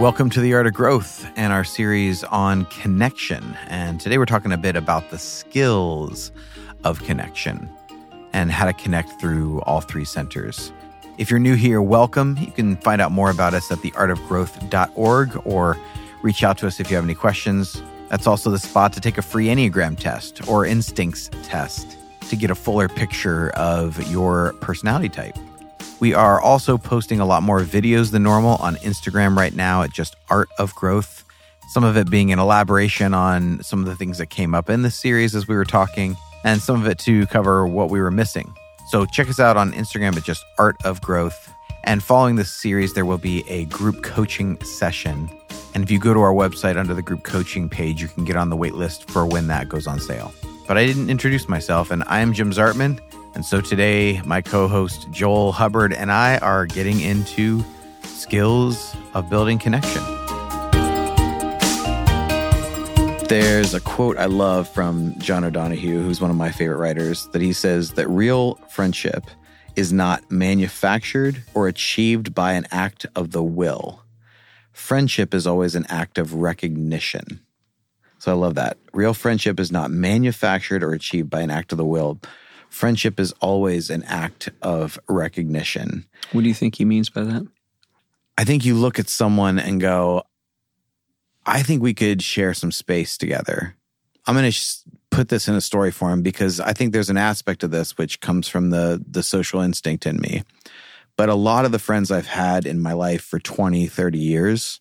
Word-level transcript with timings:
Welcome 0.00 0.30
to 0.30 0.40
the 0.40 0.54
Art 0.54 0.66
of 0.66 0.72
Growth 0.72 1.30
and 1.36 1.52
our 1.52 1.62
series 1.62 2.24
on 2.24 2.64
connection. 2.64 3.54
And 3.68 4.00
today 4.00 4.16
we're 4.16 4.24
talking 4.24 4.50
a 4.50 4.56
bit 4.56 4.74
about 4.74 5.10
the 5.10 5.18
skills 5.18 6.32
of 6.84 7.02
connection 7.02 7.68
and 8.32 8.50
how 8.50 8.64
to 8.64 8.72
connect 8.72 9.20
through 9.20 9.60
all 9.66 9.82
three 9.82 10.06
centers. 10.06 10.72
If 11.18 11.30
you're 11.30 11.38
new 11.38 11.54
here, 11.54 11.82
welcome. 11.82 12.38
You 12.40 12.50
can 12.50 12.78
find 12.78 13.02
out 13.02 13.12
more 13.12 13.28
about 13.28 13.52
us 13.52 13.70
at 13.70 13.76
theartofgrowth.org 13.80 15.42
or 15.44 15.76
reach 16.22 16.42
out 16.44 16.56
to 16.58 16.66
us 16.66 16.80
if 16.80 16.88
you 16.88 16.96
have 16.96 17.04
any 17.04 17.14
questions. 17.14 17.82
That's 18.08 18.26
also 18.26 18.50
the 18.50 18.58
spot 18.58 18.94
to 18.94 19.02
take 19.02 19.18
a 19.18 19.22
free 19.22 19.48
Enneagram 19.48 19.98
test 19.98 20.48
or 20.48 20.64
instincts 20.64 21.28
test 21.42 21.98
to 22.30 22.36
get 22.36 22.50
a 22.50 22.54
fuller 22.54 22.88
picture 22.88 23.50
of 23.50 24.10
your 24.10 24.54
personality 24.62 25.10
type. 25.10 25.36
We 26.00 26.14
are 26.14 26.40
also 26.40 26.78
posting 26.78 27.20
a 27.20 27.26
lot 27.26 27.42
more 27.42 27.60
videos 27.60 28.10
than 28.10 28.22
normal 28.22 28.56
on 28.56 28.76
Instagram 28.76 29.36
right 29.36 29.54
now 29.54 29.82
at 29.82 29.92
just 29.92 30.16
Art 30.30 30.48
of 30.58 30.74
Growth. 30.74 31.26
Some 31.74 31.84
of 31.84 31.98
it 31.98 32.10
being 32.10 32.32
an 32.32 32.38
elaboration 32.38 33.12
on 33.12 33.62
some 33.62 33.80
of 33.80 33.84
the 33.84 33.94
things 33.94 34.16
that 34.16 34.26
came 34.26 34.54
up 34.54 34.70
in 34.70 34.80
the 34.80 34.90
series 34.90 35.34
as 35.34 35.46
we 35.46 35.54
were 35.54 35.66
talking, 35.66 36.16
and 36.42 36.60
some 36.62 36.80
of 36.80 36.86
it 36.88 36.98
to 37.00 37.26
cover 37.26 37.66
what 37.66 37.90
we 37.90 38.00
were 38.00 38.10
missing. 38.10 38.50
So 38.88 39.04
check 39.04 39.28
us 39.28 39.38
out 39.38 39.58
on 39.58 39.72
Instagram 39.72 40.16
at 40.16 40.24
just 40.24 40.42
Art 40.58 40.76
of 40.84 41.02
Growth. 41.02 41.52
And 41.84 42.02
following 42.02 42.36
this 42.36 42.50
series, 42.50 42.94
there 42.94 43.04
will 43.04 43.18
be 43.18 43.44
a 43.48 43.66
group 43.66 44.02
coaching 44.02 44.58
session. 44.62 45.30
And 45.74 45.84
if 45.84 45.90
you 45.90 45.98
go 45.98 46.14
to 46.14 46.20
our 46.20 46.32
website 46.32 46.78
under 46.78 46.94
the 46.94 47.02
group 47.02 47.24
coaching 47.24 47.68
page, 47.68 48.00
you 48.00 48.08
can 48.08 48.24
get 48.24 48.36
on 48.36 48.48
the 48.48 48.56
wait 48.56 48.74
list 48.74 49.10
for 49.10 49.26
when 49.26 49.48
that 49.48 49.68
goes 49.68 49.86
on 49.86 50.00
sale. 50.00 50.32
But 50.66 50.78
I 50.78 50.86
didn't 50.86 51.10
introduce 51.10 51.46
myself, 51.46 51.90
and 51.90 52.02
I 52.06 52.20
am 52.20 52.32
Jim 52.32 52.52
Zartman. 52.52 53.00
And 53.34 53.44
so 53.44 53.60
today, 53.60 54.20
my 54.24 54.42
co 54.42 54.68
host 54.68 55.10
Joel 55.10 55.52
Hubbard 55.52 55.92
and 55.92 56.10
I 56.10 56.38
are 56.38 56.66
getting 56.66 57.00
into 57.00 57.64
skills 58.02 58.94
of 59.14 59.30
building 59.30 59.58
connection. 59.58 60.02
There's 63.28 63.74
a 63.74 63.80
quote 63.80 64.18
I 64.18 64.26
love 64.26 64.68
from 64.68 65.16
John 65.18 65.44
O'Donohue, 65.44 66.02
who's 66.02 66.20
one 66.20 66.30
of 66.30 66.36
my 66.36 66.50
favorite 66.50 66.78
writers, 66.78 67.28
that 67.28 67.40
he 67.40 67.52
says 67.52 67.92
that 67.92 68.08
real 68.08 68.56
friendship 68.68 69.24
is 69.76 69.92
not 69.92 70.28
manufactured 70.30 71.44
or 71.54 71.68
achieved 71.68 72.34
by 72.34 72.54
an 72.54 72.66
act 72.72 73.06
of 73.14 73.30
the 73.30 73.42
will. 73.42 74.02
Friendship 74.72 75.32
is 75.32 75.46
always 75.46 75.76
an 75.76 75.86
act 75.88 76.18
of 76.18 76.34
recognition. 76.34 77.40
So 78.18 78.32
I 78.32 78.34
love 78.34 78.56
that. 78.56 78.78
Real 78.92 79.14
friendship 79.14 79.60
is 79.60 79.70
not 79.70 79.90
manufactured 79.90 80.82
or 80.82 80.92
achieved 80.92 81.30
by 81.30 81.40
an 81.40 81.50
act 81.50 81.70
of 81.70 81.78
the 81.78 81.84
will 81.84 82.20
friendship 82.70 83.20
is 83.20 83.32
always 83.40 83.90
an 83.90 84.02
act 84.04 84.48
of 84.62 84.98
recognition. 85.08 86.06
What 86.32 86.42
do 86.42 86.48
you 86.48 86.54
think 86.54 86.76
he 86.76 86.84
means 86.84 87.10
by 87.10 87.24
that? 87.24 87.46
I 88.38 88.44
think 88.44 88.64
you 88.64 88.74
look 88.74 88.98
at 88.98 89.08
someone 89.08 89.58
and 89.58 89.80
go, 89.80 90.22
I 91.44 91.62
think 91.62 91.82
we 91.82 91.92
could 91.92 92.22
share 92.22 92.54
some 92.54 92.72
space 92.72 93.18
together. 93.18 93.76
I'm 94.26 94.34
going 94.34 94.46
to 94.46 94.52
sh- 94.52 94.76
put 95.10 95.28
this 95.28 95.48
in 95.48 95.54
a 95.54 95.60
story 95.60 95.90
form 95.90 96.22
because 96.22 96.60
I 96.60 96.72
think 96.72 96.92
there's 96.92 97.10
an 97.10 97.16
aspect 97.16 97.62
of 97.64 97.70
this 97.70 97.98
which 97.98 98.20
comes 98.20 98.48
from 98.48 98.70
the 98.70 99.04
the 99.06 99.22
social 99.22 99.60
instinct 99.60 100.06
in 100.06 100.20
me. 100.20 100.44
But 101.16 101.28
a 101.28 101.34
lot 101.34 101.64
of 101.64 101.72
the 101.72 101.78
friends 101.78 102.10
I've 102.10 102.28
had 102.28 102.64
in 102.64 102.80
my 102.80 102.92
life 102.92 103.22
for 103.22 103.38
20, 103.38 103.86
30 103.88 104.18
years, 104.18 104.80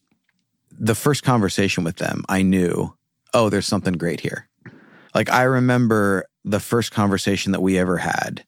the 0.71 0.95
first 0.95 1.23
conversation 1.23 1.83
with 1.83 1.97
them, 1.97 2.23
I 2.29 2.43
knew, 2.43 2.95
oh, 3.33 3.49
there's 3.49 3.65
something 3.65 3.95
great 3.95 4.21
here. 4.21 4.47
Like 5.13 5.29
I 5.29 5.43
remember 5.43 6.25
the 6.43 6.59
first 6.59 6.91
conversation 6.91 7.51
that 7.51 7.61
we 7.61 7.77
ever 7.77 7.97
had 7.97 8.45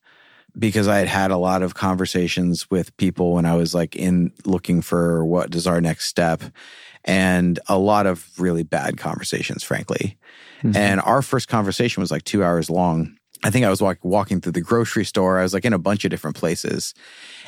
because 0.57 0.87
I 0.87 0.97
had 0.97 1.07
had 1.07 1.31
a 1.31 1.37
lot 1.37 1.63
of 1.63 1.75
conversations 1.75 2.69
with 2.69 2.95
people 2.97 3.33
when 3.33 3.45
I 3.45 3.55
was 3.55 3.73
like 3.73 3.95
in 3.95 4.31
looking 4.45 4.81
for 4.81 5.25
what 5.25 5.53
is 5.55 5.67
our 5.67 5.79
next 5.79 6.07
step 6.07 6.43
and 7.03 7.59
a 7.67 7.77
lot 7.77 8.05
of 8.05 8.27
really 8.37 8.63
bad 8.63 8.97
conversations, 8.97 9.63
frankly. 9.63 10.17
Mm-hmm. 10.61 10.75
And 10.75 11.01
our 11.01 11.21
first 11.21 11.47
conversation 11.47 12.01
was 12.01 12.11
like 12.11 12.23
two 12.23 12.43
hours 12.43 12.69
long. 12.69 13.17
I 13.43 13.49
think 13.49 13.65
I 13.65 13.69
was 13.69 13.81
walk, 13.81 13.97
walking 14.03 14.39
through 14.39 14.51
the 14.51 14.61
grocery 14.61 15.05
store. 15.05 15.39
I 15.39 15.43
was 15.43 15.53
like 15.53 15.65
in 15.65 15.73
a 15.73 15.79
bunch 15.79 16.05
of 16.05 16.11
different 16.11 16.35
places. 16.35 16.93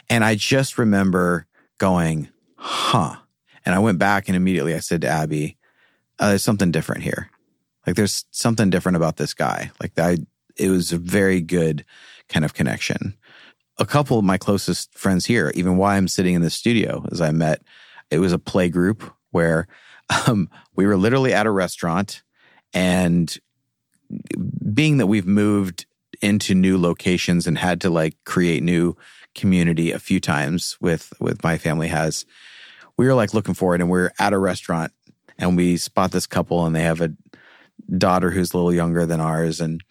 And 0.09 0.23
I 0.23 0.35
just 0.35 0.77
remember 0.77 1.45
going, 1.77 2.29
huh. 2.55 3.17
And 3.65 3.75
I 3.75 3.79
went 3.79 3.99
back 3.99 4.27
and 4.27 4.35
immediately 4.35 4.73
I 4.73 4.79
said 4.79 5.01
to 5.01 5.07
Abby, 5.07 5.57
uh, 6.19 6.29
there's 6.29 6.43
something 6.43 6.71
different 6.71 7.03
here. 7.03 7.29
Like 7.85 7.95
there's 7.95 8.25
something 8.31 8.69
different 8.69 8.95
about 8.95 9.17
this 9.17 9.33
guy. 9.33 9.71
Like 9.79 9.97
I, 9.97 10.17
it 10.57 10.69
was 10.69 10.91
a 10.91 10.97
very 10.97 11.41
good 11.41 11.85
kind 12.29 12.45
of 12.45 12.53
connection. 12.53 13.15
A 13.77 13.85
couple 13.85 14.19
of 14.19 14.25
my 14.25 14.37
closest 14.37 14.93
friends 14.97 15.25
here, 15.25 15.51
even 15.55 15.77
why 15.77 15.97
I'm 15.97 16.07
sitting 16.07 16.35
in 16.35 16.41
the 16.41 16.49
studio, 16.49 17.05
as 17.11 17.21
I 17.21 17.31
met, 17.31 17.61
it 18.11 18.19
was 18.19 18.31
a 18.31 18.39
play 18.39 18.69
group 18.69 19.03
where 19.31 19.67
um, 20.27 20.49
we 20.75 20.85
were 20.85 20.97
literally 20.97 21.33
at 21.33 21.47
a 21.47 21.51
restaurant, 21.51 22.21
and 22.73 23.35
being 24.73 24.97
that 24.97 25.07
we've 25.07 25.25
moved 25.25 25.85
into 26.21 26.53
new 26.53 26.77
locations 26.77 27.47
and 27.47 27.57
had 27.57 27.81
to 27.81 27.89
like 27.89 28.15
create 28.25 28.61
new 28.61 28.95
community 29.33 29.91
a 29.91 29.99
few 29.99 30.19
times 30.19 30.77
with 30.79 31.11
with 31.19 31.43
my 31.43 31.57
family 31.57 31.87
has, 31.87 32.25
we 32.95 33.07
were 33.07 33.15
like 33.15 33.33
looking 33.33 33.55
for 33.55 33.73
it 33.73 33.81
and 33.81 33.89
we're 33.89 34.11
at 34.19 34.33
a 34.33 34.37
restaurant, 34.37 34.91
and 35.39 35.57
we 35.57 35.77
spot 35.77 36.11
this 36.11 36.27
couple, 36.27 36.65
and 36.65 36.75
they 36.75 36.83
have 36.83 37.01
a 37.01 37.13
daughter 37.97 38.29
who's 38.29 38.53
a 38.53 38.57
little 38.57 38.73
younger 38.73 39.05
than 39.07 39.19
ours, 39.19 39.59
and 39.59 39.81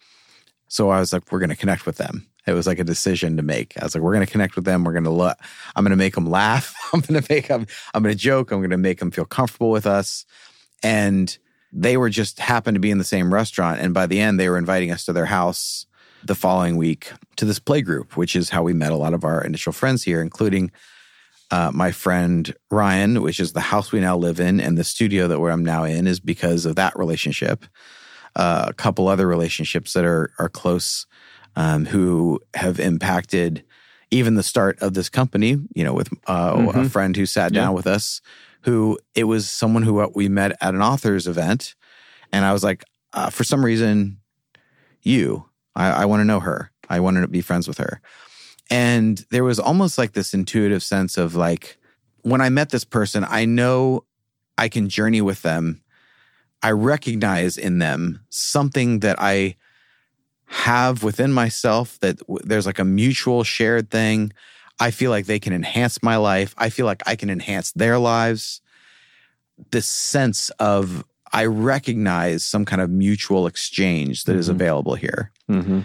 so 0.73 0.89
I 0.89 0.99
was 0.99 1.13
like, 1.13 1.31
we're 1.31 1.37
going 1.37 1.51
to 1.51 1.55
connect 1.55 1.85
with 1.85 1.97
them. 1.97 2.27
It 2.47 2.53
was 2.53 2.65
like 2.65 2.79
a 2.79 2.83
decision 2.83 3.37
to 3.37 3.43
make. 3.43 3.79
I 3.79 3.83
was 3.83 3.93
like, 3.93 4.01
we're 4.01 4.15
going 4.15 4.25
to 4.25 4.31
connect 4.31 4.55
with 4.55 4.65
them. 4.65 4.83
We're 4.83 4.93
going 4.93 5.03
to 5.03 5.11
look. 5.11 5.37
I'm 5.75 5.83
going 5.83 5.91
to 5.91 5.95
make 5.95 6.15
them 6.15 6.27
laugh. 6.27 6.75
I'm 6.93 7.01
going 7.01 7.21
to 7.21 7.31
make 7.31 7.47
them. 7.47 7.67
I'm 7.93 8.01
going 8.01 8.15
to 8.15 8.19
joke. 8.19 8.49
I'm 8.49 8.57
going 8.57 8.71
to 8.71 8.77
make 8.77 8.97
them 8.97 9.11
feel 9.11 9.23
comfortable 9.23 9.69
with 9.69 9.85
us. 9.85 10.25
And 10.81 11.37
they 11.71 11.95
were 11.95 12.09
just 12.09 12.39
happened 12.39 12.73
to 12.73 12.79
be 12.79 12.89
in 12.89 12.97
the 12.97 13.03
same 13.03 13.31
restaurant. 13.31 13.81
And 13.81 13.93
by 13.93 14.07
the 14.07 14.19
end, 14.19 14.39
they 14.39 14.49
were 14.49 14.57
inviting 14.57 14.89
us 14.89 15.05
to 15.05 15.13
their 15.13 15.27
house 15.27 15.85
the 16.23 16.33
following 16.33 16.75
week 16.75 17.11
to 17.35 17.45
this 17.45 17.59
play 17.59 17.83
group, 17.83 18.17
which 18.17 18.35
is 18.35 18.49
how 18.49 18.63
we 18.63 18.73
met 18.73 18.91
a 18.91 18.97
lot 18.97 19.13
of 19.13 19.23
our 19.23 19.43
initial 19.43 19.73
friends 19.73 20.01
here, 20.01 20.23
including 20.23 20.71
uh, 21.51 21.69
my 21.71 21.91
friend 21.91 22.55
Ryan, 22.71 23.21
which 23.21 23.39
is 23.39 23.53
the 23.53 23.61
house 23.61 23.91
we 23.91 23.99
now 23.99 24.17
live 24.17 24.39
in, 24.39 24.59
and 24.59 24.75
the 24.75 24.83
studio 24.83 25.27
that 25.27 25.39
where 25.39 25.51
I'm 25.51 25.63
now 25.63 25.83
in 25.83 26.07
is 26.07 26.19
because 26.19 26.65
of 26.65 26.77
that 26.77 26.97
relationship 26.97 27.63
uh, 28.35 28.65
a 28.67 28.73
couple 28.73 29.07
other 29.07 29.27
relationships 29.27 29.93
that 29.93 30.05
are 30.05 30.31
are 30.39 30.49
close, 30.49 31.05
um, 31.55 31.85
who 31.85 32.39
have 32.53 32.79
impacted 32.79 33.63
even 34.11 34.35
the 34.35 34.43
start 34.43 34.77
of 34.79 34.93
this 34.93 35.09
company. 35.09 35.57
You 35.75 35.83
know, 35.83 35.93
with 35.93 36.09
uh, 36.27 36.55
mm-hmm. 36.55 36.79
a 36.79 36.89
friend 36.89 37.15
who 37.15 37.25
sat 37.25 37.53
down 37.53 37.69
yeah. 37.69 37.75
with 37.75 37.87
us, 37.87 38.21
who 38.61 38.97
it 39.15 39.25
was 39.25 39.49
someone 39.49 39.83
who 39.83 40.09
we 40.15 40.29
met 40.29 40.57
at 40.61 40.73
an 40.73 40.81
authors 40.81 41.27
event, 41.27 41.75
and 42.31 42.45
I 42.45 42.53
was 42.53 42.63
like, 42.63 42.83
uh, 43.13 43.29
for 43.29 43.43
some 43.43 43.63
reason, 43.63 44.17
you, 45.01 45.45
I, 45.75 45.91
I 45.91 46.05
want 46.05 46.21
to 46.21 46.25
know 46.25 46.39
her. 46.39 46.71
I 46.89 46.99
want 46.99 47.17
to 47.17 47.27
be 47.27 47.41
friends 47.41 47.67
with 47.67 47.77
her. 47.77 48.01
And 48.69 49.23
there 49.29 49.43
was 49.43 49.59
almost 49.59 49.97
like 49.97 50.13
this 50.13 50.33
intuitive 50.33 50.81
sense 50.81 51.17
of 51.17 51.35
like, 51.35 51.77
when 52.21 52.41
I 52.41 52.49
met 52.49 52.69
this 52.69 52.83
person, 52.83 53.25
I 53.27 53.45
know 53.45 54.05
I 54.57 54.69
can 54.69 54.89
journey 54.89 55.21
with 55.21 55.41
them 55.41 55.82
I 56.63 56.71
recognize 56.71 57.57
in 57.57 57.79
them 57.79 58.25
something 58.29 58.99
that 58.99 59.17
I 59.19 59.57
have 60.45 61.03
within 61.03 61.33
myself 61.33 61.99
that 61.99 62.19
there's 62.43 62.65
like 62.65 62.79
a 62.79 62.85
mutual 62.85 63.43
shared 63.43 63.91
thing. 63.91 64.31
I 64.79 64.91
feel 64.91 65.11
like 65.11 65.25
they 65.25 65.39
can 65.39 65.53
enhance 65.53 66.01
my 66.01 66.15
life. 66.15 66.55
I 66.57 66.69
feel 66.69 66.85
like 66.85 67.03
I 67.05 67.15
can 67.15 67.29
enhance 67.29 67.71
their 67.73 67.99
lives. 67.99 68.61
This 69.71 69.85
sense 69.85 70.49
of 70.51 71.03
I 71.33 71.45
recognize 71.45 72.43
some 72.43 72.63
kind 72.63 72.81
of 72.81 72.89
mutual 72.89 73.45
exchange 73.45 74.23
that 74.23 74.33
mm-hmm. 74.33 74.39
is 74.39 74.49
available 74.49 74.95
here. 74.95 75.31
Mm-hmm. 75.49 75.81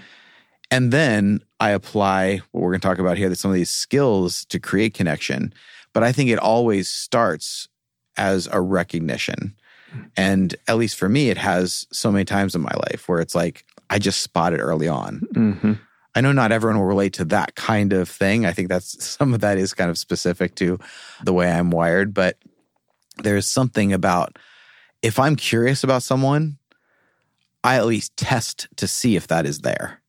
And 0.70 0.92
then 0.92 1.40
I 1.58 1.70
apply 1.70 2.42
what 2.52 2.60
we're 2.60 2.70
going 2.70 2.80
to 2.80 2.86
talk 2.86 2.98
about 2.98 3.16
here, 3.16 3.28
that 3.30 3.36
some 3.36 3.50
of 3.50 3.54
these 3.54 3.70
skills 3.70 4.44
to 4.46 4.60
create 4.60 4.94
connection. 4.94 5.52
But 5.94 6.04
I 6.04 6.12
think 6.12 6.30
it 6.30 6.38
always 6.38 6.88
starts 6.88 7.68
as 8.16 8.46
a 8.52 8.60
recognition. 8.60 9.54
And 10.16 10.54
at 10.66 10.76
least 10.76 10.96
for 10.96 11.08
me, 11.08 11.30
it 11.30 11.38
has 11.38 11.86
so 11.92 12.10
many 12.10 12.24
times 12.24 12.54
in 12.54 12.60
my 12.60 12.74
life 12.90 13.08
where 13.08 13.20
it's 13.20 13.34
like, 13.34 13.64
I 13.90 13.98
just 13.98 14.20
spot 14.20 14.52
it 14.52 14.58
early 14.58 14.88
on. 14.88 15.20
Mm-hmm. 15.34 15.72
I 16.14 16.20
know 16.20 16.32
not 16.32 16.52
everyone 16.52 16.78
will 16.78 16.86
relate 16.86 17.14
to 17.14 17.24
that 17.26 17.54
kind 17.54 17.92
of 17.92 18.08
thing. 18.08 18.44
I 18.44 18.52
think 18.52 18.68
that's 18.68 19.04
some 19.04 19.34
of 19.34 19.40
that 19.40 19.58
is 19.58 19.74
kind 19.74 19.90
of 19.90 19.98
specific 19.98 20.54
to 20.56 20.78
the 21.22 21.32
way 21.32 21.50
I'm 21.50 21.70
wired, 21.70 22.12
but 22.12 22.36
there's 23.18 23.46
something 23.46 23.92
about 23.92 24.38
if 25.02 25.18
I'm 25.18 25.36
curious 25.36 25.84
about 25.84 26.02
someone, 26.02 26.58
I 27.62 27.76
at 27.76 27.86
least 27.86 28.16
test 28.16 28.68
to 28.76 28.86
see 28.86 29.16
if 29.16 29.26
that 29.28 29.46
is 29.46 29.60
there. 29.60 30.00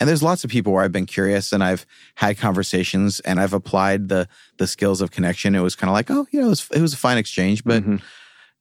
And 0.00 0.08
there's 0.08 0.22
lots 0.22 0.42
of 0.42 0.50
people 0.50 0.72
where 0.72 0.82
I've 0.82 0.92
been 0.92 1.06
curious 1.06 1.52
and 1.52 1.62
I've 1.62 1.86
had 2.16 2.36
conversations 2.36 3.20
and 3.20 3.40
I've 3.40 3.52
applied 3.52 4.08
the 4.08 4.28
the 4.58 4.66
skills 4.66 5.00
of 5.00 5.12
connection. 5.12 5.54
It 5.54 5.60
was 5.60 5.76
kind 5.76 5.88
of 5.88 5.94
like, 5.94 6.10
oh, 6.10 6.26
you 6.30 6.40
know, 6.40 6.46
it 6.46 6.50
was, 6.50 6.68
it 6.74 6.80
was 6.80 6.92
a 6.92 6.96
fine 6.96 7.16
exchange, 7.16 7.62
but 7.64 7.82
mm-hmm 7.82 7.96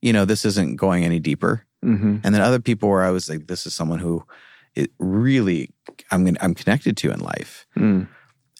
you 0.04 0.12
know, 0.12 0.26
this 0.26 0.44
isn't 0.44 0.76
going 0.76 1.06
any 1.06 1.20
deeper. 1.20 1.66
Mm-hmm. 1.84 2.18
And 2.24 2.36
then 2.36 2.42
other 2.42 2.60
people 2.60 2.90
where 2.90 3.04
I 3.04 3.12
was 3.12 3.30
like, 3.30 3.48
this 3.48 3.66
is 3.66 3.74
someone 3.74 4.00
who 4.00 4.24
it 4.76 4.92
really 5.00 5.70
I'm 6.12 6.36
I'm 6.42 6.54
connected 6.54 6.98
to 6.98 7.12
in 7.12 7.20
life, 7.20 7.66
mm. 7.78 8.08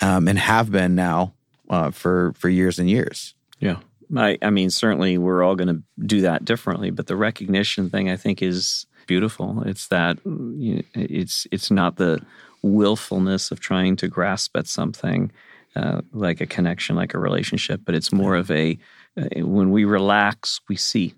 um, 0.02 0.28
and 0.28 0.40
have 0.40 0.72
been 0.72 0.96
now 0.96 1.34
uh, 1.70 1.92
for 1.92 2.34
for 2.38 2.50
years 2.50 2.80
and 2.80 2.90
years. 2.90 3.36
Yeah. 3.60 3.78
I, 4.16 4.38
I 4.42 4.52
mean, 4.52 4.70
certainly 4.70 5.18
we're 5.18 5.42
all 5.42 5.56
going 5.56 5.70
to 5.70 5.82
do 6.06 6.22
that 6.22 6.46
differently, 6.46 6.92
but 6.92 7.08
the 7.08 7.16
recognition 7.16 7.90
thing 7.90 8.12
I 8.12 8.16
think 8.16 8.44
is 8.44 8.86
beautiful. 9.08 9.64
It's 9.66 9.88
that 9.88 10.20
you 10.26 10.76
know, 10.76 10.82
it's 10.94 11.48
it's 11.52 11.72
not 11.72 11.96
the 11.96 12.22
willfulness 12.62 13.52
of 13.52 13.60
trying 13.60 13.96
to 13.98 14.08
grasp 14.08 14.56
at 14.56 14.68
something 14.68 15.32
uh, 15.76 16.02
like 16.12 16.42
a 16.42 16.46
connection, 16.46 16.96
like 16.96 17.14
a 17.14 17.20
relationship, 17.20 17.82
but 17.86 17.96
it's 17.96 18.14
more 18.14 18.36
of 18.36 18.52
a 18.52 18.78
uh, 19.18 19.26
when 19.38 19.72
we 19.72 19.86
relax, 19.86 20.62
we 20.70 20.76
see. 20.76 21.16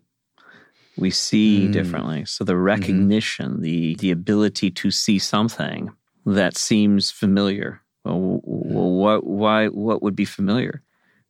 We 0.98 1.10
see 1.12 1.68
Mm. 1.68 1.72
differently. 1.74 2.26
So 2.26 2.44
the 2.44 2.56
recognition, 2.58 3.62
the 3.62 3.96
the 3.96 4.12
ability 4.12 4.72
to 4.72 4.92
see 4.92 5.20
something 5.20 5.92
that 6.26 6.58
seems 6.58 7.12
familiar. 7.12 7.82
Well, 8.04 8.40
well, 8.44 8.92
what 8.92 9.24
why 9.26 9.68
what 9.68 10.02
would 10.02 10.16
be 10.16 10.26
familiar? 10.26 10.82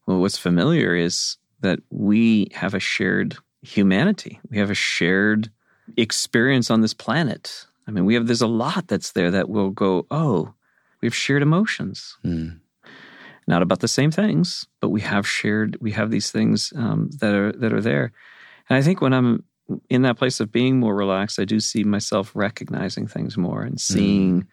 Well, 0.05 0.19
what's 0.21 0.37
familiar 0.37 0.95
is 0.95 1.37
that 1.61 1.79
we 1.89 2.49
have 2.53 2.73
a 2.75 2.79
shared 2.79 3.37
humanity. 3.61 4.39
We 4.49 4.57
have 4.59 4.69
a 4.69 4.75
shared 4.75 5.49
experience 5.97 6.69
on 6.69 6.81
this 6.81 6.93
planet. 6.93 7.65
I 7.87 7.91
mean, 7.91 8.05
we 8.05 8.13
have 8.15 8.27
there's 8.27 8.41
a 8.41 8.47
lot 8.65 8.87
that's 8.87 9.11
there 9.13 9.31
that 9.31 9.49
will 9.49 9.69
go, 9.71 10.05
oh, 10.11 10.53
we 11.01 11.07
have 11.07 11.15
shared 11.15 11.41
emotions 11.41 12.17
Mm. 12.23 12.59
not 13.47 13.61
about 13.61 13.79
the 13.79 13.87
same 13.87 14.11
things, 14.11 14.67
but 14.81 14.89
we 14.89 15.01
have 15.01 15.27
shared. 15.27 15.77
We 15.79 15.91
have 15.91 16.09
these 16.11 16.31
things 16.31 16.73
um, 16.75 17.09
that 17.21 17.33
are 17.33 17.51
that 17.51 17.73
are 17.73 17.81
there, 17.81 18.11
and 18.69 18.77
I 18.77 18.81
think 18.81 19.01
when 19.01 19.13
I'm 19.13 19.43
in 19.89 20.03
that 20.03 20.17
place 20.17 20.39
of 20.39 20.51
being 20.51 20.79
more 20.79 20.95
relaxed, 20.95 21.39
I 21.39 21.45
do 21.45 21.59
see 21.59 21.83
myself 21.83 22.31
recognizing 22.35 23.07
things 23.07 23.37
more 23.37 23.63
and 23.63 23.79
seeing, 23.79 24.47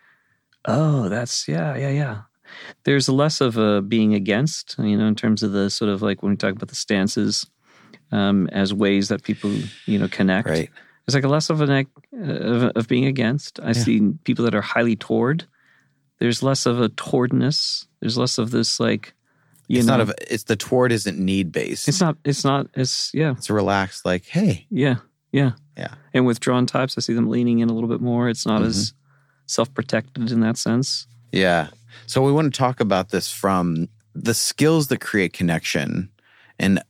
oh, 0.65 1.09
that's 1.09 1.49
yeah, 1.49 1.77
yeah, 1.77 1.91
yeah. 1.91 2.23
There's 2.85 3.09
less 3.09 3.41
of 3.41 3.57
a 3.57 3.83
being 3.83 4.15
against, 4.15 4.77
you 4.79 4.97
know, 4.97 5.07
in 5.07 5.15
terms 5.15 5.43
of 5.43 5.53
the 5.53 5.71
sort 5.71 5.91
of 5.91 6.03
like 6.03 6.23
when 6.23 6.31
we 6.33 6.37
talk 6.37 6.53
about 6.53 6.69
the 6.69 6.75
stances 6.75 7.47
um, 8.11 8.49
as 8.53 8.75
ways 8.75 9.09
that 9.09 9.23
people, 9.23 9.51
you 9.87 9.99
know, 9.99 10.09
connect. 10.09 10.49
Right. 10.49 10.71
There's 11.07 11.15
like 11.15 11.25
a 11.25 11.29
less 11.29 11.51
of 11.51 11.61
an 11.63 11.87
of, 12.13 12.63
of 12.77 12.89
being 12.89 13.07
against. 13.07 13.59
I 13.61 13.73
see 13.73 14.13
people 14.25 14.45
that 14.45 14.55
are 14.55 14.63
highly 14.63 14.97
toward. 14.97 15.45
There's 16.19 16.43
less 16.43 16.67
of 16.67 16.81
a 16.81 16.91
towardness. 16.91 17.87
There's 18.01 18.17
less 18.17 18.39
of 18.39 18.51
this 18.51 18.79
like, 18.79 19.15
you 19.73 19.79
it's 19.79 19.87
know, 19.87 19.97
not 19.97 20.09
a, 20.11 20.15
it's 20.33 20.45
the 20.45 20.57
toward 20.57 20.93
isn't 20.93 21.19
need 21.19 21.51
based. 21.51 21.89
it's 21.89 22.01
not. 22.01 22.17
It's 22.25 22.45
not. 22.45 22.67
It's 22.75 23.11
yeah, 23.15 23.33
It's 23.33 23.49
a 23.49 23.55
relaxed, 23.55 24.05
like, 24.05 24.27
hey, 24.27 24.67
yeah, 24.71 24.97
yeah, 25.33 25.53
Yeah. 25.79 25.95
And 26.13 26.27
withdrawn 26.27 26.67
types, 26.67 26.99
I 26.99 27.01
see 27.01 27.15
them 27.15 27.29
leaning 27.31 27.61
in 27.61 27.71
a 27.71 27.73
little 27.73 27.89
bit 27.89 28.01
more. 28.01 28.29
It's 28.29 28.45
not 28.47 28.63
as 28.63 28.91
Mm-hmm. 28.91 28.97
self 29.47 29.73
protected 29.73 30.31
in 30.31 30.41
that 30.41 30.59
sense. 30.59 31.07
Yeah. 31.33 31.69
So 32.07 32.23
we 32.23 32.33
want 32.33 32.53
to 32.53 32.59
talk 32.59 32.81
about 32.81 33.09
this 33.11 33.33
from 33.33 33.89
the 34.15 34.35
skills 34.35 34.89
that 34.89 35.01
create 35.01 35.33
connection. 35.33 36.11
And 36.59 36.83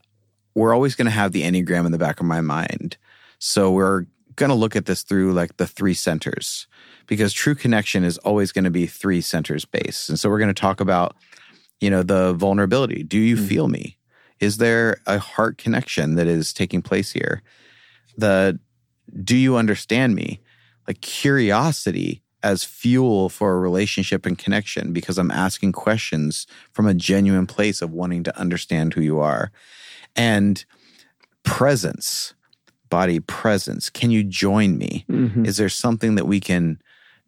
we're 0.55 0.75
always 0.75 0.97
going 0.97 1.07
to 1.07 1.13
have 1.13 1.31
the 1.33 1.43
Enneagram 1.43 1.87
in 1.87 1.93
the 1.93 1.99
back 1.99 2.19
of 2.19 2.27
my 2.27 2.41
mind. 2.41 2.97
So 3.39 3.71
we're 3.71 4.07
going 4.35 4.51
to 4.51 4.57
look 4.57 4.75
at 4.75 4.87
this 4.87 5.03
through 5.03 5.33
like 5.35 5.57
the 5.57 5.67
three 5.69 5.95
centers 5.95 6.67
because 7.07 7.33
true 7.33 7.55
connection 7.55 8.03
is 8.03 8.19
always 8.19 8.51
going 8.51 8.65
to 8.65 8.71
be 8.71 8.87
three 8.87 9.21
centers 9.21 9.65
based. 9.65 10.09
And 10.09 10.19
so 10.19 10.29
we're 10.29 10.39
going 10.39 10.55
to 10.55 10.61
talk 10.61 10.81
about, 10.81 11.15
you 11.83 11.91
know, 11.91 12.05
the 12.05 12.33
vulnerability. 12.33 13.03
Do 13.03 13.19
you 13.19 13.37
feel 13.37 13.67
me? 13.67 13.99
Is 14.39 14.59
there 14.59 14.99
a 15.05 15.19
heart 15.19 15.59
connection 15.59 16.15
that 16.15 16.29
is 16.29 16.53
taking 16.53 16.81
place 16.81 17.11
here? 17.11 17.43
The 18.17 18.59
do 19.25 19.37
you 19.37 19.57
understand 19.57 20.15
me? 20.15 20.41
Like 20.87 21.01
curiosity 21.01 22.23
as 22.45 22.63
fuel 22.63 23.29
for 23.29 23.53
a 23.53 23.59
relationship 23.59 24.25
and 24.27 24.39
connection 24.39 24.93
because 24.93 25.19
I'm 25.19 25.31
asking 25.33 25.73
questions 25.73 26.47
from 26.73 26.87
a 26.87 26.95
genuine 26.95 27.47
place 27.49 27.83
of 27.83 27.91
wanting 27.91 28.23
to 28.25 28.39
understand 28.39 28.95
who 28.95 29.01
you 29.01 29.19
are. 29.19 29.51
And 30.15 30.65
presence, 31.45 32.35
body 32.91 33.19
presence. 33.19 33.91
Can 33.91 34.11
you 34.13 34.23
join 34.23 34.79
me? 34.79 35.05
Mhm. 35.11 35.47
Is 35.47 35.57
there 35.57 35.69
something 35.69 36.15
that 36.15 36.27
we 36.27 36.39
can 36.39 36.81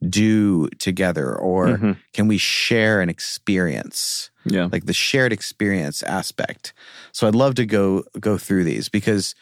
do 0.08 0.68
together 0.78 1.34
or 1.34 1.78
Mhm. 1.78 1.96
can 2.12 2.28
we 2.28 2.38
share 2.38 3.00
an 3.00 3.08
experience? 3.08 4.30
Yeah. 4.44 4.68
like 4.70 4.86
the 4.86 4.92
shared 4.92 5.32
experience 5.32 6.02
aspect. 6.02 6.72
So 7.12 7.26
I'd 7.26 7.34
love 7.34 7.54
to 7.56 7.66
go 7.66 8.04
go 8.20 8.38
through 8.38 8.64
these 8.64 8.88
because 8.88 9.34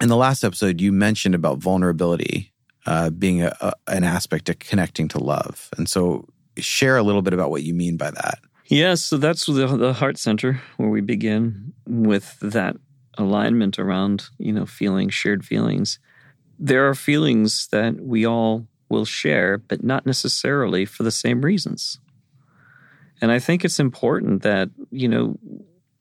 in 0.00 0.08
the 0.08 0.16
last 0.16 0.42
episode 0.42 0.80
you 0.80 0.92
mentioned 0.92 1.34
about 1.34 1.58
vulnerability 1.58 2.52
uh, 2.86 3.10
being 3.10 3.42
a, 3.42 3.56
a, 3.60 3.72
an 3.86 4.04
aspect 4.04 4.48
of 4.48 4.58
connecting 4.58 5.06
to 5.08 5.22
love, 5.22 5.68
and 5.78 5.88
so 5.88 6.26
share 6.58 6.96
a 6.96 7.02
little 7.02 7.22
bit 7.22 7.32
about 7.32 7.50
what 7.50 7.62
you 7.62 7.74
mean 7.74 7.96
by 7.96 8.10
that. 8.10 8.38
Yeah, 8.66 8.94
so 8.94 9.18
that's 9.18 9.46
the, 9.46 9.66
the 9.66 9.92
heart 9.92 10.18
center 10.18 10.60
where 10.76 10.88
we 10.88 11.00
begin 11.00 11.74
with 11.86 12.38
that 12.40 12.76
alignment 13.18 13.78
around, 13.78 14.24
you 14.38 14.52
know, 14.52 14.66
feeling, 14.66 15.10
shared 15.10 15.44
feelings. 15.44 15.98
There 16.58 16.88
are 16.88 16.94
feelings 16.94 17.68
that 17.70 18.00
we 18.00 18.24
all 18.26 18.66
will 18.88 19.04
share, 19.04 19.58
but 19.58 19.82
not 19.82 20.06
necessarily 20.06 20.84
for 20.84 21.02
the 21.02 21.10
same 21.10 21.42
reasons. 21.42 21.98
And 23.22 23.32
I 23.32 23.38
think 23.38 23.64
it's 23.64 23.80
important 23.80 24.42
that, 24.42 24.68
you 24.90 25.08
know, 25.08 25.38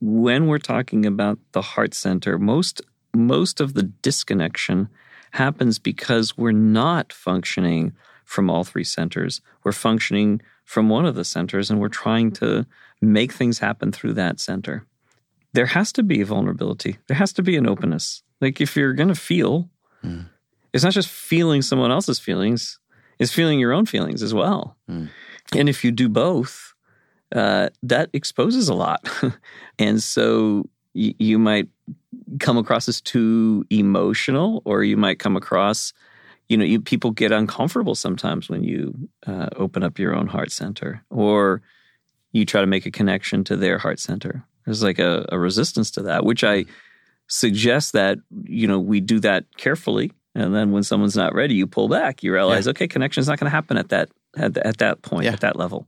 when 0.01 0.47
we're 0.47 0.57
talking 0.57 1.05
about 1.05 1.37
the 1.53 1.61
heart 1.61 1.93
center, 1.93 2.37
most 2.37 2.81
most 3.13 3.61
of 3.61 3.73
the 3.75 3.83
disconnection 3.83 4.89
happens 5.31 5.79
because 5.79 6.37
we're 6.37 6.51
not 6.51 7.13
functioning 7.13 7.93
from 8.25 8.49
all 8.49 8.63
three 8.63 8.83
centers. 8.83 9.41
We're 9.63 9.71
functioning 9.73 10.41
from 10.65 10.89
one 10.89 11.05
of 11.05 11.15
the 11.15 11.25
centers 11.25 11.69
and 11.69 11.79
we're 11.79 11.89
trying 11.89 12.31
to 12.33 12.65
make 13.01 13.31
things 13.33 13.59
happen 13.59 13.91
through 13.91 14.13
that 14.13 14.39
center. 14.39 14.85
There 15.53 15.67
has 15.67 15.91
to 15.93 16.03
be 16.03 16.23
vulnerability. 16.23 16.97
There 17.07 17.17
has 17.17 17.33
to 17.33 17.43
be 17.43 17.57
an 17.57 17.67
openness. 17.67 18.23
Like 18.39 18.61
if 18.61 18.75
you're 18.75 18.93
going 18.93 19.09
to 19.09 19.15
feel, 19.15 19.69
Mm. 20.03 20.29
it's 20.73 20.83
not 20.83 20.93
just 20.93 21.09
feeling 21.09 21.61
someone 21.61 21.91
else's 21.91 22.17
feelings, 22.17 22.79
it's 23.19 23.31
feeling 23.31 23.59
your 23.59 23.71
own 23.71 23.85
feelings 23.85 24.23
as 24.23 24.33
well. 24.33 24.77
Mm. 24.89 25.09
And 25.55 25.69
if 25.69 25.83
you 25.83 25.91
do 25.91 26.09
both, 26.09 26.70
uh, 27.35 27.69
that 27.83 28.09
exposes 28.13 28.69
a 28.69 28.73
lot. 28.73 29.07
and 29.79 30.01
so 30.03 30.65
y- 30.93 31.15
you 31.19 31.37
might 31.39 31.67
come 32.39 32.57
across 32.57 32.87
as 32.87 33.01
too 33.01 33.65
emotional, 33.69 34.61
or 34.65 34.83
you 34.83 34.97
might 34.97 35.19
come 35.19 35.35
across, 35.37 35.93
you 36.49 36.57
know, 36.57 36.65
you 36.65 36.79
people 36.81 37.11
get 37.11 37.31
uncomfortable 37.31 37.95
sometimes 37.95 38.49
when 38.49 38.63
you 38.63 38.93
uh, 39.27 39.47
open 39.55 39.83
up 39.83 39.97
your 39.99 40.13
own 40.15 40.27
heart 40.27 40.51
center, 40.51 41.03
or 41.09 41.61
you 42.33 42.45
try 42.45 42.61
to 42.61 42.67
make 42.67 42.85
a 42.85 42.91
connection 42.91 43.43
to 43.45 43.55
their 43.57 43.77
heart 43.77 43.99
center. 43.99 44.43
There's 44.65 44.83
like 44.83 44.99
a, 44.99 45.25
a 45.29 45.39
resistance 45.39 45.91
to 45.91 46.03
that, 46.03 46.23
which 46.25 46.43
I 46.43 46.65
suggest 47.27 47.93
that 47.93 48.17
you 48.43 48.67
know 48.67 48.79
we 48.79 48.99
do 48.99 49.19
that 49.21 49.45
carefully, 49.57 50.11
and 50.35 50.53
then 50.53 50.71
when 50.71 50.83
someone's 50.83 51.15
not 51.15 51.33
ready, 51.33 51.55
you 51.55 51.67
pull 51.67 51.87
back. 51.87 52.23
You 52.23 52.33
realize, 52.33 52.67
okay, 52.67 52.87
connection 52.87 53.21
is 53.21 53.27
not 53.27 53.39
going 53.39 53.49
to 53.49 53.55
happen 53.55 53.77
at 53.77 53.89
that 53.89 54.09
at, 54.37 54.57
at 54.57 54.77
that 54.77 55.01
point, 55.01 55.25
Yeah. 55.25 55.33
at 55.33 55.39
that 55.41 55.55
level, 55.55 55.87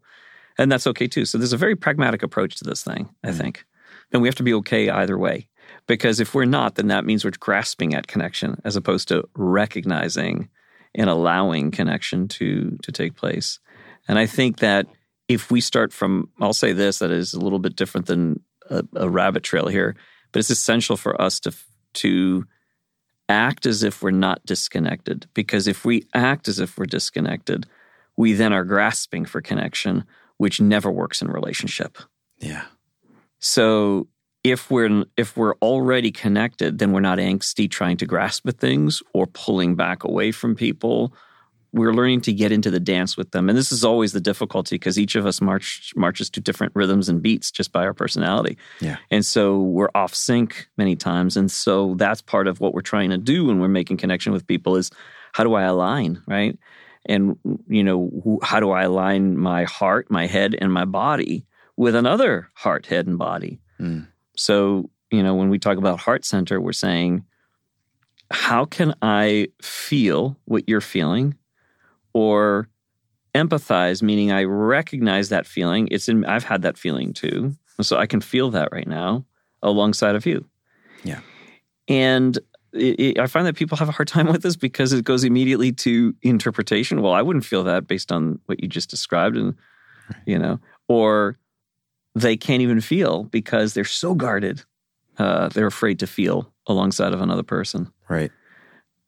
and 0.58 0.72
that's 0.72 0.88
okay 0.88 1.08
too. 1.08 1.26
So 1.26 1.38
there's 1.38 1.54
a 1.54 1.58
very 1.58 1.76
pragmatic 1.76 2.24
approach 2.24 2.56
to 2.58 2.64
this 2.64 2.84
thing, 2.84 3.10
I 3.24 3.30
Mm. 3.30 3.38
think, 3.38 3.66
and 4.12 4.22
we 4.22 4.28
have 4.28 4.36
to 4.36 4.44
be 4.44 4.54
okay 4.56 4.90
either 4.90 5.18
way. 5.18 5.48
Because 5.88 6.20
if 6.20 6.34
we're 6.36 6.46
not, 6.46 6.76
then 6.76 6.88
that 6.88 7.06
means 7.06 7.24
we're 7.24 7.32
grasping 7.40 7.94
at 7.94 8.08
connection 8.08 8.62
as 8.64 8.76
opposed 8.76 9.08
to 9.10 9.28
recognizing 9.36 10.50
and 10.96 11.10
allowing 11.10 11.72
connection 11.72 12.28
to 12.28 12.78
to 12.84 12.92
take 12.92 13.16
place. 13.16 13.60
And 14.08 14.20
I 14.20 14.26
think 14.26 14.60
that 14.60 14.88
if 15.28 15.50
we 15.50 15.62
start 15.62 15.94
from, 15.94 16.30
I'll 16.42 16.54
say 16.54 16.74
this, 16.74 17.00
that 17.00 17.12
is 17.12 17.34
a 17.34 17.40
little 17.40 17.60
bit 17.60 17.76
different 17.76 18.08
than 18.08 18.42
a, 18.70 18.84
a 18.96 19.10
rabbit 19.10 19.44
trail 19.44 19.68
here, 19.68 19.96
but 20.32 20.40
it's 20.40 20.50
essential 20.50 20.98
for 20.98 21.20
us 21.22 21.40
to 21.42 21.52
to 21.94 22.46
act 23.30 23.66
as 23.66 23.84
if 23.84 24.02
we're 24.02 24.12
not 24.12 24.46
disconnected. 24.46 25.28
Because 25.34 25.68
if 25.68 25.86
we 25.86 26.06
act 26.14 26.48
as 26.48 26.60
if 26.60 26.78
we're 26.78 26.86
disconnected, 26.86 27.66
we 28.18 28.34
then 28.34 28.54
are 28.54 28.66
grasping 28.66 29.26
for 29.26 29.42
connection, 29.42 30.04
which 30.44 30.60
never 30.60 30.92
works 30.92 31.22
in 31.22 31.30
relationship. 31.30 31.98
Yeah. 32.38 32.66
So 33.40 34.10
if 34.44 34.70
we're 34.70 35.06
if 35.16 35.38
we're 35.38 35.56
already 35.62 36.12
connected, 36.12 36.80
then 36.80 36.92
we're 36.92 37.00
not 37.00 37.18
angsty 37.18 37.72
trying 37.72 37.96
to 37.96 38.06
grasp 38.06 38.46
at 38.46 38.60
things 38.60 39.02
or 39.14 39.26
pulling 39.26 39.76
back 39.76 40.04
away 40.04 40.34
from 40.34 40.54
people. 40.54 41.14
We're 41.72 41.94
learning 41.94 42.22
to 42.24 42.34
get 42.34 42.52
into 42.52 42.70
the 42.70 42.80
dance 42.82 43.16
with 43.16 43.32
them, 43.32 43.48
and 43.48 43.58
this 43.58 43.72
is 43.72 43.86
always 43.86 44.12
the 44.12 44.20
difficulty 44.20 44.76
because 44.76 45.00
each 45.00 45.16
of 45.16 45.26
us 45.26 45.40
march 45.40 45.94
marches 45.96 46.30
to 46.32 46.42
different 46.42 46.74
rhythms 46.76 47.08
and 47.08 47.22
beats 47.22 47.50
just 47.50 47.72
by 47.72 47.86
our 47.86 47.94
personality. 47.94 48.58
Yeah. 48.82 48.98
and 49.12 49.26
so 49.26 49.62
we're 49.62 49.92
off 49.96 50.14
sync 50.14 50.68
many 50.78 50.98
times, 50.98 51.38
and 51.38 51.50
so 51.50 51.96
that's 51.96 52.22
part 52.22 52.50
of 52.50 52.60
what 52.60 52.74
we're 52.74 52.82
trying 52.82 53.12
to 53.12 53.18
do 53.18 53.46
when 53.46 53.60
we're 53.60 53.70
making 53.70 53.96
connection 53.96 54.34
with 54.34 54.46
people 54.46 54.76
is 54.76 54.92
how 55.32 55.46
do 55.46 55.54
I 55.54 55.64
align, 55.64 56.22
right? 56.28 56.60
And 57.06 57.38
you 57.68 57.84
know, 57.84 58.40
how 58.42 58.60
do 58.60 58.72
I 58.72 58.84
align 58.84 59.38
my 59.38 59.64
heart, 59.64 60.10
my 60.10 60.28
head, 60.28 60.56
and 60.60 60.72
my 60.72 60.86
body 60.86 61.46
with 61.76 61.96
another 61.96 62.50
heart, 62.54 62.86
head, 62.86 63.08
and 63.08 63.18
body? 63.18 63.60
Mm. 63.80 64.08
So, 64.36 64.90
you 65.12 65.22
know, 65.22 65.36
when 65.36 65.50
we 65.50 65.60
talk 65.60 65.78
about 65.78 66.00
heart 66.00 66.26
center, 66.26 66.62
we're 66.62 66.74
saying, 66.74 67.24
how 68.32 68.66
can 68.66 68.96
I 69.02 69.50
feel 69.62 70.38
what 70.46 70.68
you're 70.68 70.82
feeling 70.82 71.36
or 72.14 72.70
empathize, 73.36 74.02
meaning 74.02 74.32
I 74.32 74.44
recognize 74.44 75.30
that 75.30 75.46
feeling. 75.46 75.88
It's 75.92 76.08
in, 76.08 76.26
I've 76.26 76.44
had 76.44 76.62
that 76.62 76.78
feeling 76.78 77.14
too. 77.14 77.56
So 77.82 77.98
I 77.98 78.06
can 78.06 78.22
feel 78.22 78.52
that 78.52 78.70
right 78.72 78.88
now 78.88 79.26
alongside 79.62 80.16
of 80.16 80.26
you. 80.26 80.46
Yeah. 81.04 81.22
And 81.88 82.38
it, 82.74 83.00
it, 83.00 83.20
I 83.20 83.28
find 83.28 83.46
that 83.48 83.56
people 83.56 83.78
have 83.78 83.90
a 83.90 83.94
hard 83.94 84.08
time 84.08 84.28
with 84.32 84.42
this 84.42 84.56
because 84.56 84.94
it 84.94 85.06
goes 85.06 85.24
immediately 85.24 85.72
to 85.74 86.16
interpretation. 86.22 87.02
Well, 87.02 87.14
I 87.14 87.22
wouldn't 87.22 87.46
feel 87.46 87.64
that 87.66 87.88
based 87.88 88.12
on 88.12 88.40
what 88.46 88.62
you 88.62 88.68
just 88.68 88.90
described, 88.90 89.38
and 89.38 89.56
you 90.26 90.38
know, 90.38 90.60
or 90.88 91.38
they 92.16 92.38
can't 92.38 92.62
even 92.62 92.82
feel 92.82 93.24
because 93.26 93.74
they're 93.74 93.84
so 93.84 94.14
guarded. 94.14 94.64
Uh, 95.18 95.50
they're 95.50 95.68
afraid 95.68 96.00
to 96.00 96.08
feel 96.08 96.52
alongside 96.68 97.14
of 97.14 97.22
another 97.22 97.44
person. 97.44 97.92
Right. 98.10 98.32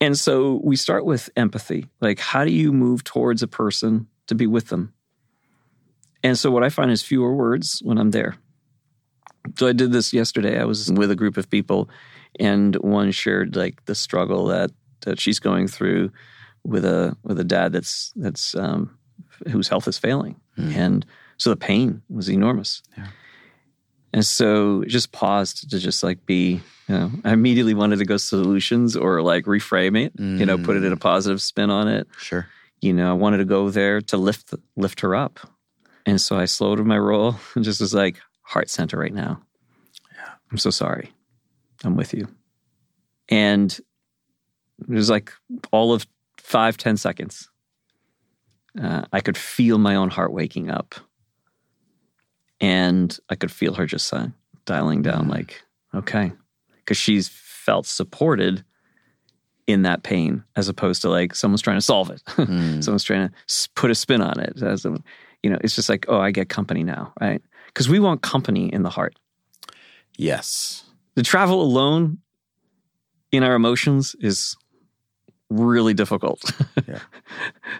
And 0.01 0.17
so 0.17 0.61
we 0.63 0.75
start 0.75 1.05
with 1.05 1.29
empathy. 1.35 1.87
Like, 2.01 2.19
how 2.19 2.43
do 2.43 2.51
you 2.51 2.71
move 2.71 3.03
towards 3.03 3.41
a 3.41 3.47
person 3.47 4.07
to 4.27 4.35
be 4.35 4.45
with 4.45 4.67
them? 4.67 4.93
And 6.23 6.37
so 6.37 6.51
what 6.51 6.63
I 6.63 6.69
find 6.69 6.91
is 6.91 7.01
fewer 7.01 7.33
words 7.33 7.81
when 7.83 7.97
I'm 7.97 8.11
there. 8.11 8.35
So 9.57 9.67
I 9.67 9.73
did 9.73 9.91
this 9.91 10.11
yesterday. 10.11 10.59
I 10.59 10.65
was 10.65 10.91
with 10.91 11.11
a 11.11 11.15
group 11.15 11.37
of 11.37 11.49
people, 11.49 11.89
and 12.39 12.75
one 12.77 13.11
shared 13.11 13.55
like 13.55 13.85
the 13.85 13.95
struggle 13.95 14.45
that 14.47 14.71
that 15.01 15.19
she's 15.19 15.39
going 15.39 15.67
through 15.67 16.11
with 16.63 16.85
a 16.85 17.15
with 17.23 17.39
a 17.39 17.43
dad 17.43 17.71
that's 17.73 18.11
that's 18.15 18.55
um, 18.55 18.97
whose 19.51 19.67
health 19.67 19.87
is 19.87 19.97
failing, 19.97 20.35
Mm. 20.57 20.75
and 20.75 21.05
so 21.37 21.49
the 21.49 21.55
pain 21.57 22.01
was 22.09 22.29
enormous. 22.29 22.81
Yeah. 22.97 23.07
And 24.13 24.25
so 24.25 24.85
just 24.85 25.11
paused 25.11 25.69
to 25.71 25.77
just 25.79 26.01
like 26.01 26.25
be, 26.25 26.61
you 26.87 26.95
know, 26.95 27.11
I 27.25 27.33
immediately 27.33 27.73
wanted 27.73 27.99
to 27.99 28.05
go 28.05 28.15
solutions 28.15 28.95
or 28.95 29.21
like 29.21 29.43
reframe 29.43 29.99
it, 30.01 30.13
you 30.17 30.45
know, 30.45 30.57
put 30.57 30.77
it 30.77 30.85
in 30.85 30.93
a 30.93 30.97
positive 30.97 31.41
spin 31.41 31.69
on 31.69 31.89
it. 31.89 32.07
Sure. 32.17 32.47
You 32.79 32.93
know, 32.93 33.09
I 33.09 33.13
wanted 33.13 33.37
to 33.39 33.45
go 33.45 33.69
there 33.69 33.99
to 33.99 34.15
lift 34.17 34.53
lift 34.77 35.01
her 35.01 35.13
up. 35.15 35.41
And 36.05 36.21
so 36.21 36.37
I 36.37 36.45
slowed 36.45 36.79
my 36.85 36.97
roll 36.97 37.35
and 37.55 37.65
just 37.69 37.81
was 37.81 37.93
like, 37.93 38.21
heart 38.43 38.69
center 38.69 38.97
right 38.97 39.13
now. 39.13 39.41
Yeah. 40.13 40.29
I'm 40.49 40.57
so 40.57 40.69
sorry. 40.69 41.11
I'm 41.85 41.95
with 41.95 42.13
you. 42.13 42.27
And 43.29 43.71
it 44.79 44.89
was 44.89 45.09
like 45.09 45.31
all 45.71 45.93
of 45.93 46.05
five, 46.37 46.77
ten 46.77 46.97
seconds. 46.97 47.49
Uh, 48.81 49.05
I 49.13 49.21
could 49.21 49.37
feel 49.37 49.77
my 49.77 49.95
own 49.95 50.09
heart 50.09 50.33
waking 50.33 50.69
up. 50.69 50.95
And 52.61 53.17
I 53.29 53.35
could 53.35 53.51
feel 53.51 53.73
her 53.73 53.85
just 53.85 54.13
uh, 54.13 54.27
dialing 54.65 55.01
down, 55.01 55.27
like, 55.27 55.61
okay. 55.93 56.31
Because 56.77 56.97
she's 56.97 57.27
felt 57.27 57.85
supported 57.85 58.63
in 59.67 59.81
that 59.81 60.03
pain 60.03 60.43
as 60.55 60.69
opposed 60.69 61.01
to 61.01 61.09
like 61.09 61.33
someone's 61.33 61.61
trying 61.61 61.77
to 61.77 61.81
solve 61.81 62.09
it. 62.09 62.21
Mm. 62.35 62.83
someone's 62.83 63.03
trying 63.03 63.29
to 63.29 63.69
put 63.75 63.91
a 63.91 63.95
spin 63.95 64.21
on 64.21 64.39
it. 64.39 64.61
As 64.61 64.85
a, 64.85 64.97
you 65.41 65.49
know, 65.49 65.57
it's 65.61 65.75
just 65.75 65.89
like, 65.89 66.05
oh, 66.07 66.19
I 66.19 66.31
get 66.31 66.49
company 66.49 66.83
now, 66.83 67.13
right? 67.19 67.41
Because 67.67 67.89
we 67.89 67.99
want 67.99 68.21
company 68.21 68.71
in 68.71 68.83
the 68.83 68.89
heart. 68.89 69.17
Yes. 70.17 70.84
To 71.15 71.23
travel 71.23 71.61
alone 71.61 72.19
in 73.31 73.43
our 73.43 73.55
emotions 73.55 74.15
is 74.19 74.55
really 75.49 75.93
difficult. 75.93 76.41
Yeah. 76.87 76.99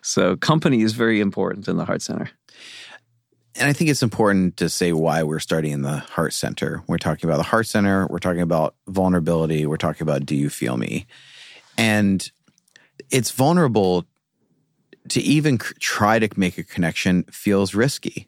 so 0.01 0.35
company 0.35 0.81
is 0.81 0.93
very 0.93 1.19
important 1.19 1.67
in 1.67 1.77
the 1.77 1.85
heart 1.85 2.01
center. 2.01 2.31
And 3.53 3.69
I 3.69 3.73
think 3.73 3.91
it's 3.91 4.01
important 4.01 4.57
to 4.57 4.67
say 4.67 4.93
why 4.93 5.21
we're 5.21 5.39
starting 5.39 5.73
in 5.73 5.83
the 5.83 5.97
heart 5.97 6.33
center. 6.33 6.81
We're 6.87 6.97
talking 6.97 7.29
about 7.29 7.37
the 7.37 7.43
heart 7.43 7.67
center. 7.67 8.07
We're 8.07 8.19
talking 8.19 8.41
about 8.41 8.73
vulnerability. 8.87 9.67
We're 9.67 9.77
talking 9.77 10.01
about 10.01 10.25
do 10.25 10.35
you 10.35 10.49
feel 10.49 10.75
me? 10.75 11.05
And 11.77 12.27
it's 13.11 13.29
vulnerable 13.29 14.05
to 15.09 15.21
even 15.21 15.59
c- 15.59 15.75
try 15.79 16.17
to 16.17 16.29
make 16.35 16.57
a 16.57 16.63
connection 16.63 17.23
feels 17.25 17.75
risky. 17.75 18.27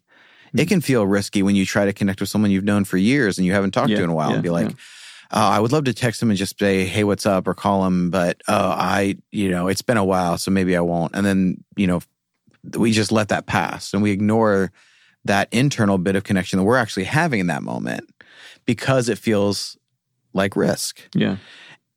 It 0.53 0.63
hmm. 0.63 0.67
can 0.67 0.81
feel 0.81 1.07
risky 1.07 1.41
when 1.41 1.55
you 1.55 1.65
try 1.65 1.85
to 1.85 1.93
connect 1.93 2.19
with 2.19 2.29
someone 2.29 2.51
you've 2.51 2.63
known 2.63 2.83
for 2.83 2.97
years 2.97 3.37
and 3.37 3.47
you 3.47 3.53
haven't 3.53 3.71
talked 3.71 3.89
Yeah, 3.89 3.97
to 3.97 4.03
in 4.03 4.09
a 4.09 4.13
while 4.13 4.29
yeah, 4.29 4.35
and 4.35 4.43
be 4.43 4.49
like, 4.49 4.75
oh, 5.31 5.47
I 5.47 5.59
would 5.59 5.71
love 5.71 5.85
to 5.85 5.93
text 5.93 6.21
him 6.21 6.29
and 6.29 6.37
just 6.37 6.59
say, 6.59 6.85
hey, 6.85 7.03
what's 7.03 7.25
up? 7.25 7.47
Or 7.47 7.53
call 7.53 7.85
him, 7.85 8.09
but 8.09 8.41
uh, 8.47 8.75
I, 8.77 9.17
you 9.31 9.49
know, 9.49 9.67
it's 9.67 9.81
been 9.81 9.97
a 9.97 10.05
while, 10.05 10.37
so 10.37 10.51
maybe 10.51 10.75
I 10.75 10.81
won't. 10.81 11.15
And 11.15 11.25
then, 11.25 11.63
you 11.75 11.87
know, 11.87 12.01
we 12.77 12.91
just 12.91 13.11
let 13.11 13.29
that 13.29 13.45
pass 13.45 13.93
and 13.93 14.01
we 14.03 14.11
ignore 14.11 14.71
that 15.25 15.47
internal 15.51 15.97
bit 15.97 16.15
of 16.15 16.23
connection 16.23 16.57
that 16.57 16.63
we're 16.63 16.77
actually 16.77 17.03
having 17.05 17.39
in 17.39 17.47
that 17.47 17.63
moment 17.63 18.09
because 18.65 19.09
it 19.09 19.17
feels 19.17 19.77
like 20.33 20.55
risk. 20.55 21.01
Yeah. 21.13 21.37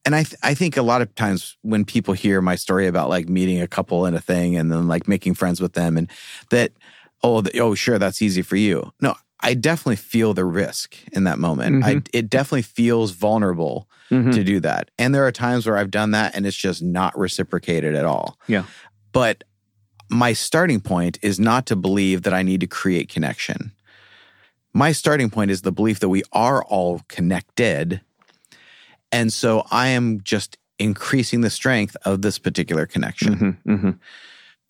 And 0.04 0.14
I, 0.14 0.22
th- 0.22 0.40
I 0.42 0.54
think 0.54 0.76
a 0.76 0.82
lot 0.82 1.02
of 1.02 1.14
times 1.14 1.56
when 1.62 1.84
people 1.84 2.14
hear 2.14 2.40
my 2.40 2.54
story 2.54 2.86
about 2.86 3.08
like 3.08 3.28
meeting 3.28 3.60
a 3.60 3.68
couple 3.68 4.06
in 4.06 4.14
a 4.14 4.20
thing 4.20 4.56
and 4.56 4.72
then 4.72 4.88
like 4.88 5.06
making 5.06 5.34
friends 5.34 5.60
with 5.60 5.74
them 5.74 5.96
and 5.96 6.10
that, 6.50 6.72
oh, 7.22 7.42
th- 7.42 7.60
oh, 7.60 7.74
sure, 7.74 7.98
that's 7.98 8.22
easy 8.22 8.42
for 8.42 8.56
you. 8.56 8.92
No, 9.00 9.14
I 9.42 9.54
definitely 9.54 9.96
feel 9.96 10.34
the 10.34 10.44
risk 10.44 10.96
in 11.12 11.24
that 11.24 11.38
moment. 11.38 11.84
I, 11.84 12.02
it 12.12 12.28
definitely 12.28 12.62
feels 12.62 13.12
vulnerable 13.12 13.88
Mhm. 14.10 14.32
to 14.34 14.42
do 14.44 14.58
that. 14.60 14.90
And 14.98 15.14
there 15.14 15.24
are 15.26 15.32
times 15.32 15.66
where 15.66 15.76
I've 15.76 15.90
done 15.90 16.10
that 16.10 16.34
and 16.34 16.44
it's 16.46 16.56
just 16.56 16.82
not 16.82 17.16
reciprocated 17.16 17.94
at 17.94 18.04
all. 18.04 18.36
Yeah. 18.48 18.64
But 19.12 19.44
my 20.10 20.32
starting 20.32 20.80
point 20.80 21.18
is 21.22 21.38
not 21.38 21.64
to 21.66 21.76
believe 21.76 22.22
that 22.22 22.34
I 22.34 22.42
need 22.42 22.60
to 22.60 22.66
create 22.66 23.08
connection. 23.08 23.70
My 24.74 24.90
starting 24.92 25.30
point 25.30 25.50
is 25.52 25.62
the 25.62 25.70
belief 25.72 26.00
that 26.00 26.08
we 26.08 26.22
are 26.32 26.64
all 26.64 27.02
connected. 27.08 28.00
And 29.12 29.32
so 29.32 29.64
I 29.70 29.88
am 29.88 30.20
just 30.22 30.58
increasing 30.78 31.40
the 31.42 31.50
strength 31.50 31.96
of 32.04 32.22
this 32.22 32.38
particular 32.38 32.86
connection. 32.86 33.58
Mhm, 33.66 33.78
mhm. 33.80 33.98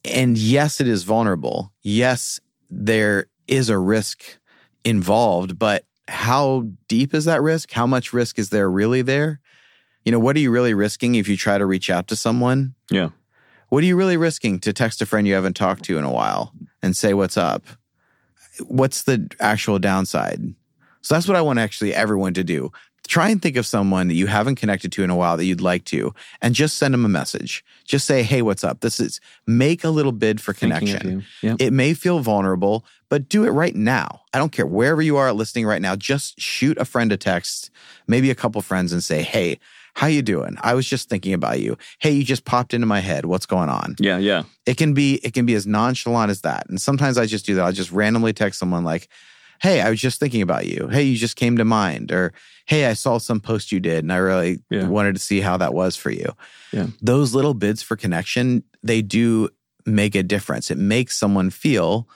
And 0.04 0.36
yes, 0.38 0.80
it 0.80 0.88
is 0.88 1.02
vulnerable. 1.04 1.72
Yes, 1.82 2.40
there 2.70 3.26
is 3.46 3.68
a 3.68 3.78
risk 3.78 4.22
involved, 4.84 5.58
but 5.58 5.84
how 6.08 6.66
deep 6.88 7.14
is 7.14 7.24
that 7.26 7.42
risk? 7.42 7.70
How 7.72 7.86
much 7.86 8.12
risk 8.12 8.38
is 8.38 8.50
there 8.50 8.70
really 8.70 9.02
there? 9.02 9.40
You 10.04 10.12
know, 10.12 10.18
what 10.18 10.36
are 10.36 10.40
you 10.40 10.50
really 10.50 10.74
risking 10.74 11.14
if 11.14 11.28
you 11.28 11.36
try 11.36 11.58
to 11.58 11.66
reach 11.66 11.90
out 11.90 12.08
to 12.08 12.16
someone? 12.16 12.74
Yeah. 12.90 13.10
What 13.68 13.84
are 13.84 13.86
you 13.86 13.96
really 13.96 14.16
risking 14.16 14.58
to 14.60 14.72
text 14.72 15.00
a 15.00 15.06
friend 15.06 15.26
you 15.26 15.34
haven't 15.34 15.56
talked 15.56 15.84
to 15.84 15.98
in 15.98 16.04
a 16.04 16.10
while 16.10 16.52
and 16.82 16.96
say 16.96 17.14
what's 17.14 17.36
up? 17.36 17.64
What's 18.66 19.04
the 19.04 19.30
actual 19.38 19.78
downside? 19.78 20.40
So 21.02 21.14
that's 21.14 21.28
what 21.28 21.36
I 21.36 21.42
want 21.42 21.58
actually 21.58 21.94
everyone 21.94 22.34
to 22.34 22.44
do. 22.44 22.72
Try 23.08 23.30
and 23.30 23.42
think 23.42 23.56
of 23.56 23.66
someone 23.66 24.06
that 24.08 24.14
you 24.14 24.28
haven't 24.28 24.54
connected 24.54 24.92
to 24.92 25.02
in 25.02 25.10
a 25.10 25.16
while 25.16 25.36
that 25.36 25.44
you'd 25.44 25.60
like 25.60 25.84
to, 25.86 26.14
and 26.40 26.54
just 26.54 26.76
send 26.76 26.94
them 26.94 27.04
a 27.04 27.08
message. 27.08 27.64
Just 27.84 28.06
say, 28.06 28.22
"Hey, 28.22 28.40
what's 28.40 28.62
up?" 28.62 28.80
This 28.80 29.00
is 29.00 29.20
make 29.46 29.82
a 29.82 29.90
little 29.90 30.12
bid 30.12 30.40
for 30.40 30.52
connection. 30.52 31.24
Yeah. 31.42 31.56
It 31.58 31.72
may 31.72 31.94
feel 31.94 32.20
vulnerable, 32.20 32.84
but 33.08 33.28
do 33.28 33.44
it 33.44 33.50
right 33.50 33.74
now. 33.74 34.20
I 34.32 34.38
don't 34.38 34.52
care 34.52 34.66
wherever 34.66 35.02
you 35.02 35.16
are 35.16 35.32
listening 35.32 35.66
right 35.66 35.82
now. 35.82 35.96
Just 35.96 36.40
shoot 36.40 36.78
a 36.78 36.84
friend 36.84 37.10
a 37.10 37.16
text, 37.16 37.70
maybe 38.06 38.30
a 38.30 38.34
couple 38.36 38.62
friends, 38.62 38.92
and 38.92 39.02
say, 39.02 39.22
"Hey, 39.22 39.58
how 39.94 40.06
you 40.06 40.22
doing? 40.22 40.56
I 40.60 40.74
was 40.74 40.86
just 40.86 41.08
thinking 41.08 41.32
about 41.32 41.58
you. 41.58 41.76
Hey, 41.98 42.12
you 42.12 42.22
just 42.22 42.44
popped 42.44 42.72
into 42.74 42.86
my 42.86 43.00
head. 43.00 43.26
What's 43.26 43.46
going 43.46 43.70
on?" 43.70 43.96
yeah. 43.98 44.18
Yeah. 44.18 44.44
It 44.66 44.76
can 44.76 44.94
be 44.94 45.14
it 45.24 45.34
can 45.34 45.46
be 45.46 45.54
as 45.54 45.66
nonchalant 45.66 46.30
as 46.30 46.42
that. 46.42 46.68
And 46.68 46.80
sometimes 46.80 47.18
I 47.18 47.26
just 47.26 47.44
do 47.44 47.56
that. 47.56 47.64
i'll 47.64 47.72
just 47.72 47.90
randomly 47.90 48.32
text 48.32 48.60
someone 48.60 48.84
like, 48.84 49.08
"Hey, 49.60 49.80
I 49.80 49.90
was 49.90 50.00
just 50.00 50.20
thinking 50.20 50.42
about 50.42 50.66
you. 50.66 50.88
Hey, 50.90 51.02
you 51.04 51.16
just 51.16 51.36
came 51.36 51.56
to 51.56 51.64
mind." 51.64 52.10
Or, 52.12 52.32
"Hey, 52.66 52.86
I 52.86 52.94
saw 52.94 53.18
some 53.18 53.40
post 53.40 53.72
you 53.72 53.80
did 53.80 54.04
and 54.04 54.12
I 54.12 54.16
really 54.16 54.58
Yeah. 54.70 54.88
wanted 54.88 55.14
to 55.14 55.20
see 55.20 55.40
how 55.40 55.56
that 55.58 55.74
was 55.74 55.96
for 55.96 56.10
you." 56.10 56.34
Yeah. 56.72 56.86
Those 57.00 57.34
little 57.34 57.54
bids 57.54 57.82
for 57.82 57.96
connection, 57.96 58.62
they 58.82 59.02
do 59.02 59.48
make 59.86 60.14
a 60.14 60.22
difference. 60.22 60.70
It 60.70 60.78
makes 60.78 61.16
someone 61.16 61.50
feel 61.50 62.08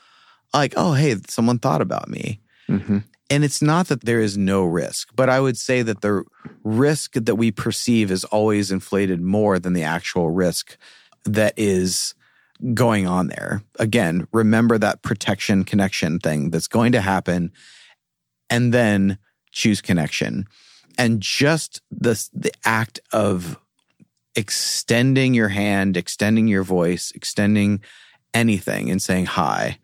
like, 0.53 0.75
"Oh, 0.77 0.93
hey, 0.93 1.17
someone 1.29 1.59
thought 1.59 1.81
about 1.83 2.09
me." 2.09 2.41
hmm 2.69 2.99
And 3.31 3.43
it's 3.43 3.63
not 3.63 3.89
that 3.89 4.05
there 4.05 4.21
is 4.21 4.37
no 4.37 4.65
risk, 4.65 5.09
but 5.17 5.31
I 5.31 5.41
would 5.41 5.57
say 5.57 5.81
that 5.83 6.03
the 6.03 6.25
risk 6.63 7.15
that 7.15 7.37
we 7.37 7.51
perceive 7.51 8.11
is 8.11 8.25
always 8.25 8.71
inflated 8.71 9.21
more 9.23 9.59
than 9.59 9.73
the 9.73 9.83
actual 9.83 10.31
risk 10.31 10.77
that 11.25 11.55
is 11.57 12.15
going 12.73 13.07
on 13.07 13.29
there. 13.29 13.63
Again, 13.79 14.27
remember 14.33 14.79
that 14.79 15.03
protection 15.03 15.65
connection 15.65 16.19
thing 16.19 16.51
that's 16.51 16.69
going 16.69 16.93
to 16.93 17.01
happen 17.01 17.53
and 18.49 18.73
then 18.73 19.19
choose 19.53 19.81
connection. 19.81 20.47
And 20.97 21.21
just 21.21 21.81
the, 21.91 22.29
the 22.33 22.53
act 22.65 23.01
of 23.13 23.59
extending 24.37 25.35
your 25.35 25.49
hand, 25.49 25.97
extending 25.97 26.49
your 26.49 26.63
voice, 26.63 27.13
extending 27.15 27.81
anything 28.33 28.91
and 28.91 29.01
saying 29.01 29.27
hi 29.27 29.79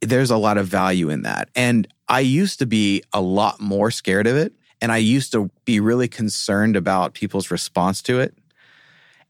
there's 0.00 0.30
a 0.30 0.36
lot 0.36 0.58
of 0.58 0.66
value 0.66 1.10
in 1.10 1.22
that. 1.22 1.50
And 1.54 1.86
I 2.08 2.20
used 2.20 2.58
to 2.60 2.66
be 2.66 3.02
a 3.12 3.20
lot 3.20 3.60
more 3.60 3.90
scared 3.90 4.26
of 4.26 4.36
it. 4.36 4.54
And 4.80 4.90
I 4.90 4.96
used 4.96 5.32
to 5.32 5.50
be 5.64 5.78
really 5.78 6.08
concerned 6.08 6.74
about 6.74 7.14
people's 7.14 7.50
response 7.50 8.00
to 8.02 8.20
it. 8.20 8.34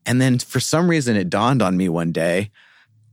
And 0.07 0.21
then 0.21 0.38
for 0.38 0.61
some 0.61 0.88
reason, 0.88 1.16
it 1.16 1.30
dawned 1.30 1.62
on 1.62 1.76
me 1.76 1.88
one 1.88 2.12
day 2.12 2.50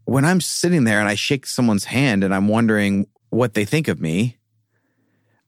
when 0.06 0.24
I'm 0.24 0.40
sitting 0.42 0.86
there 0.86 1.00
and 1.00 1.10
I 1.10 1.16
shake 1.16 1.46
someone's 1.46 1.84
hand 1.86 2.24
and 2.24 2.34
I'm 2.34 2.48
wondering 2.48 3.08
what 3.30 3.54
they 3.56 3.66
think 3.66 3.88
of 3.90 4.00
me, 4.00 4.38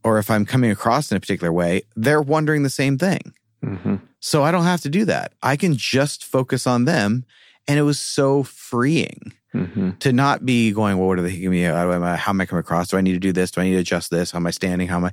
or 0.03 0.19
if 0.19 0.29
I'm 0.29 0.45
coming 0.45 0.69
across 0.69 1.11
in 1.11 1.17
a 1.17 1.19
particular 1.19 1.51
way, 1.51 1.83
they're 1.95 2.21
wondering 2.21 2.63
the 2.63 2.69
same 2.69 2.97
thing. 2.97 3.33
hmm 3.63 3.95
So 4.19 4.43
I 4.43 4.51
don't 4.51 4.63
have 4.65 4.81
to 4.81 4.89
do 4.89 5.05
that. 5.05 5.33
I 5.41 5.55
can 5.55 5.75
just 5.75 6.25
focus 6.25 6.67
on 6.67 6.85
them. 6.85 7.25
And 7.67 7.77
it 7.79 7.83
was 7.83 7.99
so 7.99 8.43
freeing 8.43 9.33
hmm 9.53 9.91
to 9.99 10.11
not 10.13 10.45
be 10.45 10.71
going, 10.71 10.97
well, 10.97 11.07
what 11.07 11.19
are 11.19 11.21
they 11.21 11.29
thinking 11.31 11.47
of 11.47 11.51
me? 11.53 11.61
How 11.63 11.91
am 11.91 12.03
I, 12.03 12.15
how 12.15 12.31
am 12.31 12.39
I 12.41 12.45
coming 12.45 12.61
across? 12.61 12.89
Do 12.89 12.97
I 12.97 13.01
need 13.01 13.13
to 13.13 13.19
do 13.19 13.31
this? 13.33 13.51
Do 13.51 13.61
I 13.61 13.65
need 13.65 13.73
to 13.73 13.79
adjust 13.79 14.09
this? 14.11 14.31
How 14.31 14.37
am 14.37 14.47
I 14.47 14.51
standing? 14.51 14.87
How 14.87 14.97
am 14.97 15.05
I? 15.05 15.11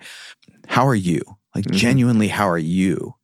How 0.66 0.86
are 0.86 0.94
you? 0.94 1.22
Like 1.54 1.64
Mhm. 1.66 1.72
genuinely, 1.72 2.28
how 2.28 2.48
are 2.48 2.58
you? 2.58 3.14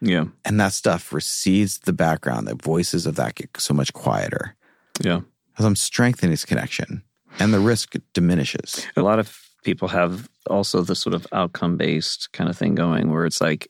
Yeah. 0.00 0.24
And 0.44 0.58
that 0.60 0.72
stuff 0.72 1.12
recedes 1.12 1.78
the 1.80 1.92
background. 1.92 2.46
The 2.46 2.54
voices 2.54 3.06
of 3.06 3.16
that 3.16 3.34
get 3.34 3.50
so 3.58 3.74
much 3.74 3.92
quieter 3.92 4.56
Yeah. 5.02 5.20
because 5.52 5.64
I'm 5.66 5.76
strengthening 5.76 6.30
this 6.30 6.44
connection, 6.44 7.02
and 7.38 7.52
the 7.52 7.60
risk 7.60 7.94
diminishes. 8.14 8.86
A 8.96 9.02
lot 9.02 9.18
of 9.18 9.38
people 9.62 9.88
have 9.88 10.28
also 10.48 10.82
the 10.82 10.94
sort 10.94 11.14
of 11.14 11.26
outcome 11.32 11.76
based 11.76 12.32
kind 12.32 12.48
of 12.48 12.56
thing 12.56 12.74
going 12.74 13.10
where 13.10 13.26
it's 13.26 13.40
like, 13.40 13.68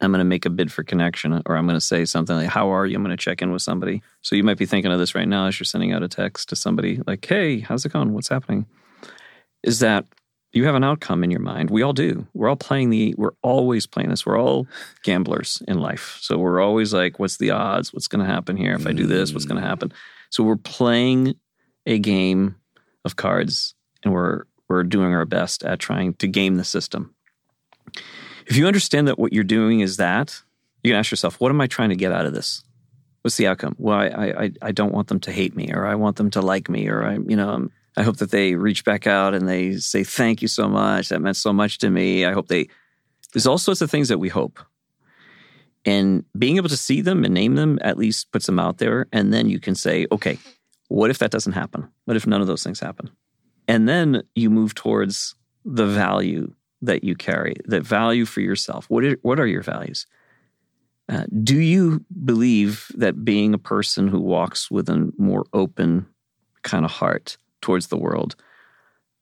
I'm 0.00 0.10
going 0.10 0.18
to 0.18 0.24
make 0.24 0.44
a 0.44 0.50
bid 0.50 0.70
for 0.70 0.82
connection 0.82 1.40
or 1.46 1.56
I'm 1.56 1.66
going 1.66 1.76
to 1.78 1.80
say 1.80 2.04
something 2.04 2.36
like, 2.36 2.48
How 2.48 2.68
are 2.74 2.84
you? 2.84 2.96
I'm 2.96 3.02
going 3.02 3.16
to 3.16 3.22
check 3.22 3.40
in 3.40 3.52
with 3.52 3.62
somebody. 3.62 4.02
So 4.20 4.36
you 4.36 4.42
might 4.44 4.58
be 4.58 4.66
thinking 4.66 4.92
of 4.92 4.98
this 4.98 5.14
right 5.14 5.26
now 5.26 5.46
as 5.46 5.58
you're 5.58 5.64
sending 5.64 5.92
out 5.92 6.02
a 6.02 6.08
text 6.08 6.50
to 6.50 6.56
somebody 6.56 7.00
like, 7.06 7.24
Hey, 7.24 7.60
how's 7.60 7.86
it 7.86 7.92
going? 7.92 8.12
What's 8.12 8.28
happening? 8.28 8.66
Is 9.62 9.78
that 9.78 10.04
you 10.54 10.64
have 10.64 10.74
an 10.74 10.84
outcome 10.84 11.24
in 11.24 11.30
your 11.30 11.40
mind. 11.40 11.70
We 11.70 11.82
all 11.82 11.92
do. 11.92 12.26
We're 12.32 12.48
all 12.48 12.56
playing 12.56 12.90
the, 12.90 13.14
we're 13.18 13.34
always 13.42 13.86
playing 13.86 14.10
this. 14.10 14.24
We're 14.24 14.38
all 14.38 14.66
gamblers 15.02 15.62
in 15.66 15.80
life. 15.80 16.18
So 16.20 16.38
we're 16.38 16.60
always 16.60 16.94
like, 16.94 17.18
What's 17.18 17.38
the 17.38 17.50
odds? 17.50 17.92
What's 17.92 18.08
going 18.08 18.24
to 18.24 18.32
happen 18.32 18.56
here? 18.56 18.74
If 18.74 18.86
I 18.86 18.92
do 18.92 19.06
this, 19.06 19.32
what's 19.32 19.44
going 19.44 19.60
to 19.60 19.66
happen? 19.66 19.92
So 20.30 20.44
we're 20.44 20.56
playing 20.56 21.34
a 21.86 21.98
game 21.98 22.56
of 23.04 23.16
cards 23.16 23.74
and 24.02 24.12
we're 24.12 24.44
we're 24.68 24.82
doing 24.82 25.12
our 25.12 25.26
best 25.26 25.62
at 25.62 25.78
trying 25.78 26.14
to 26.14 26.26
game 26.26 26.56
the 26.56 26.64
system. 26.64 27.14
If 28.46 28.56
you 28.56 28.66
understand 28.66 29.08
that 29.08 29.18
what 29.18 29.32
you're 29.32 29.44
doing 29.44 29.80
is 29.80 29.98
that, 29.98 30.42
you 30.82 30.90
can 30.90 30.98
ask 30.98 31.10
yourself, 31.10 31.38
what 31.40 31.50
am 31.50 31.60
I 31.60 31.66
trying 31.66 31.90
to 31.90 31.96
get 31.96 32.12
out 32.12 32.26
of 32.26 32.32
this? 32.32 32.64
What's 33.22 33.36
the 33.36 33.46
outcome? 33.46 33.74
Well, 33.78 33.98
I 33.98 34.06
I, 34.06 34.50
I 34.62 34.72
don't 34.72 34.92
want 34.92 35.08
them 35.08 35.20
to 35.20 35.32
hate 35.32 35.56
me, 35.56 35.70
or 35.72 35.86
I 35.86 35.94
want 35.94 36.16
them 36.16 36.30
to 36.30 36.40
like 36.40 36.68
me, 36.68 36.88
or 36.88 37.04
I 37.04 37.14
you 37.14 37.36
know 37.36 37.50
um, 37.50 37.72
I 37.96 38.02
hope 38.02 38.16
that 38.16 38.30
they 38.30 38.54
reach 38.54 38.84
back 38.84 39.06
out 39.06 39.34
and 39.34 39.48
they 39.48 39.76
say 39.76 40.04
thank 40.04 40.42
you 40.42 40.48
so 40.48 40.68
much. 40.68 41.08
That 41.08 41.20
meant 41.20 41.36
so 41.36 41.52
much 41.52 41.78
to 41.78 41.90
me. 41.90 42.24
I 42.24 42.32
hope 42.32 42.48
they. 42.48 42.68
There's 43.32 43.46
all 43.46 43.58
sorts 43.58 43.80
of 43.80 43.90
things 43.90 44.08
that 44.08 44.18
we 44.18 44.28
hope, 44.28 44.60
and 45.84 46.24
being 46.38 46.56
able 46.56 46.68
to 46.68 46.76
see 46.76 47.00
them 47.00 47.24
and 47.24 47.34
name 47.34 47.56
them 47.56 47.78
at 47.82 47.98
least 47.98 48.30
puts 48.30 48.46
them 48.46 48.58
out 48.58 48.78
there, 48.78 49.06
and 49.12 49.32
then 49.32 49.48
you 49.48 49.58
can 49.58 49.74
say, 49.74 50.06
okay, 50.12 50.38
what 50.88 51.10
if 51.10 51.18
that 51.18 51.30
doesn't 51.30 51.52
happen? 51.52 51.88
What 52.04 52.16
if 52.16 52.26
none 52.26 52.40
of 52.40 52.46
those 52.46 52.62
things 52.62 52.80
happen? 52.80 53.10
And 53.66 53.88
then 53.88 54.22
you 54.34 54.50
move 54.50 54.74
towards 54.74 55.34
the 55.64 55.86
value 55.86 56.52
that 56.82 57.02
you 57.02 57.14
carry, 57.16 57.56
the 57.64 57.80
value 57.80 58.26
for 58.26 58.40
yourself. 58.40 58.84
What 58.88 59.04
are, 59.04 59.16
what 59.22 59.40
are 59.40 59.46
your 59.46 59.62
values? 59.62 60.06
Uh, 61.08 61.24
do 61.42 61.58
you 61.58 62.04
believe 62.24 62.90
that 62.94 63.24
being 63.24 63.52
a 63.52 63.58
person 63.58 64.08
who 64.08 64.20
walks 64.20 64.70
with 64.70 64.88
a 64.88 65.12
more 65.18 65.44
open 65.52 66.06
kind 66.62 66.84
of 66.84 66.90
heart 66.90 67.36
towards 67.64 67.86
the 67.88 67.96
world, 67.96 68.36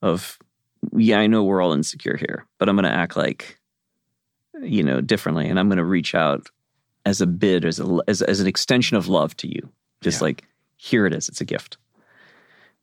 of 0.01 0.37
yeah, 0.95 1.19
I 1.19 1.27
know 1.27 1.43
we're 1.43 1.61
all 1.61 1.73
insecure 1.73 2.17
here, 2.17 2.45
but 2.59 2.67
I'm 2.67 2.75
going 2.75 2.83
to 2.91 2.99
act 3.03 3.15
like 3.15 3.57
you 4.61 4.83
know 4.83 5.01
differently, 5.01 5.47
and 5.49 5.57
I'm 5.59 5.69
going 5.69 5.77
to 5.77 5.85
reach 5.85 6.13
out 6.13 6.49
as 7.05 7.21
a 7.21 7.27
bid, 7.27 7.65
as 7.65 7.79
a, 7.79 7.99
as, 8.07 8.21
as 8.21 8.39
an 8.39 8.47
extension 8.47 8.95
of 8.97 9.07
love 9.07 9.35
to 9.37 9.47
you, 9.47 9.69
just 10.01 10.19
Yeah. 10.21 10.25
like 10.25 10.43
here 10.77 11.05
it 11.05 11.13
is, 11.13 11.27
it's 11.29 11.41
a 11.41 11.45
gift. 11.45 11.77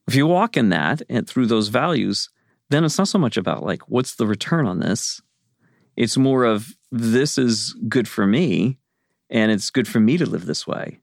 If 0.08 0.14
you 0.14 0.26
walk 0.26 0.56
in 0.56 0.70
that 0.70 1.02
and 1.08 1.26
through 1.28 1.46
those 1.46 1.68
values, 1.68 2.28
then 2.70 2.84
it's 2.84 2.98
not 2.98 3.08
so 3.08 3.18
much 3.18 3.36
about 3.36 3.62
like 3.62 3.82
what's 3.88 4.14
the 4.16 4.26
return 4.26 4.66
on 4.66 4.80
this. 4.80 5.20
It's 5.96 6.16
more 6.16 6.44
of 6.44 6.74
this 6.90 7.38
is 7.38 7.74
good 7.88 8.08
for 8.08 8.26
me 8.26 8.78
and 9.28 9.52
it's 9.52 9.70
good 9.70 9.86
for 9.88 10.00
me 10.00 10.16
to 10.18 10.26
live 10.26 10.46
this 10.46 10.66
way. 10.66 11.00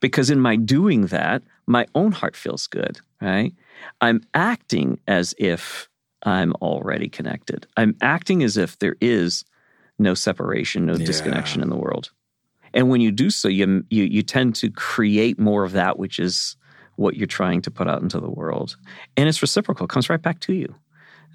Because 0.00 0.30
in 0.30 0.40
my 0.40 0.56
doing 0.56 1.06
that, 1.08 1.42
my 1.66 1.86
own 1.94 2.12
heart 2.12 2.36
feels 2.36 2.66
good, 2.66 3.00
right? 3.20 3.52
I'm 4.00 4.22
acting 4.34 4.98
as 5.06 5.34
if 5.38 5.88
I'm 6.24 6.52
already 6.54 7.08
connected. 7.08 7.66
I'm 7.76 7.96
acting 8.00 8.42
as 8.42 8.56
if 8.56 8.78
there 8.78 8.96
is 9.00 9.44
no 9.98 10.14
separation, 10.14 10.86
no 10.86 10.94
Yeah. 10.94 11.06
disconnection 11.06 11.62
in 11.62 11.70
the 11.70 11.76
world. 11.76 12.10
And 12.72 12.88
when 12.88 13.00
you 13.00 13.12
do 13.12 13.30
so, 13.30 13.48
you, 13.48 13.84
you 13.90 14.04
you 14.04 14.22
tend 14.22 14.56
to 14.56 14.70
create 14.70 15.38
more 15.38 15.64
of 15.64 15.72
that 15.72 15.98
which 15.98 16.18
is 16.18 16.56
what 16.96 17.16
you're 17.16 17.26
trying 17.26 17.60
to 17.62 17.70
put 17.70 17.88
out 17.88 18.02
into 18.02 18.20
the 18.20 18.30
world, 18.30 18.76
and 19.16 19.28
it's 19.28 19.42
reciprocal. 19.42 19.84
It 19.86 19.90
comes 19.90 20.08
right 20.10 20.22
back 20.22 20.40
to 20.40 20.52
you. 20.52 20.74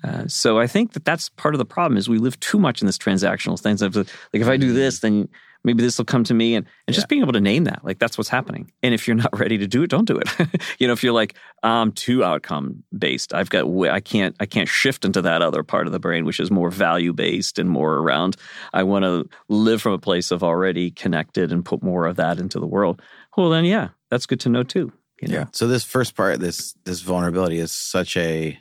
Uh, 0.03 0.25
so 0.27 0.59
I 0.59 0.67
think 0.67 0.93
that 0.93 1.03
that's 1.03 1.27
part 1.29 1.53
of 1.53 1.59
the 1.59 1.65
problem 1.65 1.97
is 1.97 2.07
we 2.07 2.17
live 2.17 2.39
too 2.39 2.57
much 2.57 2.81
in 2.81 2.85
this 2.85 2.97
transactional 2.97 3.59
thing. 3.59 3.75
So 3.77 3.87
like 3.87 4.07
if 4.41 4.47
I 4.47 4.55
do 4.55 4.71
this, 4.71 4.99
then 4.99 5.27
maybe 5.63 5.83
this 5.83 5.97
will 5.97 6.05
come 6.05 6.23
to 6.25 6.33
me, 6.33 6.55
and 6.55 6.65
and 6.87 6.95
just 6.95 7.07
being 7.07 7.21
able 7.21 7.33
to 7.33 7.41
name 7.41 7.65
that, 7.65 7.83
like 7.83 7.99
that's 7.99 8.17
what's 8.17 8.29
happening. 8.29 8.71
And 8.83 8.93
if 8.93 9.07
you're 9.07 9.15
not 9.15 9.37
ready 9.37 9.57
to 9.57 9.67
do 9.67 9.83
it, 9.83 9.89
don't 9.89 10.05
do 10.05 10.17
it. 10.17 10.29
you 10.79 10.87
know, 10.87 10.93
if 10.93 11.03
you're 11.03 11.13
like 11.13 11.35
I'm 11.63 11.91
too 11.91 12.23
outcome 12.23 12.83
based, 12.97 13.33
I've 13.33 13.49
got 13.49 13.65
I 13.89 13.99
can't 13.99 14.35
I 14.39 14.45
can't 14.45 14.69
shift 14.69 15.05
into 15.05 15.21
that 15.21 15.41
other 15.41 15.63
part 15.63 15.87
of 15.87 15.93
the 15.93 15.99
brain 15.99 16.25
which 16.25 16.39
is 16.39 16.51
more 16.51 16.69
value 16.69 17.13
based 17.13 17.59
and 17.59 17.69
more 17.69 17.95
around. 17.97 18.35
I 18.73 18.83
want 18.83 19.03
to 19.03 19.27
live 19.47 19.81
from 19.81 19.93
a 19.93 19.99
place 19.99 20.31
of 20.31 20.43
already 20.43 20.91
connected 20.91 21.51
and 21.51 21.65
put 21.65 21.83
more 21.83 22.05
of 22.05 22.15
that 22.17 22.39
into 22.39 22.59
the 22.59 22.67
world. 22.67 23.01
Well, 23.37 23.49
then 23.49 23.65
yeah, 23.65 23.89
that's 24.09 24.25
good 24.25 24.39
to 24.41 24.49
know 24.49 24.63
too. 24.63 24.91
You 25.21 25.27
know? 25.27 25.47
So 25.51 25.67
this 25.67 25.83
first 25.83 26.15
part, 26.15 26.39
this 26.39 26.75
this 26.85 27.01
vulnerability 27.01 27.59
is 27.59 27.71
such 27.71 28.15
a 28.15 28.57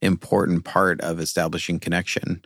important 0.00 0.64
part 0.64 1.00
of 1.00 1.20
establishing 1.20 1.78
connection. 1.78 2.42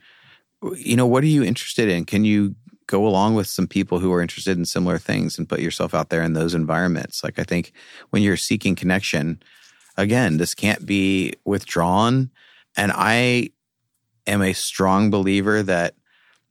You 0.77 0.97
know, 0.97 1.07
what 1.07 1.25
are 1.25 1.29
you 1.29 1.43
interested 1.43 1.89
in? 1.89 2.05
Can 2.05 2.25
you 2.25 2.55
go 2.87 3.07
along 3.07 3.35
with 3.35 3.47
some 3.47 3.67
people 3.67 3.99
who 3.99 4.13
are 4.13 4.23
interested 4.23 4.57
in 4.57 4.65
similar 4.65 4.99
things 4.99 5.39
and 5.39 5.49
put 5.49 5.61
yourself 5.61 5.95
out 5.95 6.11
there 6.11 6.23
in 6.23 6.33
those 6.33 6.55
environments? 6.55 7.23
Like 7.25 7.39
I 7.39 7.45
think 7.45 7.73
when 8.11 8.23
you're 8.23 8.37
seeking 8.37 8.75
connection, 8.75 9.43
again, 9.97 10.37
this 10.37 10.55
can't 10.55 10.85
be 10.87 11.35
withdrawn. 11.45 12.31
And 12.77 12.93
I 12.95 13.51
am 14.27 14.43
a 14.43 14.53
strong 14.53 15.11
believer 15.11 15.63
that 15.63 15.95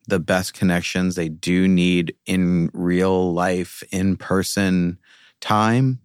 the 0.07 0.19
best 0.19 0.53
connections 0.53 1.15
they 1.15 1.29
do 1.29 1.67
need 1.67 2.15
in 2.25 2.69
real 2.73 3.33
life, 3.33 3.83
in 3.91 4.17
person 4.17 4.97
time. 5.41 5.99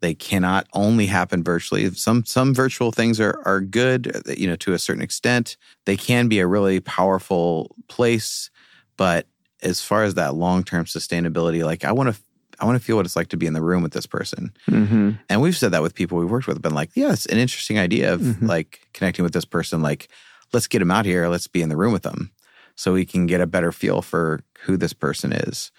They 0.00 0.14
cannot 0.14 0.66
only 0.72 1.06
happen 1.06 1.44
virtually. 1.44 1.88
Some 1.92 2.24
some 2.24 2.54
virtual 2.54 2.90
things 2.90 3.20
are 3.20 3.40
are 3.44 3.60
good, 3.60 4.16
uh, 4.16 4.32
you 4.36 4.48
know, 4.48 4.56
to 4.56 4.72
a 4.72 4.78
certain 4.78 5.02
extent. 5.02 5.56
They 5.84 5.96
can 5.96 6.26
be 6.26 6.40
a 6.40 6.46
really 6.46 6.80
powerful 6.80 7.76
place, 7.88 8.50
but 8.96 9.28
as 9.62 9.80
far 9.80 10.04
as 10.04 10.14
that 10.14 10.34
long 10.34 10.64
term 10.64 10.84
sustainability, 10.84 11.64
like 11.64 11.84
I 11.84 11.92
want 11.92 12.14
to 12.14 12.20
I 12.60 12.64
want 12.64 12.78
to 12.78 12.84
feel 12.84 12.96
what 12.96 13.06
it's 13.06 13.16
like 13.16 13.28
to 13.28 13.36
be 13.36 13.46
in 13.46 13.54
the 13.54 13.62
room 13.62 13.82
with 13.82 13.92
this 13.92 14.06
person. 14.06 14.52
Mm-hmm. 14.68 15.12
And 15.28 15.40
we've 15.40 15.56
said 15.56 15.72
that 15.72 15.82
with 15.82 15.94
people 15.94 16.18
we've 16.18 16.30
worked 16.30 16.46
with, 16.46 16.62
been 16.62 16.74
like, 16.74 16.90
yeah, 16.94 17.12
it's 17.12 17.26
an 17.26 17.38
interesting 17.38 17.78
idea 17.78 18.12
of 18.14 18.20
Mhm. 18.20 18.46
like 18.46 18.86
connecting 18.92 19.24
with 19.24 19.32
this 19.32 19.44
person. 19.46 19.82
Like, 19.82 20.08
let's 20.52 20.68
get 20.68 20.78
them 20.78 20.90
out 20.90 21.04
here. 21.04 21.26
Let's 21.28 21.48
be 21.48 21.62
in 21.62 21.70
the 21.70 21.76
room 21.76 21.92
with 21.92 22.02
them 22.02 22.30
so 22.76 22.92
we 22.92 23.04
can 23.04 23.26
get 23.26 23.40
a 23.40 23.46
better 23.46 23.72
feel 23.72 24.00
for 24.00 24.42
who 24.60 24.76
this 24.76 24.92
person 24.92 25.32
is. 25.32 25.72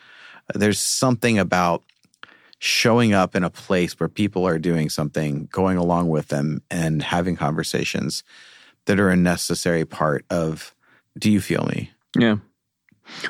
There's 0.54 0.80
something 0.80 1.40
about 1.40 1.84
showing 2.60 3.14
up 3.14 3.36
in 3.36 3.44
a 3.44 3.50
place 3.50 4.00
where 4.00 4.10
people 4.10 4.46
are 4.48 4.60
doing 4.60 4.90
something, 4.90 5.48
going 5.52 5.78
along 5.78 6.10
with 6.10 6.30
them, 6.30 6.62
and 6.72 7.02
having 7.04 7.36
conversations 7.36 8.24
that 8.86 9.00
are 9.00 9.10
a 9.10 9.16
necessary 9.16 9.86
part 9.86 10.26
of 10.30 10.74
do 11.18 11.30
you 11.32 11.40
feel 11.40 11.66
me? 11.66 11.92
Yeah. 12.18 12.38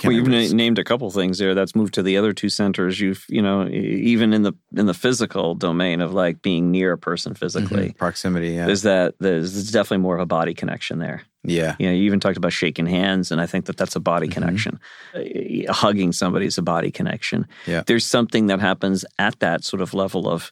Well, 0.04 0.12
you've 0.12 0.28
na- 0.28 0.54
named 0.56 0.78
a 0.80 0.84
couple 0.84 1.10
things 1.12 1.38
there. 1.40 1.56
That's 1.56 1.76
moved 1.76 1.94
to 1.96 2.04
the 2.04 2.18
other 2.18 2.32
two 2.34 2.50
centers. 2.50 3.00
You've, 3.00 3.26
you 3.28 3.42
know, 3.42 3.68
even 3.68 4.34
in 4.34 4.44
the 4.44 4.54
in 4.76 4.86
the 4.86 4.94
physical 4.94 5.56
domain 5.56 6.02
of 6.02 6.14
like 6.14 6.42
being 6.42 6.72
near 6.72 6.92
a 6.94 6.98
person 6.98 7.34
physically, 7.34 7.90
Mhm. 7.90 7.98
proximity. 7.98 8.50
Yeah. 8.52 8.68
is 8.68 8.84
that 8.84 9.16
there's, 9.20 9.54
there's 9.54 9.72
definitely 9.72 10.00
more 10.04 10.16
of 10.16 10.22
a 10.22 10.26
body 10.26 10.54
connection 10.54 11.00
there. 11.00 11.24
yeah. 11.44 11.76
You 11.80 11.88
know, 11.88 11.94
you 11.94 12.04
even 12.04 12.20
talked 12.20 12.38
about 12.38 12.54
shaking 12.54 12.86
hands, 12.86 13.32
and 13.32 13.42
I 13.42 13.46
think 13.46 13.66
that 13.66 13.76
that's 13.78 13.96
a 13.96 14.00
body 14.00 14.28
Mhm. 14.28 14.32
connection. 14.32 14.80
Uh, 15.14 15.74
hugging 15.74 16.12
somebody 16.14 16.46
is 16.46 16.58
a 16.58 16.62
body 16.62 16.90
connection. 16.92 17.48
Yeah. 17.68 17.84
There's 17.86 18.06
something 18.06 18.48
that 18.48 18.60
happens 18.62 19.04
at 19.20 19.40
that 19.40 19.64
sort 19.64 19.82
of 19.82 19.94
level 19.94 20.30
of, 20.30 20.52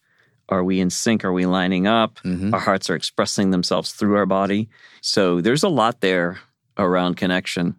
are 0.50 0.64
we 0.66 0.80
in 0.82 0.90
sync? 0.90 1.24
Are 1.24 1.32
we 1.32 1.46
lining 1.46 1.88
up? 1.88 2.20
Mhm. 2.26 2.52
Our 2.54 2.60
hearts 2.60 2.90
are 2.90 2.96
expressing 2.96 3.52
themselves 3.52 3.92
through 3.94 4.16
our 4.18 4.26
body. 4.26 4.68
So 5.00 5.40
there's 5.42 5.64
a 5.64 5.70
lot 5.70 6.02
there 6.02 6.40
around 6.78 7.16
connection 7.16 7.76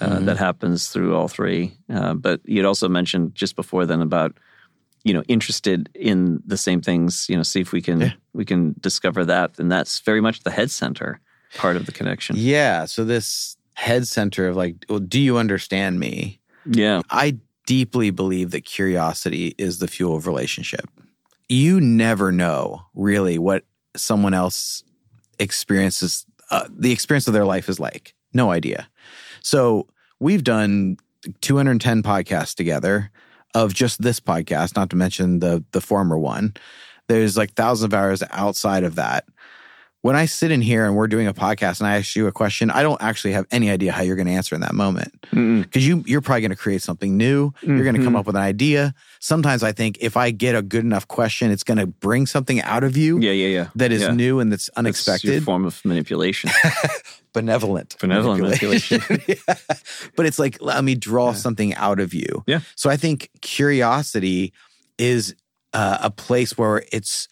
uh, 0.00 0.18
Mhm. 0.18 0.26
that 0.26 0.36
happens 0.38 0.88
through 0.88 1.14
all 1.16 1.28
three. 1.28 1.72
Uh, 1.92 2.14
but 2.14 2.40
you'd 2.44 2.64
also 2.64 2.88
mentioned 2.88 3.34
just 3.34 3.56
before 3.56 3.86
then 3.86 4.00
about 4.02 4.32
you 5.04 5.14
know 5.14 5.22
interested 5.28 5.88
in 5.94 6.42
the 6.46 6.56
same 6.56 6.80
things. 6.80 7.26
You 7.28 7.36
know, 7.36 7.42
see 7.42 7.60
if 7.60 7.72
we 7.72 7.80
can 7.82 8.00
Yeah. 8.00 8.12
we 8.34 8.44
can 8.44 8.74
discover 8.80 9.24
that, 9.24 9.58
and 9.58 9.70
that's 9.70 10.00
very 10.00 10.20
much 10.20 10.40
the 10.40 10.50
head 10.50 10.70
center 10.70 11.20
part 11.56 11.76
of 11.76 11.86
the 11.86 11.92
connection. 11.92 12.36
Yeah. 12.38 12.84
So 12.86 13.04
this 13.04 13.56
head 13.74 14.06
center 14.08 14.48
of 14.48 14.56
like, 14.56 14.84
well, 14.88 14.98
do 14.98 15.20
you 15.20 15.38
understand 15.38 15.98
me? 16.00 16.40
Yeah. 16.66 17.00
I 17.10 17.36
deeply 17.66 18.10
believe 18.10 18.50
that 18.50 18.64
curiosity 18.64 19.54
is 19.58 19.78
the 19.78 19.86
fuel 19.88 20.16
of 20.16 20.26
relationship. 20.26 20.88
You 21.48 21.80
never 21.80 22.32
know 22.32 22.82
really 22.94 23.38
what 23.38 23.64
someone 23.96 24.34
else 24.34 24.82
experiences, 25.38 26.26
uh, 26.50 26.66
the 26.68 26.92
experience 26.92 27.26
of 27.28 27.32
their 27.34 27.44
life 27.44 27.68
is 27.68 27.78
like. 27.80 28.14
No 28.34 28.50
idea. 28.50 28.88
So 29.42 29.86
we've 30.20 30.44
done 30.44 30.98
210 31.40 32.02
podcasts 32.02 32.54
together 32.54 33.10
of 33.54 33.74
just 33.74 34.02
this 34.02 34.20
podcast, 34.20 34.76
not 34.76 34.90
to 34.90 34.96
mention 34.96 35.40
the 35.40 35.64
the 35.72 35.80
former 35.80 36.18
one. 36.18 36.54
There's 37.08 37.36
like 37.36 37.54
thousands 37.54 37.84
of 37.84 37.94
hours 37.94 38.22
outside 38.30 38.84
of 38.84 38.96
that. 38.96 39.24
When 40.02 40.14
I 40.14 40.26
sit 40.26 40.52
in 40.52 40.60
here 40.62 40.84
and 40.86 40.94
we're 40.94 41.08
doing 41.08 41.26
a 41.26 41.34
podcast 41.34 41.80
and 41.80 41.88
I 41.88 41.96
ask 41.98 42.14
you 42.14 42.28
a 42.28 42.32
question, 42.32 42.70
I 42.70 42.82
don't 42.82 43.02
actually 43.02 43.32
have 43.32 43.46
any 43.50 43.68
idea 43.68 43.90
how 43.90 44.02
you're 44.02 44.14
going 44.14 44.28
to 44.28 44.32
answer 44.32 44.54
in 44.54 44.60
that 44.60 44.74
moment 44.74 45.12
because 45.32 45.86
you 45.86 46.04
you're 46.06 46.20
probably 46.20 46.42
going 46.42 46.50
to 46.52 46.56
create 46.56 46.82
something 46.82 47.16
new. 47.16 47.52
You're 47.62 47.82
going 47.82 47.96
to 47.96 48.04
come 48.04 48.14
up 48.14 48.24
with 48.26 48.36
an 48.36 48.42
idea. 48.42 48.94
Sometimes 49.18 49.62
I 49.64 49.72
think 49.72 49.98
if 50.00 50.16
I 50.16 50.30
get 50.30 50.54
a 50.54 50.62
good 50.62 50.84
enough 50.84 51.08
question, 51.08 51.50
it's 51.50 51.64
going 51.64 51.78
to 51.78 51.86
bring 51.88 52.26
something 52.26 52.60
out 52.62 52.84
of 52.84 52.96
you 52.96 53.18
Yeah, 53.18 53.32
yeah, 53.32 53.48
yeah. 53.48 53.68
that 53.74 53.90
is 53.90 54.02
Yeah. 54.02 54.12
new 54.12 54.38
and 54.38 54.52
that's 54.52 54.66
That's 54.66 54.78
unexpected, 54.78 55.42
form 55.42 55.64
of 55.64 55.84
manipulation. 55.84 56.50
benevolent, 57.32 57.96
Benevolent 58.00 58.62
Yeah. 59.28 59.34
But 60.16 60.26
it's 60.26 60.38
like 60.38 60.58
let 60.60 60.82
me 60.84 60.94
draw 60.94 61.32
something 61.32 61.74
out 61.74 61.98
of 62.00 62.14
you. 62.14 62.44
Yeah. 62.46 62.60
So 62.76 62.88
I 62.88 62.96
think 62.96 63.30
curiosity 63.40 64.52
is 64.96 65.34
uh, 65.74 65.98
a 66.00 66.10
place 66.10 66.56
where 66.56 66.84
it's 66.92 67.28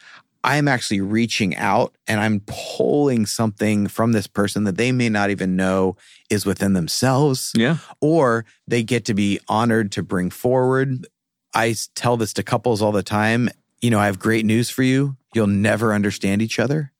I'm 0.46 0.68
actually 0.68 1.00
reaching 1.00 1.56
out 1.56 1.96
and 2.06 2.20
I'm 2.20 2.40
pulling 2.46 3.26
something 3.26 3.88
from 3.88 4.12
this 4.12 4.28
person 4.28 4.62
that 4.62 4.76
they 4.76 4.92
may 4.92 5.08
not 5.08 5.30
even 5.30 5.56
know 5.56 5.96
is 6.30 6.46
within 6.46 6.72
themselves, 6.72 7.50
yeah. 7.56 7.78
or 8.00 8.44
they 8.68 8.84
get 8.84 9.04
to 9.06 9.14
be 9.14 9.40
honored 9.48 9.90
to 9.92 10.04
bring 10.04 10.30
forward. 10.30 11.04
I 11.52 11.74
tell 11.96 12.16
this 12.16 12.32
to 12.34 12.44
couples 12.44 12.80
all 12.80 12.92
the 12.92 13.02
time. 13.02 13.48
You 13.82 13.90
know, 13.90 13.98
I 13.98 14.06
have 14.06 14.20
great 14.20 14.46
news 14.46 14.70
for 14.70 14.84
you. 14.84 15.16
You'll 15.34 15.48
never 15.48 15.92
understand 15.92 16.40
each 16.40 16.60
other. 16.60 16.92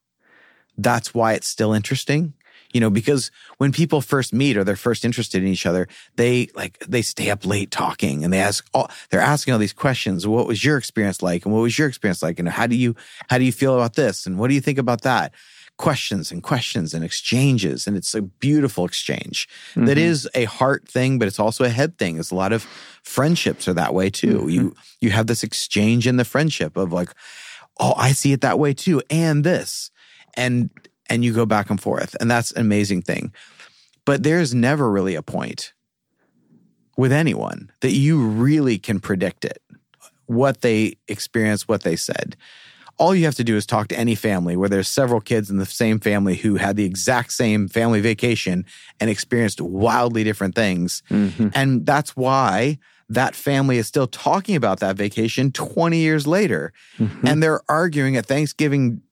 That's 0.77 1.15
why 1.15 1.35
it's 1.35 1.47
still 1.47 1.73
interesting. 1.73 2.35
You 2.73 2.81
know, 2.81 2.91
because 2.91 3.31
when 3.59 3.73
people 3.73 4.01
first 4.01 4.33
meet 4.33 4.57
or 4.57 4.65
they're 4.65 4.77
first 4.77 5.05
interested 5.05 5.43
in 5.43 5.49
each 5.49 5.67
other, 5.67 5.89
they 6.17 6.49
like 6.55 6.79
they 6.81 7.03
stay 7.03 7.31
up 7.31 7.47
late 7.47 7.71
talking 7.71 8.25
and 8.25 8.33
they 8.33 8.41
ask 8.41 8.67
all 8.75 8.91
they're 9.11 9.21
asking 9.21 9.53
all 9.55 9.59
these 9.61 9.73
questions. 9.73 10.27
What 10.27 10.47
was 10.47 10.65
your 10.65 10.77
experience 10.77 11.23
like? 11.23 11.45
And 11.45 11.55
what 11.55 11.61
was 11.61 11.79
your 11.79 11.89
experience 11.89 12.23
like? 12.23 12.39
And 12.39 12.49
how 12.49 12.67
do 12.67 12.77
you 12.77 12.95
how 13.29 13.39
do 13.39 13.45
you 13.45 13.53
feel 13.53 13.75
about 13.75 13.95
this? 13.95 14.27
And 14.27 14.39
what 14.39 14.49
do 14.49 14.55
you 14.55 14.61
think 14.61 14.79
about 14.79 15.03
that? 15.03 15.33
Questions 15.79 16.33
and 16.33 16.43
questions 16.43 16.95
and 16.95 17.05
exchanges. 17.05 17.87
And 17.87 17.97
it's 17.97 18.15
a 18.15 18.23
beautiful 18.23 18.85
exchange 18.87 19.47
that 19.75 19.99
Mhm. 19.99 20.11
is 20.11 20.29
a 20.35 20.45
heart 20.45 20.89
thing, 20.89 21.19
but 21.19 21.29
it's 21.29 21.39
also 21.39 21.65
a 21.65 21.69
head 21.69 21.99
thing. 21.99 22.19
It's 22.19 22.31
a 22.31 22.35
lot 22.35 22.53
of 22.53 22.67
friendships 23.03 23.69
are 23.69 23.75
that 23.75 23.93
way 23.95 24.11
too. 24.11 24.47
You 24.49 24.75
you 25.01 25.11
have 25.11 25.27
this 25.27 25.43
exchange 25.45 26.07
in 26.07 26.17
the 26.17 26.25
friendship 26.25 26.77
of 26.77 26.93
like, 26.93 27.11
oh, 27.79 27.95
I 27.97 28.13
see 28.13 28.33
it 28.33 28.41
that 28.41 28.59
way 28.59 28.73
too, 28.75 29.03
and 29.11 29.45
this, 29.45 29.91
and 30.35 30.71
and 31.09 31.25
you 31.25 31.33
go 31.33 31.47
back 31.47 31.71
and 31.71 31.81
forth, 31.81 32.17
and 32.21 32.31
that's 32.31 32.53
an 32.53 32.61
amazing 32.61 33.03
thing. 33.03 33.33
But 34.05 34.23
there's 34.23 34.55
never 34.55 34.91
really 34.91 35.15
a 35.15 35.23
point 35.23 35.73
with 36.97 37.13
anyone 37.13 37.71
that 37.81 37.93
you 37.93 38.25
really 38.27 38.79
can 38.79 39.01
predict 39.01 39.45
it, 39.45 39.63
what 40.27 40.63
they 40.63 40.97
experienced, 41.09 41.69
what 41.69 41.83
they 41.83 41.97
said. 41.97 42.37
All 42.99 43.15
you 43.15 43.27
have 43.27 43.35
to 43.35 43.45
do 43.45 43.57
is 43.57 43.67
talk 43.67 43.89
to 43.89 43.99
any 43.99 44.15
family 44.15 44.57
where 44.57 44.71
there's 44.71 44.89
several 44.89 45.21
kids 45.21 45.51
in 45.51 45.59
the 45.59 45.67
same 45.67 46.01
family 46.01 46.35
who 46.35 46.57
had 46.57 46.77
the 46.77 46.87
exact 46.87 47.33
same 47.33 47.69
family 47.69 48.01
vacation 48.01 48.65
and 49.01 49.11
experienced 49.11 49.61
wildly 49.61 50.25
different 50.25 50.55
things. 50.55 51.03
Mhm. 51.11 51.53
And 51.55 51.85
that's 51.85 52.17
why 52.17 52.79
that 53.11 53.37
family 53.37 53.77
is 53.77 53.87
still 53.87 54.07
talking 54.07 54.57
about 54.57 54.81
that 54.81 54.97
vacation 54.97 55.53
20 55.53 55.99
years 55.99 56.27
later. 56.27 56.73
Mhm. 56.99 57.29
And 57.29 57.43
they're 57.43 57.61
arguing 57.69 58.17
at 58.17 58.25
Thanksgiving 58.25 59.03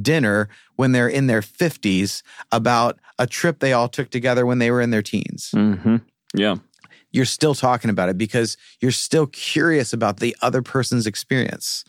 dinner 0.00 0.48
when 0.76 0.92
they're 0.92 1.08
in 1.08 1.26
their 1.26 1.42
50s 1.42 2.22
about 2.50 2.98
a 3.18 3.26
trip 3.26 3.58
they 3.58 3.72
all 3.72 3.88
took 3.88 4.10
together 4.10 4.46
when 4.46 4.58
they 4.58 4.70
were 4.70 4.80
in 4.80 4.90
their 4.90 5.02
teens. 5.02 5.50
Mhm. 5.54 6.02
Yeah. 6.34 6.56
You're 7.10 7.26
still 7.26 7.54
talking 7.54 7.90
about 7.90 8.08
it 8.08 8.16
because 8.16 8.56
you're 8.80 8.90
still 8.90 9.26
curious 9.26 9.92
about 9.92 10.18
the 10.20 10.34
other 10.40 10.62
person's 10.62 11.06
experience. 11.06 11.84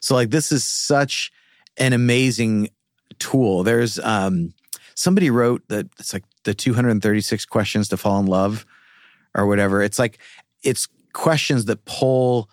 So, 0.00 0.14
like, 0.14 0.30
this 0.30 0.50
is 0.50 0.64
such 0.64 1.30
an 1.76 1.92
amazing 1.92 2.70
tool. 3.18 3.62
There's 3.62 3.98
um, 3.98 4.54
somebody 4.94 5.30
wrote 5.30 5.62
that 5.68 5.88
it's 5.98 6.12
like 6.12 6.24
the 6.44 6.54
236 6.54 7.44
questions 7.44 7.88
to 7.88 7.96
fall 7.96 8.18
in 8.18 8.26
love 8.26 8.64
or 9.34 9.46
whatever. 9.46 9.82
It's 9.82 9.98
like, 9.98 10.18
it's 10.62 10.88
questions 11.12 11.66
that 11.66 11.84
pull 11.84 12.48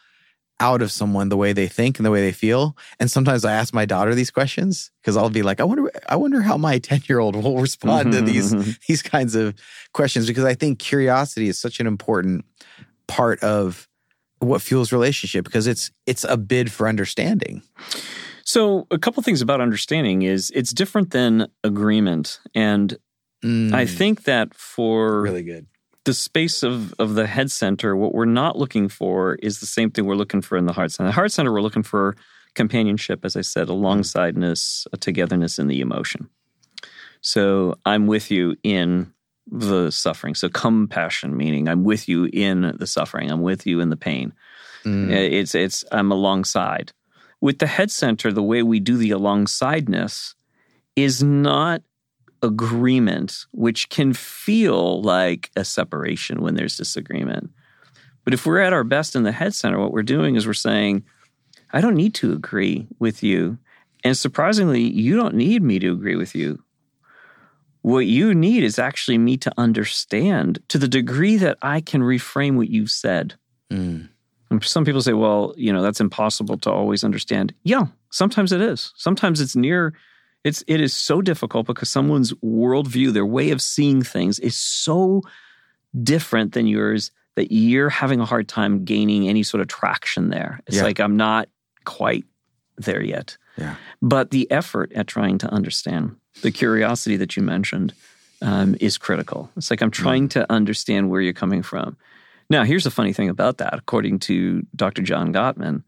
out 0.59 0.81
of 0.81 0.91
someone 0.91 1.29
the 1.29 1.37
way 1.37 1.53
they 1.53 1.67
think 1.67 1.97
and 1.99 2.05
the 2.05 2.11
way 2.11 2.21
they 2.21 2.31
feel. 2.31 2.75
And 2.99 3.09
sometimes 3.09 3.45
I 3.45 3.53
ask 3.53 3.73
my 3.73 3.85
daughter 3.85 4.13
these 4.13 4.31
questions 4.31 4.91
because 5.01 5.15
I'll 5.15 5.29
be 5.29 5.41
like, 5.41 5.61
I 5.61 5.63
wonder, 5.63 5.89
I 6.07 6.15
wonder 6.15 6.41
how 6.41 6.57
my 6.57 6.79
10 6.89 7.03
year 7.07 7.19
old 7.19 7.35
will 7.35 7.59
respond 7.59 8.11
to 8.11 8.21
these, 8.21 8.53
these 8.87 9.01
kinds 9.01 9.35
of 9.35 9.55
questions 9.93 10.27
because 10.27 10.45
I 10.45 10.53
think 10.55 10.79
curiosity 10.79 11.47
is 11.47 11.59
such 11.59 11.79
an 11.79 11.87
important 11.87 12.45
part 13.07 13.41
of 13.43 13.87
what 14.39 14.61
fuels 14.61 14.91
relationship 14.93 15.43
because 15.45 15.67
it's 15.67 15.91
it's 16.05 16.23
a 16.23 16.37
bid 16.37 16.71
for 16.71 16.87
understanding. 16.87 17.61
So, 18.45 18.87
a 18.89 18.97
couple 18.97 19.21
things 19.21 19.41
about 19.41 19.61
understanding 19.61 20.21
is 20.23 20.51
it's 20.55 20.71
different 20.73 21.11
than 21.11 21.47
agreement. 21.63 22.39
And 22.55 22.97
I 23.43 23.85
Mm, 23.85 23.97
think 23.97 24.23
that 24.23 24.53
for 24.53 25.21
really 25.21 25.43
good. 25.43 25.67
The 26.05 26.13
space 26.13 26.63
of, 26.63 26.93
of 26.99 27.15
the 27.15 27.27
head 27.27 27.51
center, 27.51 27.95
what 27.95 28.13
we're 28.13 28.25
not 28.25 28.57
looking 28.57 28.89
for 28.89 29.35
is 29.35 29.59
the 29.59 29.65
same 29.65 29.91
thing 29.91 30.05
we're 30.05 30.15
looking 30.15 30.41
for 30.41 30.57
in 30.57 30.65
the 30.65 30.73
heart 30.73 30.91
center. 30.91 31.09
The 31.09 31.13
heart 31.13 31.31
center, 31.31 31.51
we're 31.51 31.61
looking 31.61 31.83
for 31.83 32.15
companionship, 32.55 33.25
as 33.25 33.35
I 33.35 33.41
said, 33.41 33.67
alongsideness, 33.67 34.87
a 34.93 34.97
togetherness 34.97 35.59
in 35.59 35.67
the 35.67 35.81
emotion. 35.81 36.29
So 37.21 37.75
I'm 37.85 38.07
with 38.07 38.31
you 38.31 38.55
in 38.63 39.13
the 39.51 39.91
suffering. 39.91 40.35
So 40.35 40.47
compassion, 40.49 41.35
meaning 41.35 41.67
I'm 41.67 41.83
with 41.83 42.07
you 42.07 42.29
in 42.31 42.75
the 42.77 42.87
suffering. 42.87 43.29
I'm 43.29 43.41
with 43.41 43.65
you 43.67 43.79
in 43.81 43.89
the 43.89 43.97
pain. 43.97 44.33
Mm, 44.85 45.11
It's 45.11 45.55
it's 45.55 45.83
I'm 45.91 46.11
alongside. 46.11 46.93
With 47.41 47.59
the 47.59 47.67
head 47.67 47.91
center, 47.91 48.31
the 48.31 48.43
way 48.43 48.63
we 48.63 48.79
do 48.79 48.97
the 48.97 49.11
alongsideness 49.11 50.35
is 50.95 51.23
not 51.23 51.81
agreement, 52.41 53.45
which 53.51 53.89
can 53.89 54.13
feel 54.13 55.01
like 55.01 55.51
a 55.55 55.65
separation 55.65 56.41
when 56.41 56.55
there's 56.55 56.77
disagreement. 56.77 57.49
But 58.23 58.33
if 58.33 58.45
we're 58.45 58.59
at 58.59 58.73
our 58.73 58.83
best 58.83 59.15
in 59.15 59.23
the 59.23 59.31
head 59.31 59.53
center, 59.53 59.79
what 59.79 59.91
we're 59.91 60.03
doing 60.03 60.35
is 60.35 60.45
we're 60.45 60.53
saying, 60.53 61.03
I 61.71 61.81
don't 61.81 61.95
need 61.95 62.13
to 62.15 62.31
agree 62.31 62.87
with 62.99 63.23
you. 63.23 63.57
And 64.03 64.17
surprisingly, 64.17 64.81
you 64.81 65.15
don't 65.15 65.35
need 65.35 65.61
me 65.61 65.79
to 65.79 65.91
agree 65.91 66.15
with 66.15 66.35
you. 66.35 66.63
What 67.81 68.05
you 68.05 68.35
need 68.35 68.63
is 68.63 68.77
actually 68.77 69.17
me 69.17 69.37
to 69.37 69.51
understand 69.57 70.59
to 70.67 70.77
the 70.77 70.87
degree 70.87 71.37
that 71.37 71.57
I 71.61 71.81
can 71.81 72.01
reframe 72.01 72.55
what 72.55 72.69
you've 72.69 72.91
said. 72.91 73.35
mm, 73.71 74.07
And 74.51 74.63
some 74.63 74.83
people 74.85 75.01
say, 75.01 75.13
well, 75.13 75.53
you 75.57 75.71
know, 75.71 75.81
that's 75.81 76.01
impossible 76.01 76.57
to 76.59 76.71
always 76.71 77.03
understand. 77.03 77.53
Yeah, 77.63 77.87
sometimes 78.09 78.51
it 78.51 78.61
is. 78.61 78.93
Sometimes 78.95 79.39
it's 79.39 79.55
near, 79.55 79.93
it's 80.43 80.63
it 80.67 80.79
is 80.81 80.93
so 80.93 81.21
difficult 81.21 81.67
because 81.67 81.89
someone's 81.89 82.33
worldview, 82.35 83.11
their 83.13 83.25
way 83.25 83.51
of 83.51 83.61
seeing 83.61 84.01
things 84.01 84.39
is 84.39 84.55
so 84.55 85.21
different 86.03 86.53
than 86.53 86.67
yours 86.67 87.11
that 87.35 87.51
you're 87.51 87.89
having 87.89 88.19
a 88.19 88.25
hard 88.25 88.47
time 88.47 88.83
gaining 88.85 89.27
any 89.27 89.43
sort 89.43 89.61
of 89.61 89.67
traction 89.67 90.29
there. 90.29 90.61
It's 90.67 90.77
Yeah. 90.77 90.83
like 90.83 90.99
I'm 90.99 91.17
not 91.17 91.49
quite 91.85 92.25
there 92.77 93.01
yet. 93.03 93.37
Yeah. 93.57 93.75
But 94.01 94.31
the 94.31 94.49
effort 94.51 94.91
at 94.93 95.07
trying 95.07 95.37
to 95.39 95.51
understand, 95.51 96.15
the 96.41 96.51
curiosity 96.51 97.17
that 97.17 97.35
you 97.35 97.43
mentioned, 97.43 97.93
um, 98.41 98.75
is 98.79 98.97
critical. 98.97 99.49
It's 99.57 99.69
like 99.69 99.81
I'm 99.81 99.91
trying 99.91 100.29
to 100.29 100.49
understand 100.51 101.09
where 101.09 101.21
you're 101.21 101.33
coming 101.33 101.61
from. 101.63 101.97
Now, 102.49 102.63
here's 102.63 102.85
the 102.85 102.91
funny 102.91 103.11
thing 103.13 103.29
about 103.29 103.57
that, 103.57 103.73
according 103.73 104.19
to 104.19 104.65
Dr. 104.75 105.01
John 105.01 105.33
Gottman, 105.33 105.83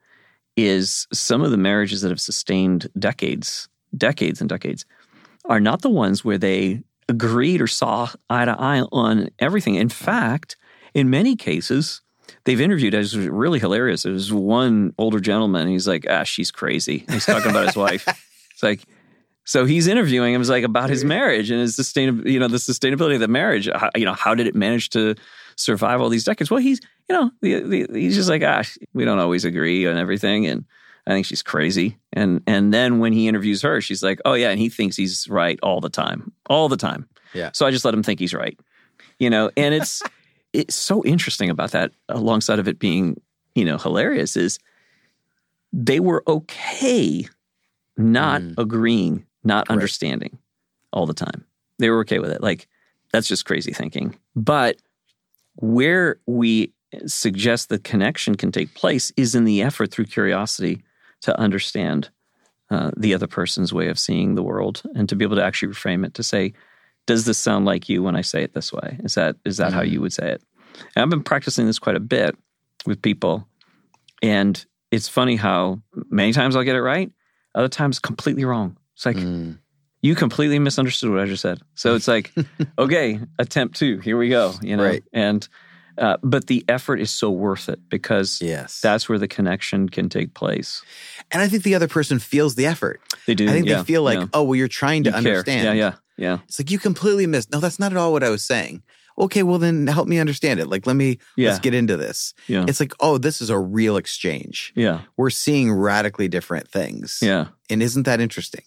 is 0.58 1.08
some 1.14 1.42
of 1.42 1.52
the 1.52 1.58
marriages 1.58 2.02
that 2.02 2.10
have 2.10 2.20
sustained 2.22 2.90
decades, 3.00 3.70
decades 3.96 4.42
and 4.42 4.50
decades, 4.50 4.86
are 5.46 5.60
not 5.60 5.82
the 5.82 5.90
ones 5.90 6.24
where 6.24 6.38
they 6.38 6.84
agreed 7.10 7.62
or 7.62 7.68
saw 7.68 8.10
eye 8.30 8.46
to 8.46 8.60
eye 8.60 8.84
on 8.92 9.30
everything. 9.40 9.76
In 9.76 9.90
fact, 9.90 10.56
in 10.94 11.10
many 11.10 11.36
cases, 11.36 12.02
they've 12.46 12.62
interviewed 12.62 12.94
as 12.94 13.18
really 13.18 13.60
hilarious. 13.60 14.04
There 14.04 14.14
was 14.14 14.32
one 14.32 14.94
older 14.98 15.20
gentleman, 15.20 15.68
he's 15.68 15.88
like, 15.88 16.06
ah, 16.10 16.24
she's 16.24 16.52
crazy. 16.52 17.06
He's 17.10 17.26
talking 17.26 17.52
about 17.52 17.68
his 17.68 17.76
wife. 17.76 18.08
It's 18.54 18.64
like, 18.64 18.82
so 19.44 19.66
he's 19.66 19.88
interviewing 19.88 20.36
him 20.36 20.44
like 20.44 20.64
about 20.64 20.92
his 20.92 21.04
marriage 21.04 21.50
and 21.50 21.60
his 21.60 21.76
sustain, 21.76 22.22
you 22.28 22.40
know, 22.40 22.48
the 22.48 22.58
sustainability 22.58 23.16
of 23.16 23.22
the 23.22 23.28
marriage. 23.28 23.68
How, 23.74 23.90
you 23.96 24.06
know, 24.06 24.14
how 24.14 24.36
did 24.36 24.46
it 24.46 24.54
manage 24.54 24.90
to 24.92 25.16
survive 25.56 26.00
all 26.00 26.10
these 26.10 26.24
decades? 26.26 26.52
Well, 26.52 26.60
he's, 26.60 26.80
you 27.10 27.16
know, 27.16 27.32
the, 27.42 27.62
the, 27.62 27.88
he's 28.00 28.16
just 28.16 28.30
like, 28.30 28.44
ah, 28.44 28.64
we 28.94 29.04
don't 29.04 29.18
always 29.18 29.46
agree 29.46 29.88
on 29.88 29.98
everything, 29.98 30.46
and 30.46 30.66
I 31.08 31.12
think 31.12 31.26
she's 31.26 31.42
crazy. 31.44 31.98
And 32.14 32.42
and 32.48 32.74
then 32.74 33.00
when 33.00 33.14
he 33.14 33.28
interviews 33.28 33.62
her, 33.64 33.82
she's 33.82 34.04
like, 34.04 34.20
oh 34.26 34.34
yeah, 34.34 34.50
and 34.50 34.60
he 34.60 34.70
thinks 34.70 34.96
he's 34.96 35.28
right 35.30 35.60
all 35.64 35.82
the 35.82 35.90
time, 35.90 36.32
all 36.50 36.70
the 36.70 36.78
time. 36.78 37.08
Yeah. 37.34 37.50
So 37.54 37.66
I 37.66 37.72
just 37.72 37.86
let 37.86 37.94
him 37.94 38.04
think 38.04 38.20
he's 38.20 38.34
right, 38.34 38.60
you 39.20 39.30
know. 39.30 39.50
And 39.58 39.74
it's 39.74 40.02
it's 40.54 40.76
so 40.76 41.04
interesting 41.06 41.50
about 41.50 41.72
that. 41.72 41.92
Alongside 42.10 42.60
of 42.60 42.68
it 42.68 42.78
being, 42.80 43.20
you 43.56 43.66
know, 43.66 43.78
hilarious 43.78 44.36
is 44.38 44.60
they 45.74 46.00
were 46.00 46.24
okay 46.28 47.28
not 47.98 48.42
Mm. 48.42 48.54
agreeing, 48.58 49.26
not 49.44 49.68
Correct. 49.68 49.72
understanding 49.72 50.38
all 50.94 51.06
the 51.06 51.14
time. 51.14 51.46
They 51.80 51.90
were 51.90 52.00
okay 52.02 52.20
with 52.20 52.32
it. 52.32 52.42
Like, 52.42 52.68
that's 53.12 53.28
just 53.28 53.46
crazy 53.46 53.74
thinking. 53.74 54.16
But 54.36 54.78
where 55.56 56.20
we 56.26 56.74
suggest 57.06 57.70
the 57.70 57.80
connection 57.80 58.36
can 58.36 58.52
take 58.52 58.74
place 58.76 59.12
is 59.18 59.36
in 59.36 59.46
the 59.46 59.62
effort 59.62 59.92
through 59.92 60.06
curiosity 60.06 60.84
to 61.22 61.38
understand 61.40 62.10
uh, 62.70 62.92
the 62.96 63.14
other 63.14 63.28
person's 63.28 63.74
way 63.74 63.90
of 63.90 64.00
seeing 64.00 64.36
the 64.36 64.44
world 64.44 64.82
and 64.96 65.10
to 65.10 65.16
be 65.16 65.26
able 65.26 65.36
to 65.36 65.44
actually 65.44 65.74
reframe 65.74 66.06
it 66.06 66.14
to 66.16 66.24
say, 66.24 66.54
does 67.06 67.26
this 67.26 67.38
sound 67.38 67.66
like 67.66 67.90
you 67.90 68.04
when 68.04 68.16
I 68.16 68.22
say 68.22 68.44
it 68.44 68.54
this 68.54 68.72
way? 68.72 68.98
Is 69.04 69.16
that 69.16 69.36
is 69.44 69.58
that 69.58 69.68
mm-hmm. 69.70 69.76
how 69.76 69.82
you 69.82 70.02
would 70.02 70.14
say 70.14 70.32
it? 70.32 70.44
And 70.96 71.04
I've 71.04 71.10
been 71.10 71.24
practicing 71.24 71.66
this 71.66 71.80
quite 71.80 71.96
a 71.96 72.02
bit 72.02 72.36
with 72.86 73.02
people. 73.02 73.48
And 74.22 74.64
it's 74.92 75.08
funny 75.08 75.36
how 75.36 75.82
many 76.10 76.32
times 76.34 76.56
I'll 76.56 76.64
get 76.64 76.76
it 76.76 76.82
right, 76.82 77.12
other 77.56 77.68
times 77.68 78.00
completely 78.00 78.46
wrong. 78.46 78.78
It's 78.96 79.06
like, 79.06 79.16
mm. 79.16 79.58
you 80.02 80.16
completely 80.16 80.60
misunderstood 80.60 81.12
what 81.12 81.20
I 81.20 81.26
just 81.26 81.42
said. 81.42 81.60
So 81.76 81.96
it's 81.96 82.08
like, 82.08 82.32
okay, 82.78 83.20
attempt 83.40 83.78
two, 83.78 84.00
here 84.00 84.18
we 84.18 84.30
go, 84.30 84.54
you 84.62 84.78
know? 84.78 84.84
Right. 84.84 85.04
And, 85.12 85.48
uh, 85.98 86.18
but 86.24 86.48
the 86.48 86.64
effort 86.68 87.00
is 87.00 87.12
so 87.12 87.30
worth 87.30 87.70
it 87.70 87.80
because 87.90 88.42
yes. 88.42 88.82
that's 88.82 89.08
where 89.10 89.18
the 89.18 89.28
connection 89.28 89.90
can 89.90 90.10
take 90.10 90.34
place. 90.34 90.82
And 91.32 91.42
I 91.42 91.48
think 91.48 91.64
the 91.64 91.76
other 91.76 91.88
person 91.88 92.20
feels 92.20 92.56
the 92.56 92.66
effort. 92.66 93.02
They 93.28 93.36
do. 93.36 93.48
I 93.48 93.52
think 93.52 93.68
yeah, 93.68 93.78
they 93.78 93.84
feel 93.84 94.04
like, 94.04 94.20
yeah. 94.20 94.28
oh, 94.34 94.44
well, 94.44 94.56
you're 94.56 94.68
trying 94.68 95.04
to 95.04 95.10
you 95.12 95.16
understand. 95.16 95.66
Care. 95.66 95.76
Yeah, 95.76 95.94
yeah, 96.18 96.34
yeah. 96.34 96.40
It's 96.46 96.60
like 96.60 96.72
you 96.72 96.80
completely 96.80 97.28
missed. 97.28 97.52
No, 97.52 97.60
that's 97.60 97.80
not 97.80 97.92
at 97.92 97.98
all 97.98 98.12
what 98.12 98.24
I 98.24 98.30
was 98.30 98.44
saying 98.44 98.84
okay, 99.18 99.44
well 99.44 99.60
then 99.60 99.88
help 99.88 100.08
me 100.08 100.20
understand 100.20 100.60
it. 100.60 100.68
Like 100.68 100.88
let 100.88 100.96
me 100.96 101.20
yeah. 101.36 101.50
let's 101.50 101.60
get 101.60 101.74
into 101.74 101.98
this. 101.98 102.34
Yeah. 102.48 102.66
It's 102.68 102.80
like, 102.80 102.94
oh, 103.00 103.18
this 103.18 103.42
is 103.42 103.50
a 103.50 103.60
real 103.60 103.98
exchange. 103.98 104.74
Yeah. 104.76 105.02
We're 105.18 105.30
seeing 105.30 105.72
radically 105.72 106.28
different 106.28 106.68
things. 106.68 107.20
Yeah. 107.22 107.48
And 107.70 107.82
isn't 107.82 108.04
that 108.04 108.20
interesting? 108.20 108.64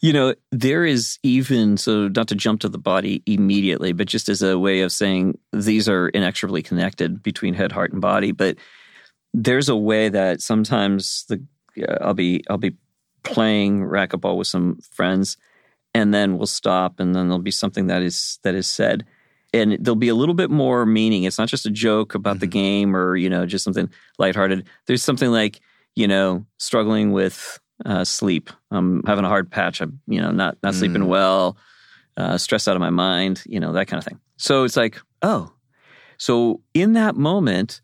You 0.00 0.12
know, 0.12 0.34
there 0.50 0.84
is 0.84 1.18
even 1.22 1.76
so 1.76 2.08
not 2.08 2.28
to 2.28 2.34
jump 2.34 2.60
to 2.60 2.68
the 2.68 2.78
body 2.78 3.22
immediately, 3.26 3.92
but 3.92 4.06
just 4.06 4.28
as 4.28 4.42
a 4.42 4.58
way 4.58 4.80
of 4.80 4.92
saying 4.92 5.38
these 5.52 5.88
are 5.88 6.08
inexorably 6.08 6.62
connected 6.62 7.22
between 7.22 7.54
head, 7.54 7.72
heart, 7.72 7.92
and 7.92 8.00
body. 8.00 8.32
But 8.32 8.56
there's 9.32 9.68
a 9.68 9.76
way 9.76 10.08
that 10.08 10.40
sometimes 10.40 11.24
the 11.28 11.42
I'll 12.00 12.14
be 12.14 12.44
I'll 12.48 12.58
be 12.58 12.76
playing 13.24 13.80
racquetball 13.80 14.36
with 14.36 14.46
some 14.46 14.78
friends 14.90 15.36
and 15.94 16.12
then 16.12 16.36
we'll 16.36 16.46
stop 16.46 17.00
and 17.00 17.14
then 17.14 17.28
there'll 17.28 17.42
be 17.42 17.50
something 17.50 17.86
that 17.86 18.02
is 18.02 18.38
that 18.42 18.54
is 18.54 18.68
said 18.68 19.04
and 19.52 19.78
there'll 19.80 19.96
be 19.96 20.08
a 20.08 20.14
little 20.14 20.34
bit 20.34 20.50
more 20.50 20.84
meaning 20.84 21.24
it's 21.24 21.38
not 21.38 21.48
just 21.48 21.66
a 21.66 21.70
joke 21.70 22.14
about 22.14 22.34
mm-hmm. 22.34 22.40
the 22.40 22.46
game 22.46 22.96
or 22.96 23.16
you 23.16 23.30
know 23.30 23.46
just 23.46 23.64
something 23.64 23.88
lighthearted 24.18 24.66
there's 24.86 25.02
something 25.02 25.30
like 25.30 25.60
you 25.96 26.06
know 26.06 26.44
struggling 26.58 27.12
with 27.12 27.58
uh, 27.84 28.04
sleep 28.04 28.50
i'm 28.70 29.02
having 29.04 29.24
a 29.24 29.28
hard 29.28 29.50
patch 29.50 29.80
i'm 29.80 30.00
you 30.06 30.20
know 30.20 30.30
not 30.30 30.56
not 30.62 30.74
mm. 30.74 30.76
sleeping 30.76 31.06
well 31.06 31.56
uh, 32.16 32.38
stressed 32.38 32.68
out 32.68 32.76
of 32.76 32.80
my 32.80 32.90
mind 32.90 33.42
you 33.46 33.58
know 33.58 33.72
that 33.72 33.86
kind 33.86 33.98
of 33.98 34.04
thing 34.04 34.20
so 34.36 34.64
it's 34.64 34.76
like 34.76 35.00
oh 35.22 35.52
so 36.16 36.60
in 36.72 36.92
that 36.92 37.16
moment 37.16 37.80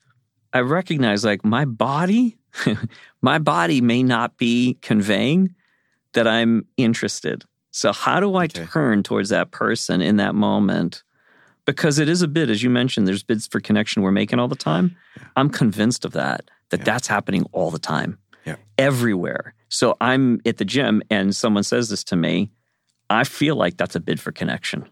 i 0.53 0.61
recognize 0.61 1.25
like 1.25 1.45
my 1.45 1.65
body 1.65 2.39
my 3.23 3.39
body 3.39 3.81
may 3.81 4.03
not 4.03 4.37
be 4.37 4.79
conveying 4.81 5.55
that 6.13 6.27
i'm 6.27 6.65
interested 6.77 7.45
so, 7.71 7.93
how 7.93 8.21
do 8.21 8.35
I 8.35 8.45
okay. 8.45 8.67
turn 8.67 9.03
towards 9.03 9.29
that 9.29 9.51
person 9.53 10.01
in 10.03 10.17
that 10.17 10.35
moment? 10.35 11.03
Because 11.67 11.99
it 11.99 12.09
is 12.09 12.21
a 12.23 12.29
bid, 12.29 12.51
as 12.51 12.63
you 12.63 12.71
mentioned, 12.71 13.07
there's 13.07 13.23
bids 13.23 13.47
for 13.47 13.61
connection 13.61 14.03
we're 14.03 14.11
making 14.11 14.41
all 14.41 14.49
the 14.49 14.57
time. 14.57 14.97
Yeah. 15.17 15.25
I'm 15.37 15.51
convinced 15.51 16.05
of 16.05 16.13
that, 16.13 16.51
that 16.71 16.81
yeah. 16.81 16.85
that's 16.85 17.07
happening 17.07 17.45
all 17.53 17.71
the 17.71 17.79
time, 17.79 18.19
yeah. 18.45 18.57
everywhere. 18.77 19.55
So, 19.71 19.97
I'm 20.01 20.41
at 20.45 20.59
the 20.59 20.65
gym 20.65 21.03
and 21.11 21.35
someone 21.35 21.63
says 21.63 21.89
this 21.89 22.05
to 22.05 22.17
me. 22.17 22.51
I 23.09 23.25
feel 23.25 23.57
like 23.57 23.79
that's 23.79 23.97
a 23.97 24.01
bid 24.01 24.21
for 24.21 24.33
connection. 24.33 24.87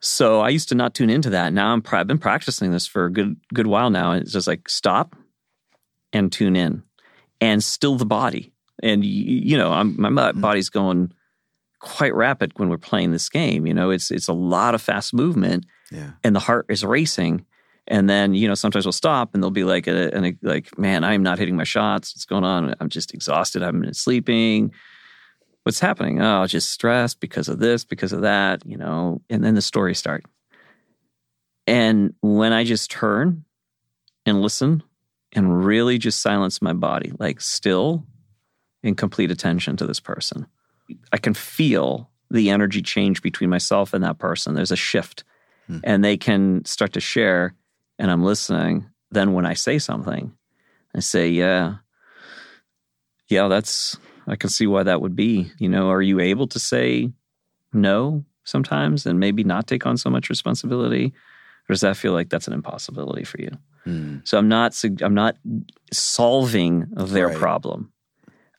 So, 0.00 0.40
I 0.40 0.48
used 0.48 0.70
to 0.70 0.74
not 0.74 0.94
tune 0.94 1.10
into 1.10 1.30
that. 1.30 1.52
Now 1.52 1.72
I'm, 1.72 1.82
I've 1.92 2.06
been 2.06 2.18
practicing 2.18 2.70
this 2.70 2.86
for 2.86 3.04
a 3.04 3.12
good, 3.12 3.36
good 3.52 3.66
while 3.66 3.90
now. 3.90 4.12
And 4.12 4.22
it's 4.22 4.32
just 4.32 4.46
like 4.46 4.68
stop 4.68 5.14
and 6.12 6.32
tune 6.32 6.56
in 6.56 6.82
and 7.40 7.62
still 7.62 7.96
the 7.96 8.06
body. 8.06 8.54
And, 8.82 9.04
you 9.04 9.58
know, 9.58 9.72
I'm, 9.72 10.00
my 10.00 10.08
mm-hmm. 10.08 10.40
body's 10.40 10.70
going, 10.70 11.12
quite 11.86 12.14
rapid 12.14 12.52
when 12.56 12.68
we're 12.68 12.78
playing 12.78 13.12
this 13.12 13.28
game. 13.28 13.66
You 13.66 13.74
know, 13.74 13.90
it's 13.90 14.10
it's 14.10 14.28
a 14.28 14.32
lot 14.32 14.74
of 14.74 14.82
fast 14.82 15.14
movement, 15.14 15.66
yeah. 15.90 16.12
and 16.24 16.34
the 16.34 16.40
heart 16.40 16.66
is 16.68 16.84
racing. 16.84 17.46
And 17.88 18.08
then 18.10 18.34
you 18.34 18.48
know 18.48 18.54
sometimes 18.54 18.84
we'll 18.84 18.92
stop 18.92 19.34
and 19.34 19.42
they'll 19.42 19.50
be 19.50 19.64
like, 19.64 19.86
a, 19.86 20.16
a, 20.16 20.36
like, 20.42 20.76
man, 20.78 21.04
I'm 21.04 21.22
not 21.22 21.38
hitting 21.38 21.56
my 21.56 21.64
shots. 21.64 22.14
What's 22.14 22.24
going 22.24 22.44
on? 22.44 22.74
I'm 22.80 22.88
just 22.88 23.14
exhausted. 23.14 23.62
I 23.62 23.66
haven't 23.66 23.82
been 23.82 23.94
sleeping. 23.94 24.72
What's 25.62 25.80
happening? 25.80 26.20
Oh, 26.20 26.46
just 26.46 26.70
stressed 26.70 27.20
because 27.20 27.48
of 27.48 27.58
this, 27.58 27.84
because 27.84 28.12
of 28.12 28.22
that. 28.22 28.64
You 28.66 28.76
know, 28.76 29.22
and 29.30 29.44
then 29.44 29.54
the 29.54 29.62
stories 29.62 29.98
start. 29.98 30.24
And 31.66 32.14
when 32.20 32.52
I 32.52 32.64
just 32.64 32.90
turn 32.90 33.44
and 34.24 34.40
listen 34.40 34.82
and 35.32 35.64
really 35.64 35.98
just 35.98 36.20
silence 36.20 36.62
my 36.62 36.72
body, 36.72 37.12
like 37.18 37.40
still 37.40 38.06
in 38.82 38.94
complete 38.94 39.32
attention 39.32 39.76
to 39.76 39.86
this 39.86 39.98
person 39.98 40.46
I 41.12 41.18
can 41.18 41.34
feel 41.34 42.10
the 42.30 42.50
energy 42.50 42.82
change 42.82 43.22
between 43.22 43.50
myself 43.50 43.94
and 43.94 44.02
that 44.04 44.18
person. 44.18 44.54
There's 44.54 44.72
a 44.72 44.76
shift, 44.76 45.24
hmm. 45.66 45.78
and 45.84 46.04
they 46.04 46.16
can 46.16 46.64
start 46.64 46.92
to 46.94 47.00
share, 47.00 47.54
and 47.98 48.10
I'm 48.10 48.24
listening. 48.24 48.86
Then 49.10 49.32
when 49.32 49.46
I 49.46 49.54
say 49.54 49.78
something, 49.78 50.32
I 50.94 51.00
say, 51.00 51.28
"Yeah, 51.28 51.76
yeah, 53.28 53.48
that's 53.48 53.98
I 54.26 54.36
can 54.36 54.50
see 54.50 54.66
why 54.66 54.82
that 54.82 55.00
would 55.00 55.16
be." 55.16 55.50
You 55.58 55.68
know, 55.68 55.90
are 55.90 56.02
you 56.02 56.20
able 56.20 56.46
to 56.48 56.58
say 56.58 57.12
no 57.72 58.24
sometimes 58.44 59.06
and 59.06 59.20
maybe 59.20 59.44
not 59.44 59.66
take 59.66 59.86
on 59.86 59.96
so 59.96 60.10
much 60.10 60.30
responsibility, 60.30 61.12
or 61.68 61.72
does 61.72 61.80
that 61.80 61.96
feel 61.96 62.12
like 62.12 62.28
that's 62.28 62.46
an 62.46 62.54
impossibility 62.54 63.24
for 63.24 63.40
you? 63.40 63.50
Hmm. 63.84 64.18
So 64.24 64.38
I'm 64.38 64.48
not 64.48 64.82
I'm 65.00 65.14
not 65.14 65.36
solving 65.92 66.86
their 66.90 67.28
right. 67.28 67.36
problem. 67.36 67.92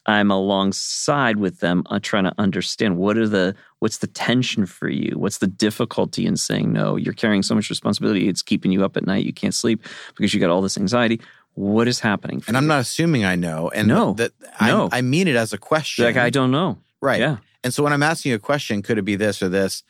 I'm 0.08 0.32
alongside 0.32 1.36
with 1.38 1.60
them 1.60 1.84
uh, 1.88 2.00
trying 2.02 2.24
to 2.24 2.34
understand 2.38 2.98
what 2.98 3.18
are 3.18 3.28
the 3.28 3.56
what's 3.80 3.98
the 3.98 4.08
tension 4.08 4.66
for 4.66 4.88
you? 4.88 5.20
What's 5.20 5.40
the 5.40 5.48
difficulty 5.48 6.26
in 6.26 6.38
saying 6.38 6.72
no? 6.72 6.96
You're 6.96 7.14
carrying 7.14 7.44
so 7.44 7.54
much 7.54 7.70
responsibility 7.70 8.30
it's 8.30 8.42
keeping 8.42 8.72
you 8.72 8.86
up 8.86 8.96
at 8.96 9.06
night 9.06 9.26
you 9.26 9.34
can't 9.34 9.54
sleep 9.54 9.84
because 10.16 10.34
you 10.34 10.40
got 10.40 10.50
all 10.50 10.62
this 10.62 10.78
anxiety. 10.78 11.20
What 11.56 11.88
is 11.88 12.00
happening 12.00 12.44
and 12.48 12.56
i'm 12.56 12.68
not 12.68 12.82
assuming 12.82 13.26
i 13.26 13.36
know 13.36 13.72
and 13.74 13.88
no. 13.88 14.14
that 14.14 14.32
no. 14.62 14.90
I, 14.92 15.00
I 15.00 15.02
mean 15.02 15.28
it 15.28 15.36
as 15.36 15.54
a 15.54 15.58
question. 15.58 16.06
Like 16.06 16.16
i 16.16 16.30
don't 16.30 16.52
know. 16.52 16.78
Right. 17.02 17.20
Yeah. 17.20 17.38
And 17.64 17.74
so 17.74 17.84
when 17.84 17.92
i'm 17.92 18.04
asking 18.04 18.30
you 18.30 18.36
a 18.36 18.40
question 18.40 18.82
could 18.84 18.98
it 18.98 19.06
be 19.06 19.16
this 19.16 19.42
or 19.42 19.50
this 19.50 19.84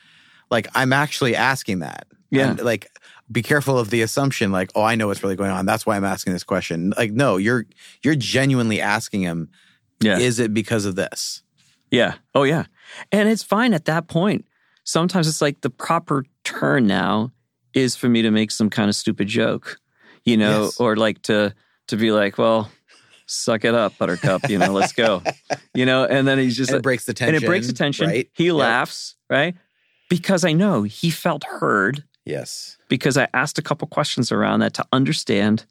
like 0.49 0.67
i'm 0.73 0.93
actually 0.93 1.36
asking 1.36 1.80
that. 1.80 2.08
Yeah. 2.30 2.51
And 2.51 2.62
like 2.62 2.89
be 3.30 3.41
careful 3.41 3.77
of 3.77 3.89
the 3.89 4.01
assumption 4.01 4.51
like 4.51 4.71
oh 4.75 4.82
i 4.82 4.95
know 4.95 5.08
what's 5.08 5.21
really 5.21 5.36
going 5.36 5.51
on. 5.51 5.65
That's 5.65 5.86
why 5.86 5.97
i'm 5.97 6.06
asking 6.06 6.34
this 6.34 6.45
question. 6.45 6.93
Like 6.97 7.12
no 7.12 7.36
you're 7.36 7.65
you're 8.01 8.15
genuinely 8.15 8.80
asking 8.80 9.21
him 9.21 9.49
yeah. 9.99 10.19
Is 10.19 10.39
it 10.39 10.53
because 10.53 10.86
of 10.86 10.95
this? 10.95 11.41
Yeah. 11.91 12.15
Oh, 12.36 12.43
yeah. 12.43 12.65
And 13.12 13.29
it's 13.29 13.43
fine 13.43 13.73
at 13.73 13.86
that 13.86 14.07
point. 14.07 14.45
Sometimes 14.83 15.27
it's 15.27 15.41
like 15.41 15.62
the 15.62 15.69
proper 15.69 16.25
turn 16.43 16.88
now 16.88 17.31
is 17.73 17.95
for 17.95 18.10
me 18.10 18.21
to 18.21 18.31
make 18.31 18.51
some 18.51 18.69
kind 18.69 18.89
of 18.89 18.95
stupid 18.95 19.27
joke, 19.27 19.79
you 20.23 20.38
know, 20.38 20.65
yes. 20.65 20.79
or 20.79 20.95
like 20.95 21.21
to 21.23 21.53
to 21.88 21.97
be 21.97 22.12
like, 22.12 22.38
well, 22.38 22.69
suck 23.27 23.65
it 23.65 23.75
up, 23.75 23.97
Buttercup. 23.97 24.49
You 24.49 24.57
know, 24.57 24.71
let's 24.73 24.93
go. 24.93 25.21
You 25.73 25.86
know, 25.86 26.05
and 26.05 26.27
then 26.27 26.39
he's 26.39 26.57
just 26.57 26.71
and 26.71 26.79
it 26.79 26.81
breaks 26.81 27.05
the 27.05 27.13
tension, 27.13 27.36
and 27.36 27.43
it 27.43 27.45
breaks 27.45 27.67
the 27.67 27.73
tension. 27.73 28.07
Right? 28.07 28.27
He 28.33 28.47
yep. 28.47 28.55
laughs, 28.55 29.15
right? 29.29 29.53
Because 30.10 30.43
I 30.43 30.53
know 30.53 30.81
he 30.81 31.12
felt 31.12 31.43
heard. 31.43 32.03
Yes. 32.25 32.77
Because 32.89 33.15
I 33.15 33.27
asked 33.31 33.60
a 33.60 33.62
couple 33.62 33.88
questions 33.88 34.31
around 34.31 34.62
that 34.62 34.73
to 34.73 34.86
understand, 34.91 35.65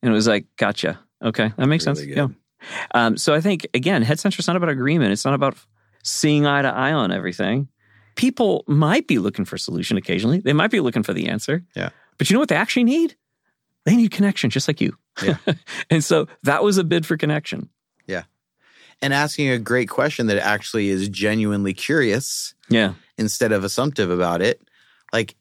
and 0.00 0.12
it 0.12 0.14
was 0.14 0.28
like, 0.28 0.46
gotcha. 0.58 1.00
Okay, 1.20 1.52
that 1.56 1.66
makes 1.66 1.86
really 1.86 1.96
sense. 1.96 2.06
Good. 2.06 2.16
Yeah. 2.16 2.28
Um, 2.94 3.16
so 3.16 3.34
I 3.34 3.40
think 3.40 3.66
again, 3.74 4.02
head 4.02 4.18
center 4.18 4.40
is 4.40 4.46
not 4.46 4.56
about 4.56 4.68
agreement. 4.68 5.12
It's 5.12 5.24
not 5.24 5.34
about 5.34 5.56
seeing 6.02 6.46
eye 6.46 6.62
to 6.62 6.68
eye 6.68 6.92
on 6.92 7.12
everything. 7.12 7.68
People 8.14 8.64
might 8.66 9.06
be 9.06 9.18
looking 9.18 9.44
for 9.44 9.56
a 9.56 9.58
solution 9.58 9.96
occasionally. 9.96 10.40
They 10.40 10.52
might 10.52 10.70
be 10.70 10.80
looking 10.80 11.02
for 11.02 11.12
the 11.12 11.28
answer. 11.28 11.64
Yeah. 11.74 11.90
But 12.18 12.30
you 12.30 12.34
know 12.34 12.40
what 12.40 12.48
they 12.48 12.56
actually 12.56 12.84
need? 12.84 13.16
They 13.84 13.94
need 13.94 14.10
connection, 14.10 14.50
just 14.50 14.68
like 14.68 14.80
you. 14.80 14.96
Yeah. 15.22 15.36
and 15.90 16.02
so 16.02 16.26
that 16.44 16.62
was 16.62 16.78
a 16.78 16.84
bid 16.84 17.04
for 17.04 17.16
connection. 17.16 17.68
Yeah. 18.06 18.24
And 19.02 19.12
asking 19.12 19.50
a 19.50 19.58
great 19.58 19.88
question 19.88 20.26
that 20.28 20.38
actually 20.38 20.88
is 20.88 21.08
genuinely 21.08 21.74
curious. 21.74 22.54
Yeah. 22.68 22.94
Instead 23.18 23.52
of 23.52 23.64
assumptive 23.64 24.10
about 24.10 24.40
it, 24.40 24.62
like 25.12 25.36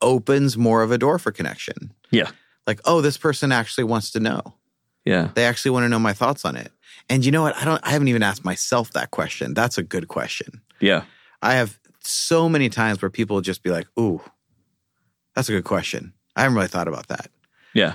opens 0.00 0.56
more 0.56 0.82
of 0.82 0.90
a 0.90 0.98
door 0.98 1.18
for 1.18 1.30
connection. 1.30 1.92
Yeah. 2.10 2.30
Like, 2.66 2.80
oh, 2.84 3.00
this 3.00 3.16
person 3.16 3.52
actually 3.52 3.84
wants 3.84 4.10
to 4.12 4.20
know. 4.20 4.54
Yeah. 5.04 5.30
They 5.34 5.44
actually 5.44 5.72
want 5.72 5.84
to 5.84 5.88
know 5.88 5.98
my 5.98 6.12
thoughts 6.12 6.44
on 6.44 6.56
it. 6.56 6.72
And 7.08 7.24
you 7.24 7.32
know 7.32 7.42
what? 7.42 7.56
I 7.56 7.64
don't 7.64 7.80
I 7.84 7.90
haven't 7.90 8.08
even 8.08 8.22
asked 8.22 8.44
myself 8.44 8.92
that 8.92 9.10
question. 9.10 9.54
That's 9.54 9.78
a 9.78 9.82
good 9.82 10.08
question. 10.08 10.62
Yeah. 10.80 11.04
I 11.42 11.54
have 11.54 11.78
so 12.00 12.48
many 12.48 12.68
times 12.68 13.00
where 13.02 13.10
people 13.10 13.40
just 13.40 13.62
be 13.62 13.70
like, 13.70 13.86
"Ooh, 13.98 14.20
that's 15.34 15.48
a 15.48 15.52
good 15.52 15.64
question. 15.64 16.12
I 16.36 16.42
haven't 16.42 16.56
really 16.56 16.68
thought 16.68 16.88
about 16.88 17.08
that." 17.08 17.30
Yeah. 17.74 17.94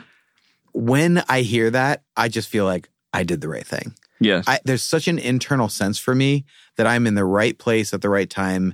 When 0.74 1.24
I 1.30 1.42
hear 1.42 1.70
that, 1.72 2.04
I 2.18 2.28
just 2.28 2.50
feel 2.50 2.66
like 2.66 2.90
I 3.14 3.24
did 3.24 3.42
the 3.42 3.50
right 3.50 3.66
thing. 3.66 3.96
Yeah. 4.20 4.42
there's 4.64 4.82
such 4.82 5.08
an 5.10 5.20
internal 5.20 5.68
sense 5.68 6.00
for 6.00 6.16
me 6.16 6.46
that 6.78 6.88
I'm 6.88 7.06
in 7.06 7.16
the 7.16 7.26
right 7.26 7.58
place 7.58 7.94
at 7.94 8.02
the 8.02 8.10
right 8.10 8.30
time 8.30 8.74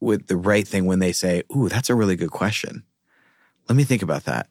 with 0.00 0.28
the 0.28 0.36
right 0.36 0.66
thing 0.66 0.86
when 0.86 0.98
they 0.98 1.12
say, 1.12 1.42
"Ooh, 1.54 1.68
that's 1.68 1.90
a 1.90 1.94
really 1.94 2.16
good 2.16 2.30
question." 2.30 2.84
Let 3.68 3.76
me 3.76 3.84
think 3.84 4.02
about 4.02 4.24
that. 4.24 4.48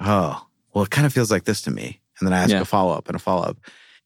Oh, 0.00 0.47
well, 0.78 0.84
it 0.84 0.90
kind 0.90 1.08
of 1.08 1.12
feels 1.12 1.32
like 1.32 1.42
this 1.42 1.62
to 1.62 1.72
me. 1.72 2.00
And 2.20 2.26
then 2.28 2.32
I 2.32 2.40
ask 2.40 2.52
yeah. 2.52 2.60
a 2.60 2.64
follow 2.64 2.92
up 2.94 3.08
and 3.08 3.16
a 3.16 3.18
follow 3.18 3.42
up. 3.42 3.58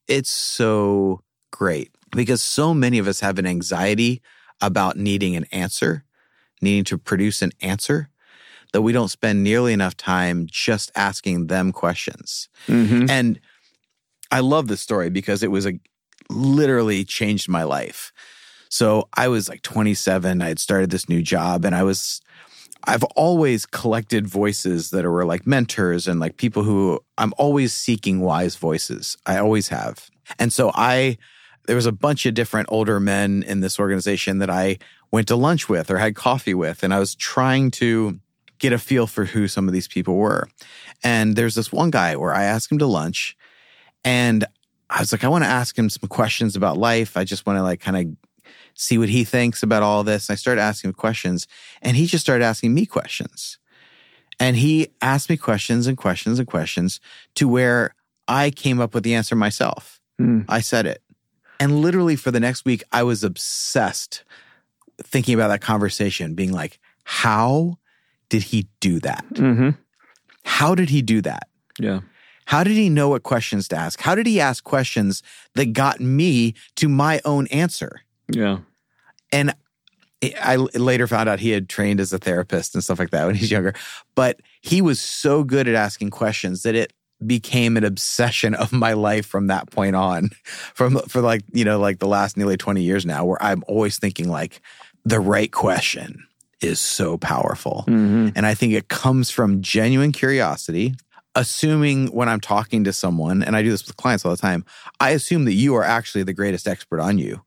It's 0.09 0.31
so 0.31 1.21
great 1.51 1.91
because 2.13 2.43
so 2.43 2.73
many 2.73 2.97
of 2.97 3.07
us 3.07 3.21
have 3.21 3.39
an 3.39 3.45
anxiety 3.45 4.23
about 4.63 4.97
needing 4.97 5.37
an 5.37 5.45
answer, 5.53 6.03
needing 6.63 6.85
to 6.85 6.97
produce 6.97 7.43
an 7.43 7.53
answer, 7.61 8.09
that 8.73 8.81
we 8.81 8.91
don't 8.91 9.11
spend 9.11 9.45
nearly 9.45 9.75
enough 9.75 9.99
time 9.99 10.47
just 10.51 10.91
asking 10.97 11.49
them 11.49 11.73
questions. 11.73 12.49
Mhm. 12.69 13.11
And 13.11 13.39
I 14.31 14.41
love 14.41 14.69
this 14.69 14.81
story 14.81 15.11
because 15.11 15.43
it 15.43 15.51
was 15.51 15.67
a 15.67 15.79
literally 16.31 17.05
changed 17.05 17.51
my 17.51 17.65
life. 17.65 18.15
So 18.71 19.11
I 19.13 19.29
was 19.29 19.47
like 19.47 19.61
27, 19.61 20.41
I 20.41 20.49
had 20.49 20.59
started 20.59 20.89
this 20.89 21.07
new 21.07 21.21
job 21.21 21.67
and 21.67 21.75
I 21.75 21.83
was 21.83 22.23
I've 22.85 23.05
always 23.05 23.67
collected 23.67 24.27
voices 24.27 24.91
that 24.91 25.05
were 25.05 25.25
like 25.25 25.47
mentors 25.47 26.09
and 26.09 26.19
like 26.21 26.37
people 26.37 26.63
who 26.63 27.01
I'm 27.19 27.33
always 27.39 27.73
seeking 27.73 28.21
wise 28.21 28.57
voices. 28.57 29.17
I 29.27 29.39
always 29.39 29.69
have. 29.69 30.11
And 30.39 30.53
so 30.53 30.71
I 30.75 31.19
there 31.67 31.77
was 31.77 31.87
a 31.87 31.93
bunch 31.93 32.27
of 32.27 32.35
different 32.35 32.69
older 32.73 32.99
men 32.99 33.45
in 33.45 33.61
this 33.61 33.79
organization 33.79 34.39
that 34.39 34.51
I 34.51 34.79
went 35.13 35.29
to 35.29 35.37
lunch 35.37 35.69
with 35.69 35.91
or 35.91 35.99
had 35.99 36.17
coffee 36.17 36.55
with 36.55 36.83
and 36.83 36.93
I 36.93 36.99
was 36.99 37.15
trying 37.15 37.71
to 37.73 38.19
get 38.59 38.73
a 38.73 38.79
feel 38.79 39.07
for 39.07 39.25
who 39.27 39.47
some 39.47 39.69
of 39.69 39.75
these 39.75 39.89
people 39.89 40.17
were. 40.17 40.49
And 41.05 41.37
there's 41.37 41.55
this 41.55 41.73
one 41.73 41.91
guy 41.91 42.17
where 42.17 42.35
I 42.35 42.45
asked 42.45 42.71
him 42.73 42.79
to 42.79 42.87
lunch 42.87 43.37
and 44.05 44.45
I 44.91 45.01
was 45.01 45.13
like, 45.13 45.25
I 45.25 45.29
want 45.29 45.45
to 45.45 45.51
ask 45.51 45.79
him 45.79 45.89
some 45.89 46.09
questions 46.09 46.55
about 46.55 46.77
life. 46.77 47.17
I 47.17 47.25
just 47.25 47.47
want 47.47 47.59
to 47.59 47.63
like 47.63 47.81
kind 47.81 47.97
of 47.97 48.22
see 48.75 48.99
what 48.99 49.09
he 49.09 49.25
thinks 49.25 49.63
about 49.63 49.83
all 49.83 50.05
this. 50.05 50.29
And 50.29 50.35
I 50.35 50.37
started 50.37 50.61
asking 50.61 50.89
him 50.91 50.95
questions 50.95 51.47
and 51.81 51.97
he 51.97 52.07
just 52.07 52.25
started 52.25 52.45
asking 52.45 52.75
me 52.75 52.87
questions. 52.87 53.59
And 54.41 54.57
he 54.57 54.89
asked 55.01 55.31
me 55.31 55.37
questions 55.37 55.87
and 55.87 55.97
questions 55.97 56.39
and 56.39 56.49
questions 56.49 57.01
to 57.37 57.47
where 57.49 57.95
I 58.29 58.51
came 58.51 58.81
up 58.81 58.95
with 58.95 59.05
the 59.05 59.15
answer 59.15 59.37
myself. 59.37 60.01
Mm. 60.21 60.45
I 60.49 60.61
said 60.61 60.87
it. 60.87 61.03
And 61.61 61.81
literally 61.81 62.17
for 62.17 62.31
the 62.31 62.41
next 62.41 62.65
week, 62.65 62.83
I 62.91 63.03
was 63.03 63.23
obsessed 63.23 64.25
thinking 65.03 65.35
about 65.35 65.49
that 65.49 65.61
conversation, 65.61 66.35
being 66.35 66.53
like, 66.53 66.79
how 67.05 67.79
did 68.29 68.45
he 68.45 68.69
do 68.81 68.99
that? 69.01 69.25
Mhm. 69.35 69.77
How 70.45 70.75
did 70.75 70.91
he 70.91 71.03
do 71.03 71.21
that? 71.21 71.49
Yeah. 71.79 72.01
How 72.47 72.65
did 72.65 72.75
he 72.75 72.89
know 72.89 73.09
what 73.11 73.23
questions 73.23 73.69
to 73.69 73.77
ask? 73.77 74.01
How 74.01 74.15
did 74.15 74.27
he 74.27 74.41
ask 74.41 74.65
questions 74.65 75.23
that 75.55 75.73
got 75.73 76.01
me 76.01 76.55
to 76.77 76.89
my 76.89 77.21
own 77.25 77.47
answer? 77.49 78.01
Yeah. 78.29 78.59
And 79.31 79.55
I 80.41 80.57
later 80.57 81.07
found 81.07 81.29
out 81.29 81.41
he 81.41 81.51
had 81.51 81.69
trained 81.69 82.01
as 82.01 82.13
a 82.13 82.19
therapist 82.19 82.75
and 82.75 82.85
stuff 82.85 82.99
like 82.99 83.11
that 83.11 83.27
when 83.27 83.35
he's 83.35 83.51
younger. 83.51 83.75
But 84.15 84.41
he 84.61 84.81
was 84.81 85.01
so 85.01 85.43
good 85.43 85.67
at 85.67 85.75
asking 85.75 86.11
questions 86.11 86.63
that 86.63 86.75
it 86.75 86.93
became 87.27 87.77
an 87.77 87.85
obsession 87.85 88.55
of 88.55 88.73
my 88.73 88.93
life 88.93 89.27
from 89.27 89.47
that 89.49 89.71
point 89.71 89.97
on. 89.97 90.31
From 90.75 90.99
for 91.09 91.21
like, 91.21 91.43
you 91.53 91.65
know, 91.65 91.79
like 91.79 91.99
the 91.99 92.09
last 92.09 92.37
nearly 92.37 92.57
20 92.57 92.83
years 92.83 93.07
now, 93.07 93.25
where 93.25 93.43
I'm 93.43 93.63
always 93.69 93.99
thinking 93.99 94.29
like 94.29 94.61
the 95.05 95.21
right 95.21 95.51
question 95.53 96.27
is 96.61 96.81
so 96.81 97.19
powerful. 97.19 97.85
Mhm. 97.89 98.33
And 98.35 98.47
I 98.47 98.55
think 98.55 98.73
it 98.73 98.89
comes 98.89 99.31
from 99.31 99.63
genuine 99.63 100.13
curiosity, 100.13 100.95
assuming 101.35 102.09
when 102.09 102.29
I'm 102.29 102.41
talking 102.41 102.85
to 102.85 102.93
someone, 102.93 103.43
and 103.43 103.57
I 103.57 103.63
do 103.63 103.71
this 103.71 103.87
with 103.87 103.97
clients 103.97 104.25
all 104.25 104.31
the 104.31 104.37
time, 104.37 104.65
I 105.01 105.11
assume 105.11 105.45
that 105.47 105.55
you 105.55 105.75
are 105.75 105.85
actually 105.85 106.25
the 106.25 106.33
greatest 106.33 106.67
expert 106.69 107.01
on 107.01 107.19
you. 107.19 107.43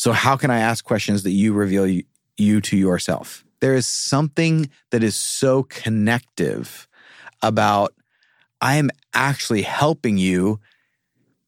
So, 0.00 0.12
how 0.12 0.34
can 0.34 0.50
I 0.50 0.60
ask 0.60 0.82
questions 0.82 1.24
that 1.24 1.32
you 1.32 1.52
reveal 1.52 1.86
you, 1.86 2.04
you 2.38 2.62
to 2.62 2.74
yourself? 2.74 3.44
There 3.60 3.74
is 3.74 3.86
something 3.86 4.70
that 4.92 5.04
is 5.04 5.14
so 5.14 5.64
connective 5.64 6.88
about 7.42 7.92
I 8.62 8.76
am 8.76 8.88
actually 9.12 9.60
helping 9.60 10.16
you 10.16 10.58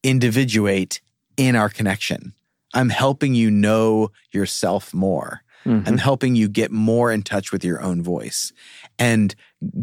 individuate 0.03 1.01
in 1.39 1.57
our 1.57 1.71
connection. 1.71 2.35
I'm 2.75 2.91
helping 2.91 3.35
you 3.35 3.51
know 3.51 4.11
yourself 4.33 4.93
more. 4.93 5.41
Mhm. 5.65 5.89
I'm 5.89 5.97
helping 5.97 6.37
you 6.37 6.51
get 6.51 6.71
more 6.71 7.11
in 7.11 7.23
touch 7.23 7.53
with 7.53 7.65
your 7.65 7.81
own 7.81 8.03
voice. 8.03 8.53
And 8.99 9.35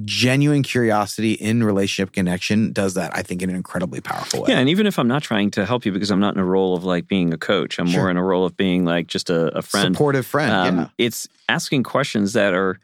genuine 0.03 0.63
curiosity 0.63 1.33
in 1.33 1.63
relationship 1.63 2.11
connection 2.13 2.73
does 2.73 2.95
that, 2.95 3.15
I 3.15 3.21
think, 3.21 3.41
in 3.41 3.49
an 3.49 3.55
incredibly 3.55 4.01
powerful 4.01 4.41
way. 4.41 4.49
Yeah, 4.49 4.59
and 4.59 4.69
even 4.69 4.87
if 4.87 4.99
I'm 4.99 5.07
not 5.07 5.23
trying 5.23 5.51
to 5.51 5.65
help 5.65 5.85
you 5.85 5.91
because 5.91 6.11
I'm 6.11 6.19
not 6.19 6.33
in 6.35 6.39
a 6.39 6.45
role 6.45 6.75
of 6.75 6.83
like 6.83 7.07
being 7.07 7.33
a 7.33 7.37
coach, 7.37 7.79
I'm 7.79 7.87
Sure. 7.87 8.01
more 8.01 8.11
in 8.11 8.17
a 8.17 8.23
role 8.23 8.45
of 8.45 8.57
being 8.57 8.85
like 8.85 9.07
just 9.07 9.29
a, 9.29 9.57
a 9.57 9.61
friend. 9.61 9.95
Supportive 9.95 10.25
friend. 10.25 10.51
Um, 10.51 10.77
yeah. 10.77 10.87
It's 10.97 11.27
asking 11.47 11.83
questions 11.83 12.33
that 12.33 12.53
are, 12.53 12.79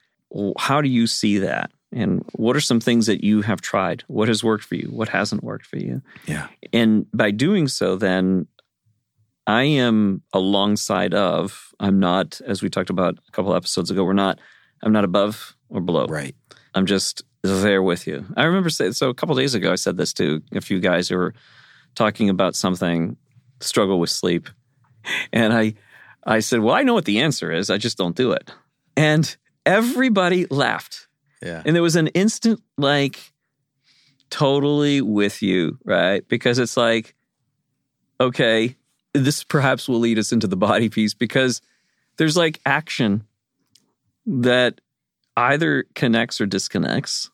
how 0.57 0.81
do 0.81 0.87
you 0.89 1.07
see 1.07 1.39
that? 1.39 1.71
And 1.91 2.25
what 2.33 2.55
are 2.55 2.61
some 2.61 2.79
things 2.79 3.05
that 3.05 3.23
you 3.23 3.41
have 3.41 3.61
tried? 3.61 4.03
What 4.07 4.27
has 4.27 4.43
worked 4.43 4.63
for 4.65 4.75
you? 4.75 4.87
What 4.89 5.09
hasn't 5.09 5.43
worked 5.43 5.65
for 5.65 5.77
you? 5.77 6.01
Yeah. 6.27 6.47
And 6.73 7.05
by 7.13 7.31
doing 7.31 7.67
so, 7.67 7.95
then 7.95 8.47
I 9.47 9.63
am 9.63 10.23
alongside 10.33 11.13
of, 11.13 11.73
I'm 11.79 11.99
not, 11.99 12.41
as 12.45 12.61
we 12.61 12.69
talked 12.69 12.89
about 12.89 13.17
a 13.27 13.31
couple 13.31 13.55
episodes 13.55 13.91
ago, 13.91 14.03
we're 14.03 14.13
not, 14.13 14.39
I'm 14.83 14.91
not 14.91 15.03
above 15.05 15.55
or 15.69 15.79
below. 15.79 16.07
Right. 16.07 16.35
I'm 16.75 16.85
just 16.85 17.23
there 17.41 17.81
with 17.81 18.05
you. 18.05 18.25
I 18.35 18.43
remember 18.43 18.69
saying, 18.69 18.93
so 18.93 19.09
a 19.09 19.13
couple 19.13 19.35
days 19.35 19.55
ago, 19.55 19.71
I 19.71 19.75
said 19.75 19.97
this 19.97 20.13
to 20.13 20.43
a 20.53 20.61
few 20.61 20.79
guys 20.79 21.09
who 21.09 21.15
were 21.15 21.33
talking 21.95 22.29
about 22.29 22.55
something, 22.55 23.15
struggle 23.61 23.99
with 23.99 24.09
sleep. 24.09 24.49
And 25.31 25.53
I, 25.53 25.75
I 26.25 26.39
said, 26.39 26.59
well, 26.59 26.75
I 26.75 26.83
know 26.83 26.93
what 26.93 27.05
the 27.05 27.21
answer 27.21 27.51
is. 27.51 27.69
I 27.69 27.77
just 27.77 27.97
don't 27.97 28.15
do 28.15 28.33
it. 28.33 28.51
And 28.97 29.35
everybody 29.65 30.45
laughed. 30.47 31.07
Yeah. 31.41 31.63
And 31.65 31.75
there 31.75 31.83
was 31.83 31.95
an 31.95 32.07
instant, 32.07 32.61
like, 32.77 33.31
totally 34.29 35.01
with 35.01 35.41
you, 35.41 35.77
right? 35.85 36.27
Because 36.27 36.59
it's 36.59 36.75
like, 36.75 37.15
okay, 38.19 38.75
this 39.13 39.43
perhaps 39.43 39.87
will 39.87 39.99
lead 39.99 40.19
us 40.19 40.31
into 40.31 40.47
the 40.47 40.57
body 40.57 40.89
piece 40.89 41.13
because 41.13 41.61
there's 42.17 42.35
like 42.35 42.59
action 42.65 43.23
that 44.25 44.81
either 45.37 45.85
connects 45.95 46.39
or 46.41 46.45
disconnects. 46.45 47.29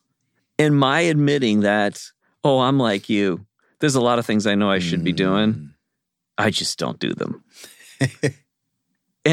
And 0.60 0.78
my 0.78 1.02
admitting 1.02 1.62
that, 1.62 2.02
oh, 2.44 2.60
I'm 2.60 2.78
like 2.78 3.10
you, 3.10 3.46
there's 3.80 3.96
a 3.96 4.02
lot 4.02 4.20
of 4.20 4.26
things 4.26 4.46
I 4.46 4.56
know 4.56 4.70
I 4.70 4.80
should 4.80 5.04
be 5.04 5.12
doing. 5.14 5.54
Mm. 5.54 5.70
I 6.38 6.50
just 6.50 6.78
don't 6.78 7.00
do 7.00 7.14
them. 7.14 7.44
and 8.02 8.34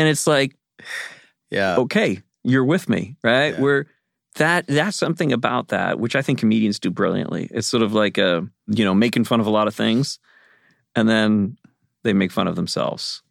it's 0.09 0.27
like, 0.27 0.57
Yeah. 1.51 1.77
okay, 1.77 2.23
you're 2.45 2.65
with 2.65 2.89
me, 2.89 3.17
right? 3.23 3.55
Yeah. 3.55 3.61
We're 3.61 3.85
that 4.37 4.67
that's 4.69 4.97
something 4.97 5.33
about 5.33 5.69
that 5.69 5.99
which 5.99 6.15
I 6.15 6.23
think 6.23 6.39
comedians 6.39 6.79
do 6.79 6.91
brilliantly. 6.91 7.49
It's 7.51 7.67
sort 7.67 7.83
of 7.83 7.93
like 7.93 8.19
a 8.19 8.47
you 8.67 8.85
know 8.85 8.95
making 8.95 9.25
fun 9.25 9.41
of 9.41 9.47
a 9.47 9.51
lot 9.51 9.67
of 9.69 9.75
things, 9.75 10.19
and 10.95 11.09
then 11.09 11.57
they 12.05 12.13
make 12.13 12.31
fun 12.31 12.47
of 12.47 12.55
themselves, 12.55 13.23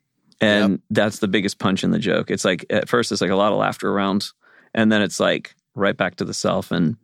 and 0.41 0.81
that's 0.89 1.19
the 1.19 1.27
biggest 1.27 1.59
punch 1.59 1.83
in 1.83 1.91
the 1.91 1.99
joke. 1.99 2.29
It's 2.29 2.43
like 2.43 2.65
at 2.69 2.89
first 2.89 3.11
it's 3.11 3.21
like 3.21 3.31
a 3.31 3.35
lot 3.35 3.53
of 3.53 3.57
laughter 3.57 3.89
around, 3.89 4.27
and 4.77 4.91
then 4.91 5.01
it's 5.01 5.19
like 5.19 5.55
right 5.75 5.97
back 5.97 6.15
to 6.15 6.23
the 6.23 6.33
self 6.33 6.71
and 6.71 6.95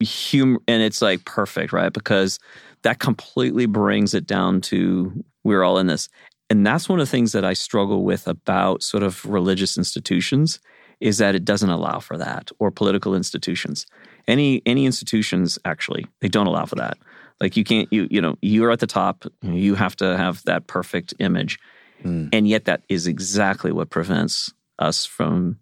humor, 0.00 0.60
and 0.66 0.82
it's 0.82 1.02
like 1.02 1.24
perfect, 1.26 1.72
right? 1.72 1.92
Because 1.92 2.38
that 2.82 3.00
completely 3.00 3.66
brings 3.66 4.14
it 4.14 4.26
down 4.26 4.60
to 4.62 5.24
we're 5.44 5.64
all 5.64 5.78
in 5.78 5.88
this. 5.88 6.08
And 6.48 6.64
that's 6.64 6.88
one 6.88 7.00
of 7.00 7.06
the 7.06 7.10
things 7.10 7.32
that 7.32 7.44
I 7.44 7.54
struggle 7.54 8.04
with 8.04 8.28
about 8.28 8.82
sort 8.82 9.02
of 9.02 9.24
religious 9.26 9.76
institutions 9.76 10.60
is 11.00 11.18
that 11.18 11.34
it 11.34 11.44
doesn't 11.44 11.68
allow 11.68 11.98
for 11.98 12.16
that 12.16 12.50
or 12.60 12.70
political 12.70 13.14
institutions. 13.14 13.84
Any 14.28 14.62
any 14.64 14.86
institutions 14.86 15.58
actually, 15.64 16.06
they 16.20 16.28
don't 16.28 16.46
allow 16.46 16.66
for 16.66 16.76
that. 16.76 16.98
Like 17.40 17.56
you 17.56 17.64
can't 17.64 17.92
you 17.92 18.06
you 18.10 18.20
know, 18.20 18.36
you're 18.42 18.70
at 18.70 18.78
the 18.78 18.86
top, 18.86 19.24
you 19.42 19.74
have 19.74 19.96
to 19.96 20.16
have 20.16 20.42
that 20.44 20.68
perfect 20.68 21.14
image. 21.18 21.58
Hmm. 22.02 22.28
And 22.32 22.46
yet 22.46 22.66
that 22.66 22.82
is 22.88 23.08
exactly 23.08 23.72
what 23.72 23.90
prevents 23.90 24.52
us 24.78 25.04
from 25.04 25.58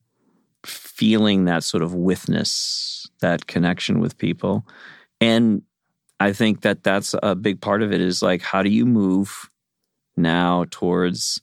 feeling 0.66 1.44
that 1.44 1.64
sort 1.64 1.83
of 1.83 1.94
withness, 1.94 3.09
that 3.20 3.46
connection 3.46 4.00
with 4.00 4.18
people. 4.18 4.66
And 5.20 5.62
I 6.20 6.33
think 6.33 6.62
that 6.62 6.83
that's 6.83 7.14
a 7.22 7.35
big 7.35 7.61
part 7.61 7.83
of 7.83 7.92
it 7.92 8.00
is 8.00 8.22
like, 8.22 8.42
how 8.42 8.62
do 8.62 8.70
you 8.70 8.87
move 8.87 9.50
now 10.16 10.64
towards 10.70 11.40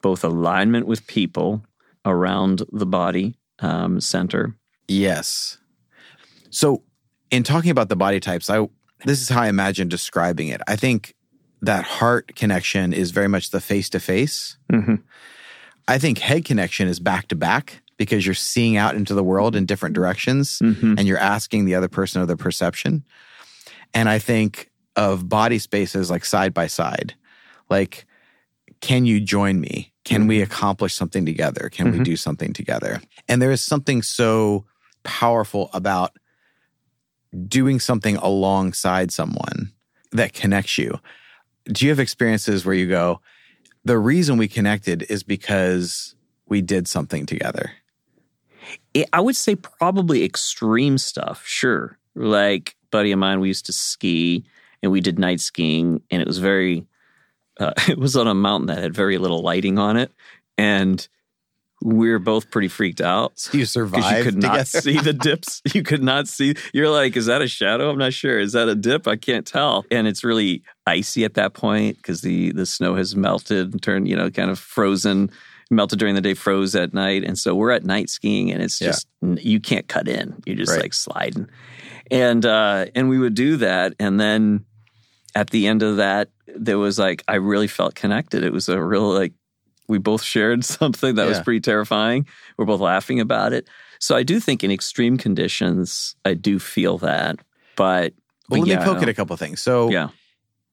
both 0.00 0.24
alignment 0.24 0.86
with 0.86 1.06
people 1.06 1.64
around 2.04 2.62
the 2.72 2.86
body 2.86 3.36
um, 3.58 4.00
center? 4.00 4.56
Yes. 4.88 5.58
So, 6.50 6.82
in 7.30 7.42
talking 7.42 7.70
about 7.70 7.88
the 7.88 7.96
body 7.96 8.20
types, 8.20 8.50
I 8.50 8.68
this 9.04 9.20
is 9.20 9.28
how 9.28 9.42
I 9.42 9.48
imagine 9.48 9.88
describing 9.88 10.48
it. 10.48 10.60
I 10.68 10.76
think 10.76 11.14
that 11.62 11.84
heart 11.84 12.34
connection 12.36 12.92
is 12.92 13.10
very 13.10 13.28
much 13.28 13.50
the 13.50 13.60
face 13.60 13.88
to 13.90 14.00
face. 14.00 14.56
I 15.88 15.98
think 15.98 16.18
head 16.18 16.44
connection 16.44 16.88
is 16.88 17.00
back 17.00 17.28
to 17.28 17.36
back 17.36 17.82
because 17.96 18.24
you're 18.26 18.34
seeing 18.34 18.76
out 18.76 18.94
into 18.96 19.14
the 19.14 19.22
world 19.24 19.54
in 19.56 19.66
different 19.66 19.94
directions 19.94 20.58
Mm-hmm. 20.60 20.94
and 20.98 21.06
you're 21.08 21.18
asking 21.18 21.64
the 21.64 21.74
other 21.74 21.88
person 21.88 22.20
of 22.22 22.28
their 22.28 22.36
perception. 22.36 23.04
And 23.94 24.08
I 24.08 24.18
think 24.18 24.70
of 24.96 25.28
body 25.28 25.58
spaces 25.58 26.10
like 26.10 26.24
side 26.24 26.52
by 26.54 26.66
side. 26.66 27.14
Like, 27.70 28.06
can 28.80 29.04
you 29.06 29.20
join 29.20 29.60
me? 29.60 29.92
Can 30.04 30.26
we 30.26 30.42
accomplish 30.42 30.94
something 30.94 31.24
together? 31.24 31.68
Can 31.70 31.92
we 31.92 31.98
Mhm. 31.98 32.04
do 32.04 32.16
something 32.16 32.52
together? 32.52 33.00
And 33.28 33.40
there 33.40 33.52
is 33.52 33.60
something 33.62 34.02
so 34.02 34.64
powerful 35.04 35.70
about 35.72 36.16
doing 37.48 37.80
something 37.80 38.16
alongside 38.16 39.10
someone 39.12 39.72
that 40.12 40.32
connects 40.32 40.78
you. 40.78 40.98
do 41.70 41.84
you 41.84 41.90
have 41.90 42.00
experiences 42.00 42.66
where 42.66 42.74
you 42.74 42.88
go, 42.88 43.20
the 43.84 43.96
reason 43.96 44.36
we 44.36 44.48
connected 44.48 45.04
is 45.08 45.22
because 45.22 46.16
we 46.46 46.60
did 46.60 46.88
something 46.88 47.24
together? 47.24 47.70
It, 48.94 49.08
I 49.12 49.20
would 49.20 49.36
say 49.36 49.56
probably 49.56 50.24
extreme 50.24 50.98
stuff, 50.98 51.44
sure. 51.46 51.98
Like, 52.14 52.76
buddy 52.90 53.12
of 53.12 53.18
mine, 53.18 53.40
we 53.40 53.48
used 53.48 53.66
to 53.66 53.72
ski 53.72 54.44
and 54.82 54.92
we 54.92 55.00
did 55.00 55.18
night 55.18 55.40
skiing, 55.40 56.02
and 56.10 56.20
it 56.20 56.26
was 56.26 56.38
very, 56.38 56.86
uh, 57.58 57.72
it 57.88 57.98
was 57.98 58.16
on 58.16 58.26
a 58.26 58.34
mountain 58.34 58.66
that 58.66 58.78
had 58.78 58.94
very 58.94 59.18
little 59.18 59.42
lighting 59.42 59.78
on 59.78 59.96
it. 59.96 60.12
And 60.58 61.06
we 61.82 62.10
were 62.10 62.18
both 62.18 62.50
pretty 62.50 62.68
freaked 62.68 63.00
out. 63.00 63.32
So 63.38 63.58
you 63.58 63.64
survived 63.64 64.18
you 64.18 64.22
could 64.22 64.42
not 64.42 64.66
together? 64.66 64.80
see 64.80 65.00
the 65.00 65.12
dips. 65.12 65.62
You 65.74 65.82
could 65.82 66.02
not 66.02 66.28
see. 66.28 66.54
You're 66.72 66.90
like, 66.90 67.16
is 67.16 67.26
that 67.26 67.42
a 67.42 67.48
shadow? 67.48 67.90
I'm 67.90 67.98
not 67.98 68.12
sure. 68.12 68.38
Is 68.38 68.52
that 68.52 68.68
a 68.68 68.74
dip? 68.74 69.08
I 69.08 69.16
can't 69.16 69.46
tell. 69.46 69.84
And 69.90 70.06
it's 70.06 70.22
really 70.22 70.62
icy 70.86 71.24
at 71.24 71.34
that 71.34 71.54
point 71.54 71.96
because 71.96 72.20
the 72.20 72.52
the 72.52 72.66
snow 72.66 72.94
has 72.94 73.16
melted 73.16 73.72
and 73.72 73.82
turned, 73.82 74.08
you 74.08 74.16
know, 74.16 74.30
kind 74.30 74.50
of 74.50 74.58
frozen. 74.58 75.30
Melted 75.72 75.98
during 75.98 76.14
the 76.14 76.20
day, 76.20 76.34
froze 76.34 76.74
at 76.76 76.92
night, 76.92 77.24
and 77.24 77.38
so 77.38 77.54
we're 77.54 77.70
at 77.70 77.84
night 77.84 78.10
skiing, 78.10 78.52
and 78.52 78.62
it's 78.62 78.80
Yeah. 78.80 78.88
just 78.88 79.06
you 79.22 79.58
can't 79.58 79.88
cut 79.88 80.06
in. 80.06 80.40
You're 80.46 80.56
just 80.56 80.70
Right. 80.72 80.82
like 80.82 80.92
sliding, 80.94 81.48
and 82.10 82.44
uh, 82.44 82.86
and 82.94 83.08
we 83.08 83.18
would 83.18 83.34
do 83.34 83.56
that, 83.56 83.94
and 83.98 84.20
then 84.20 84.64
at 85.34 85.48
the 85.50 85.66
end 85.66 85.82
of 85.82 85.96
that, 85.96 86.28
there 86.54 86.78
was 86.78 86.98
like 86.98 87.24
I 87.26 87.36
really 87.36 87.68
felt 87.68 87.94
connected. 87.94 88.44
It 88.44 88.52
was 88.52 88.68
a 88.68 88.80
real 88.82 89.08
like 89.12 89.32
we 89.88 89.96
both 89.98 90.22
shared 90.22 90.62
something 90.64 91.14
that 91.16 91.26
was 91.26 91.40
pretty 91.40 91.60
terrifying. 91.60 92.26
We're 92.58 92.66
both 92.66 92.80
laughing 92.80 93.18
about 93.20 93.52
it. 93.54 93.66
So 93.98 94.14
I 94.14 94.22
do 94.24 94.40
think 94.40 94.62
in 94.62 94.70
extreme 94.70 95.16
conditions, 95.16 96.16
I 96.24 96.34
do 96.34 96.58
feel 96.58 96.98
that. 96.98 97.36
But, 97.76 98.12
Well, 98.50 98.60
but 98.60 98.60
let 98.60 98.68
yeah, 98.68 98.78
me 98.80 98.84
poke 98.84 99.02
at 99.02 99.08
a 99.08 99.14
couple 99.14 99.36
things. 99.36 99.62
So 99.62 99.90
Yeah. 99.90 100.08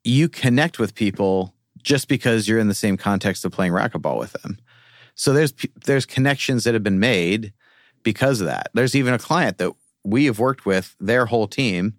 you 0.03 0.27
connect 0.29 0.77
with 0.79 0.93
people 0.95 1.53
just 1.81 2.07
because 2.07 2.47
you're 2.47 2.59
in 2.59 2.67
the 2.67 2.73
same 2.73 2.97
context 2.97 3.45
of 3.45 3.51
playing 3.51 3.71
racquetball 3.71 4.17
with 4.19 4.33
them. 4.33 4.57
So 5.19 5.33
there's 5.33 5.53
there's 5.83 6.05
connections 6.05 6.63
that 6.63 6.73
have 6.73 6.83
been 6.83 7.01
made 7.01 7.51
because 8.03 8.39
of 8.39 8.47
that. 8.47 8.69
There's 8.73 8.95
even 8.95 9.13
a 9.13 9.19
client 9.19 9.57
that 9.57 9.73
we 10.05 10.23
have 10.25 10.39
worked 10.39 10.65
with 10.65 10.95
their 11.01 11.25
whole 11.25 11.45
team 11.45 11.95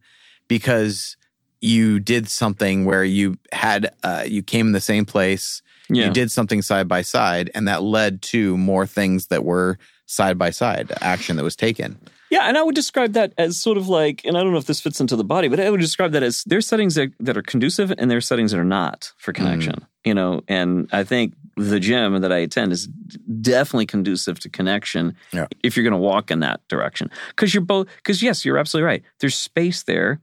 because 0.49 1.19
you 1.61 2.01
did 2.01 2.31
something 2.31 2.87
where 2.87 3.05
you 3.05 3.37
had 3.53 3.95
uh, 4.03 4.25
you 4.27 4.43
came 4.43 4.69
in 4.69 4.73
the 4.73 4.81
same 4.81 5.05
place, 5.05 5.61
yeah. 5.91 6.07
you 6.07 6.11
did 6.11 6.31
something 6.31 6.63
side 6.63 6.89
by 6.89 7.03
side, 7.03 7.51
and 7.55 7.69
that 7.69 7.83
led 7.83 8.23
to 8.23 8.57
more 8.57 8.87
things 8.87 9.27
that 9.27 9.45
were 9.45 9.79
side 10.07 10.39
by 10.39 10.49
side 10.49 10.91
action 11.03 11.37
that 11.37 11.45
was 11.45 11.57
taken. 11.57 11.99
Yeah, 12.31 12.45
and 12.45 12.57
I 12.57 12.63
would 12.63 12.75
describe 12.75 13.13
that 13.13 13.35
as 13.37 13.59
sort 13.59 13.77
of 13.77 13.87
like, 13.87 14.25
and 14.25 14.39
I 14.39 14.43
don't 14.43 14.53
know 14.53 14.59
if 14.59 14.65
this 14.65 14.81
fits 14.81 14.99
into 14.99 15.17
the 15.17 15.25
body, 15.25 15.49
but 15.49 15.61
I 15.61 15.69
would 15.69 15.81
describe 15.81 16.13
that 16.13 16.23
as 16.23 16.43
there's 16.45 16.67
settings 16.67 16.95
that, 16.95 17.13
that 17.21 17.37
are 17.37 17.43
conducive 17.43 17.93
and 17.99 18.11
there's 18.11 18.27
settings 18.27 18.53
that 18.53 18.61
are 18.61 18.65
not 18.65 19.13
for 19.19 19.35
connection. 19.35 19.85
You 20.05 20.15
know, 20.15 20.41
and 20.49 20.89
I 20.93 21.05
think 21.05 21.35
the 21.57 21.79
gym 21.79 22.21
that 22.23 22.33
I 22.33 22.39
attend 22.39 22.73
is 22.73 22.87
definitely 22.87 23.85
conducive 23.87 24.39
to 24.41 24.49
connection 24.49 25.15
Yeah. 25.33 25.47
if 25.63 25.77
you're 25.77 25.85
going 25.85 25.93
to 25.93 25.99
walk 25.99 26.31
in 26.31 26.41
that 26.41 26.67
direction. 26.69 27.11
Because 27.29 27.53
you're 27.53 27.61
both, 27.65 27.87
because 27.97 28.23
yes, 28.23 28.45
you're 28.45 28.57
absolutely 28.57 28.87
right. 28.87 29.03
There's 29.19 29.35
space 29.37 29.83
there, 29.83 30.21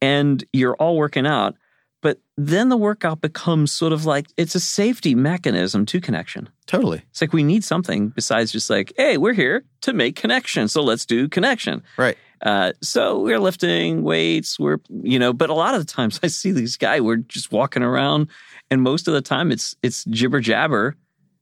and 0.00 0.42
you're 0.52 0.76
all 0.76 0.96
working 0.96 1.26
out. 1.26 1.54
But 2.00 2.20
then 2.36 2.68
the 2.68 2.76
workout 2.76 3.22
becomes 3.22 3.72
sort 3.72 3.92
of 3.94 4.04
like 4.04 4.26
it's 4.36 4.54
a 4.54 4.60
safety 4.60 5.14
mechanism 5.14 5.86
to 5.86 6.00
connection. 6.02 6.50
Totally 6.66 7.02
It's 7.10 7.20
like 7.22 7.32
we 7.32 7.42
need 7.42 7.64
something 7.64 8.08
besides 8.08 8.52
just 8.52 8.68
like, 8.68 8.92
hey, 8.98 9.16
we're 9.16 9.32
here 9.32 9.64
to 9.82 9.92
make 9.94 10.14
connection. 10.16 10.68
So 10.68 10.82
let's 10.82 11.06
do 11.06 11.28
connection. 11.28 11.82
right. 11.96 12.16
Uh, 12.42 12.72
so 12.82 13.20
we're 13.20 13.38
lifting 13.38 14.02
weights. 14.02 14.58
We're, 14.60 14.76
you 15.02 15.18
know, 15.18 15.32
but 15.32 15.48
a 15.48 15.54
lot 15.54 15.74
of 15.74 15.80
the 15.86 15.90
times 15.90 16.20
I 16.22 16.26
see 16.26 16.52
these 16.52 16.76
guys, 16.76 17.00
we're 17.00 17.16
just 17.16 17.50
walking 17.52 17.82
around 17.82 18.28
and 18.70 18.82
most 18.82 19.08
of 19.08 19.14
the 19.14 19.22
time 19.22 19.52
it's, 19.52 19.74
it's 19.82 20.04
jibber 20.04 20.40
jabber 20.40 20.96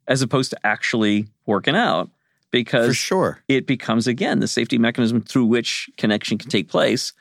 as 0.09 0.23
opposed 0.23 0.51
to 0.51 0.67
actually 0.67 1.27
working 1.47 1.77
out 1.77 2.07
For 2.07 2.13
because 2.53 2.97
sure. 2.97 3.39
it 3.49 3.67
becomes 3.67 4.07
again 4.07 4.41
the 4.41 4.49
safety 4.49 4.79
mechanism 4.79 5.21
through 5.21 5.47
which 5.47 5.89
connection 5.97 6.39
can 6.39 6.51
take 6.51 6.69
place. 6.69 7.13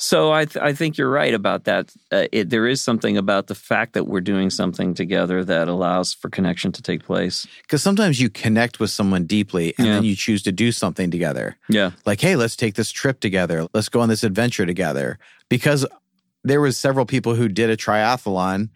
So 0.00 0.32
I, 0.32 0.44
th- 0.44 0.62
I 0.62 0.74
think 0.74 0.96
you're 0.96 1.10
right 1.10 1.34
about 1.34 1.64
that. 1.64 1.92
Uh, 2.12 2.26
it, 2.30 2.50
there 2.50 2.68
is 2.68 2.80
something 2.80 3.16
about 3.16 3.48
the 3.48 3.56
fact 3.56 3.94
that 3.94 4.04
we're 4.06 4.20
doing 4.20 4.48
something 4.48 4.94
together 4.94 5.42
that 5.44 5.66
allows 5.66 6.14
for 6.14 6.30
connection 6.30 6.70
to 6.70 6.82
take 6.82 7.02
place. 7.04 7.48
Because 7.62 7.82
sometimes 7.82 8.20
you 8.20 8.30
connect 8.30 8.78
with 8.78 8.90
someone 8.90 9.24
deeply 9.24 9.74
and 9.76 9.88
Yeah. 9.88 9.94
then 9.94 10.04
you 10.04 10.14
choose 10.14 10.44
to 10.44 10.52
do 10.52 10.70
something 10.70 11.10
together. 11.10 11.56
Yeah. 11.68 11.90
Like, 12.06 12.20
hey, 12.20 12.36
let's 12.36 12.54
take 12.54 12.76
this 12.76 12.92
trip 12.92 13.18
together. 13.18 13.66
Let's 13.74 13.88
go 13.88 14.00
on 14.00 14.08
this 14.08 14.22
adventure 14.22 14.66
together. 14.66 15.18
Because 15.48 15.84
there 16.44 16.60
was 16.60 16.78
several 16.78 17.04
people 17.04 17.34
who 17.34 17.48
did 17.48 17.68
a 17.68 17.76
triathlon 17.76 18.68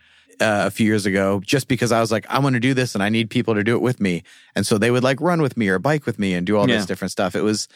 uh, 0.42 0.66
a 0.66 0.70
few 0.70 0.86
years 0.86 1.06
ago 1.06 1.40
just 1.44 1.68
because 1.68 1.92
I 1.92 2.00
was 2.00 2.10
like, 2.12 2.26
I 2.28 2.38
want 2.40 2.54
to 2.54 2.60
do 2.60 2.74
this 2.74 2.94
and 2.94 3.02
I 3.02 3.08
need 3.08 3.30
people 3.30 3.54
to 3.54 3.64
do 3.64 3.74
it 3.76 3.80
with 3.82 4.00
me. 4.00 4.22
And 4.54 4.66
so 4.66 4.76
they 4.78 4.90
would 4.90 5.02
like 5.04 5.20
run 5.20 5.40
with 5.40 5.56
me 5.56 5.68
or 5.68 5.78
bike 5.78 6.04
with 6.04 6.18
me 6.18 6.34
and 6.34 6.46
do 6.46 6.56
all 6.58 6.68
Yeah. 6.68 6.76
this 6.76 6.86
different 6.86 7.12
stuff. 7.12 7.34
It 7.34 7.42
was 7.42 7.68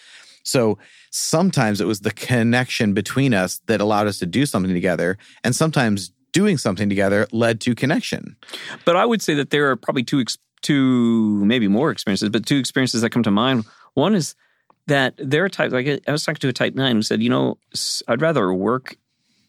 so 0.43 0.79
sometimes 1.11 1.81
it 1.81 1.87
was 1.87 2.01
the 2.01 2.13
connection 2.13 2.93
between 2.93 3.33
us 3.35 3.61
that 3.67 3.81
allowed 3.81 4.07
us 4.07 4.19
to 4.19 4.27
do 4.27 4.45
something 4.47 4.75
together. 4.75 5.17
And 5.43 5.55
sometimes 5.57 6.13
doing 6.33 6.59
something 6.59 6.89
together 6.89 7.27
led 7.33 7.61
to 7.63 7.75
connection. 7.75 8.37
But 8.85 8.97
I 8.97 9.07
would 9.07 9.23
say 9.23 9.35
that 9.35 9.51
there 9.51 9.71
are 9.71 9.77
probably 9.77 10.03
two, 10.05 10.21
ex- 10.21 10.37
two 10.63 11.45
maybe 11.45 11.67
more 11.69 11.91
experiences, 11.91 12.29
but 12.29 12.45
two 12.47 12.59
experiences 12.59 13.01
that 13.01 13.11
come 13.11 13.23
to 13.23 13.31
mind. 13.31 13.65
One 13.95 14.15
is 14.15 14.35
that 14.87 15.15
there 15.19 15.45
are 15.45 15.49
types, 15.49 15.73
like 15.73 15.89
I 16.07 16.13
was 16.13 16.25
talking 16.25 16.41
to 16.41 16.49
a 16.49 16.53
type 16.53 16.75
nine 16.75 16.95
who 16.97 17.03
said, 17.03 17.23
you 17.23 17.31
know, 17.31 17.59
I'd 18.07 18.21
rather 18.21 18.53
work 18.53 18.97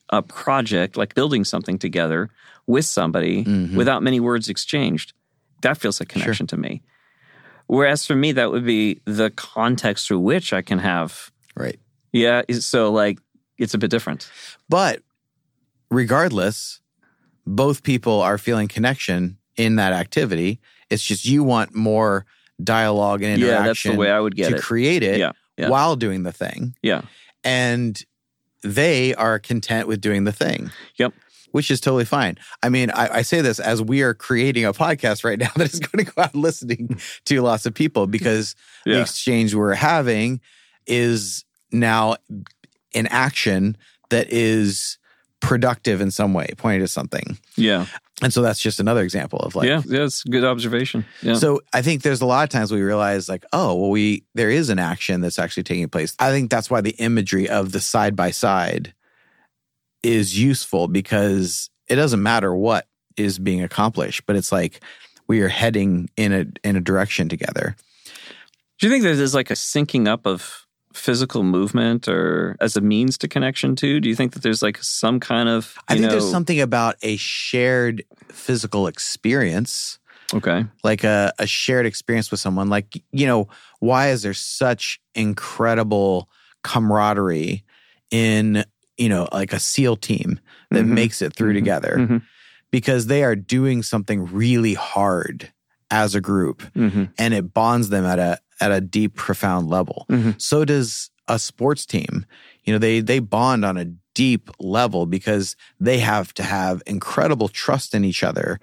a 0.10 0.22
project 0.22 0.97
like 0.97 1.14
building 1.16 1.43
something 1.43 1.78
together 1.78 2.30
with 2.66 2.86
somebody 2.86 3.43
Mhm. 3.43 3.76
without 3.76 4.03
many 4.03 4.20
words 4.20 4.49
exchanged. 4.49 5.14
That 5.62 5.78
feels 5.78 5.99
like 5.99 6.10
connection 6.10 6.47
to 6.47 6.58
me. 6.58 6.82
Whereas 7.68 8.05
for 8.05 8.16
me, 8.16 8.32
that 8.34 8.51
would 8.51 8.66
be 8.66 9.01
the 9.05 9.30
context 9.32 10.08
through 10.08 10.20
which 10.20 10.53
I 10.53 10.62
can 10.62 10.80
have. 10.80 11.32
Right. 11.55 11.80
Yeah. 12.14 12.41
So 12.60 12.91
like 12.91 13.20
it's 13.58 13.74
a 13.74 13.78
bit 13.78 13.89
different. 13.91 14.30
But 14.70 15.01
regardless, 15.89 16.82
both 17.45 17.84
people 17.84 18.22
are 18.22 18.38
feeling 18.38 18.68
connection 18.68 19.38
in 19.55 19.76
that 19.78 19.93
activity. 19.93 20.60
It's 20.89 21.03
just 21.03 21.26
you 21.26 21.43
want 21.43 21.76
more 21.76 22.26
dialogue 22.64 23.22
and 23.24 23.34
interaction. 23.41 23.62
Yeah, 23.62 23.68
that's 23.68 23.84
the 23.84 23.95
way 23.95 24.12
I 24.12 24.20
would 24.20 24.36
get 24.36 24.49
to 24.49 24.55
it. 24.55 24.62
create 24.62 25.03
it 25.03 25.20
Yeah, 25.20 25.32
yeah. 25.58 25.70
while 25.70 25.95
doing 25.95 26.24
the 26.24 26.32
thing. 26.32 26.76
Yeah. 26.82 27.01
And 27.43 28.01
they 28.64 29.14
are 29.16 29.39
content 29.39 29.88
with 29.88 30.01
doing 30.01 30.24
the 30.24 30.32
thing. 30.32 30.72
Yep. 30.97 31.14
Which 31.51 31.72
is 31.72 31.80
totally 31.80 32.05
fine. 32.05 32.38
I 32.62 32.70
mean, 32.70 32.91
I, 32.91 33.18
I 33.18 33.22
say 33.22 33.41
this 33.41 33.60
as 33.60 33.82
we 33.82 34.01
are 34.01 34.14
creating 34.14 34.66
a 34.66 34.74
podcast 34.74 35.24
right 35.24 35.39
now 35.39 35.49
that 35.55 35.74
is 35.74 35.80
going 35.80 36.05
to 36.05 36.12
go 36.12 36.22
out 36.22 36.36
listening 36.36 36.99
to 37.26 37.41
lots 37.41 37.66
of 37.66 37.74
people 37.74 38.08
because 38.08 38.55
the 38.86 39.01
exchange 39.01 39.55
we're 39.55 39.74
having 39.74 40.41
is 40.86 41.45
now 41.72 42.16
an 42.93 43.08
action 43.08 43.78
that 44.10 44.30
is 44.30 44.97
productive 45.39 46.01
in 46.01 46.12
some 46.12 46.34
way, 46.34 46.49
pointing 46.58 46.82
to 46.82 46.88
something. 46.88 47.38
Yeah. 47.55 47.86
And 48.22 48.34
so 48.34 48.41
that's 48.41 48.59
just 48.59 48.80
another 48.80 49.03
example 49.03 49.39
of 49.39 49.55
like, 49.55 49.68
yeah. 49.68 49.84
Yeah. 49.86 50.05
It's 50.05 50.24
good 50.24 50.43
observation. 50.43 51.05
Yeah. 51.22 51.36
so 51.36 51.61
I 51.74 51.84
think 51.84 52.01
there's 52.01 52.22
a 52.22 52.26
lot 52.26 52.43
of 52.43 52.49
times 52.49 52.72
we 52.72 52.82
realize 52.82 53.30
like, 53.30 53.45
oh, 53.53 53.76
well, 53.76 53.89
we 53.91 54.24
there 54.34 54.49
is 54.49 54.70
an 54.70 54.80
action 54.80 55.22
that's 55.22 55.38
actually 55.38 55.63
taking 55.63 55.88
place. 55.88 56.15
I 56.20 56.32
think 56.32 56.49
that's 56.49 56.70
why 56.70 56.82
the 56.82 56.95
imagery 56.97 57.47
of 57.47 57.72
the 57.72 57.80
side 57.80 58.15
by 58.15 58.32
side 58.32 58.93
is 60.01 60.38
useful 60.39 60.88
because 60.88 61.70
it 61.88 61.95
doesn't 61.95 62.22
matter 62.24 62.55
what 62.55 62.88
is 63.18 63.39
being 63.39 63.61
accomplished, 63.61 64.26
but 64.26 64.36
it's 64.36 64.51
like 64.51 64.82
we 65.28 65.41
are 65.41 65.47
heading 65.47 66.09
in 66.18 66.34
a 66.34 66.45
in 66.68 66.76
a 66.76 66.82
direction 66.82 67.30
together. 67.30 67.76
Do 68.80 68.88
you 68.88 68.91
think 68.91 69.03
that 69.03 69.15
there's 69.15 69.34
like 69.36 69.51
a 69.51 69.55
syncing 69.55 70.07
up 70.07 70.26
of 70.26 70.66
physical 70.97 71.43
movement 71.43 72.07
or 72.07 72.55
as 72.59 72.75
a 72.75 72.81
means 72.81 73.17
to 73.19 73.27
connection 73.27 73.75
too? 73.75 73.99
Do 73.99 74.09
you 74.09 74.15
think 74.15 74.33
that 74.33 74.41
there's 74.43 74.61
like 74.61 74.77
some 74.81 75.19
kind 75.19 75.47
of 75.47 75.75
I 75.87 75.95
think 75.97 76.09
there's 76.09 76.29
something 76.29 76.59
about 76.59 76.95
a 77.01 77.15
shared 77.17 78.03
physical 78.29 78.87
experience 78.87 79.99
Okay. 80.33 80.65
like 80.83 81.05
a, 81.05 81.31
a 81.39 81.47
shared 81.47 81.85
experience 81.85 82.31
with 82.31 82.41
someone 82.41 82.67
like 82.69 83.01
you 83.13 83.25
know 83.25 83.47
why 83.79 84.09
is 84.09 84.23
there 84.23 84.33
such 84.33 84.99
incredible 85.15 86.27
camaraderie 86.63 87.63
in 88.11 88.63
you 88.97 89.07
know 89.09 89.27
like 89.31 89.53
a 89.53 89.59
seal 89.59 89.95
team 89.95 90.39
that 90.71 90.83
Mhm. 90.83 90.89
makes 90.89 91.21
it 91.21 91.33
through 91.33 91.51
Mhm. 91.53 91.59
together 91.59 91.95
Mhm. 91.97 92.21
because 92.71 93.07
they 93.07 93.23
are 93.23 93.35
doing 93.37 93.83
something 93.83 94.25
really 94.25 94.73
hard 94.73 95.51
as 95.89 96.13
a 96.15 96.19
group 96.21 96.61
Mm-hmm. 96.75 97.05
and 97.17 97.33
it 97.33 97.53
bonds 97.53 97.87
them 97.89 98.05
at 98.05 98.19
a 98.19 98.39
at 98.62 98.72
a 98.72 98.82
deep 98.82 99.16
profound 99.16 99.68
level 99.70 100.05
Mhm. 100.10 100.39
so 100.41 100.66
does 100.66 101.10
a 101.28 101.38
sports 101.39 101.86
team 101.86 102.26
you 102.64 102.74
know 102.74 102.80
they 102.80 102.99
they 103.01 103.20
bond 103.20 103.66
on 103.66 103.78
a 103.78 103.86
deep 104.16 104.49
level 104.60 105.05
because 105.05 105.55
they 105.80 105.99
have 105.99 106.34
to 106.34 106.41
have 106.43 106.82
incredible 106.88 107.47
trust 107.49 107.93
in 107.93 108.03
each 108.03 108.24
other 108.24 108.60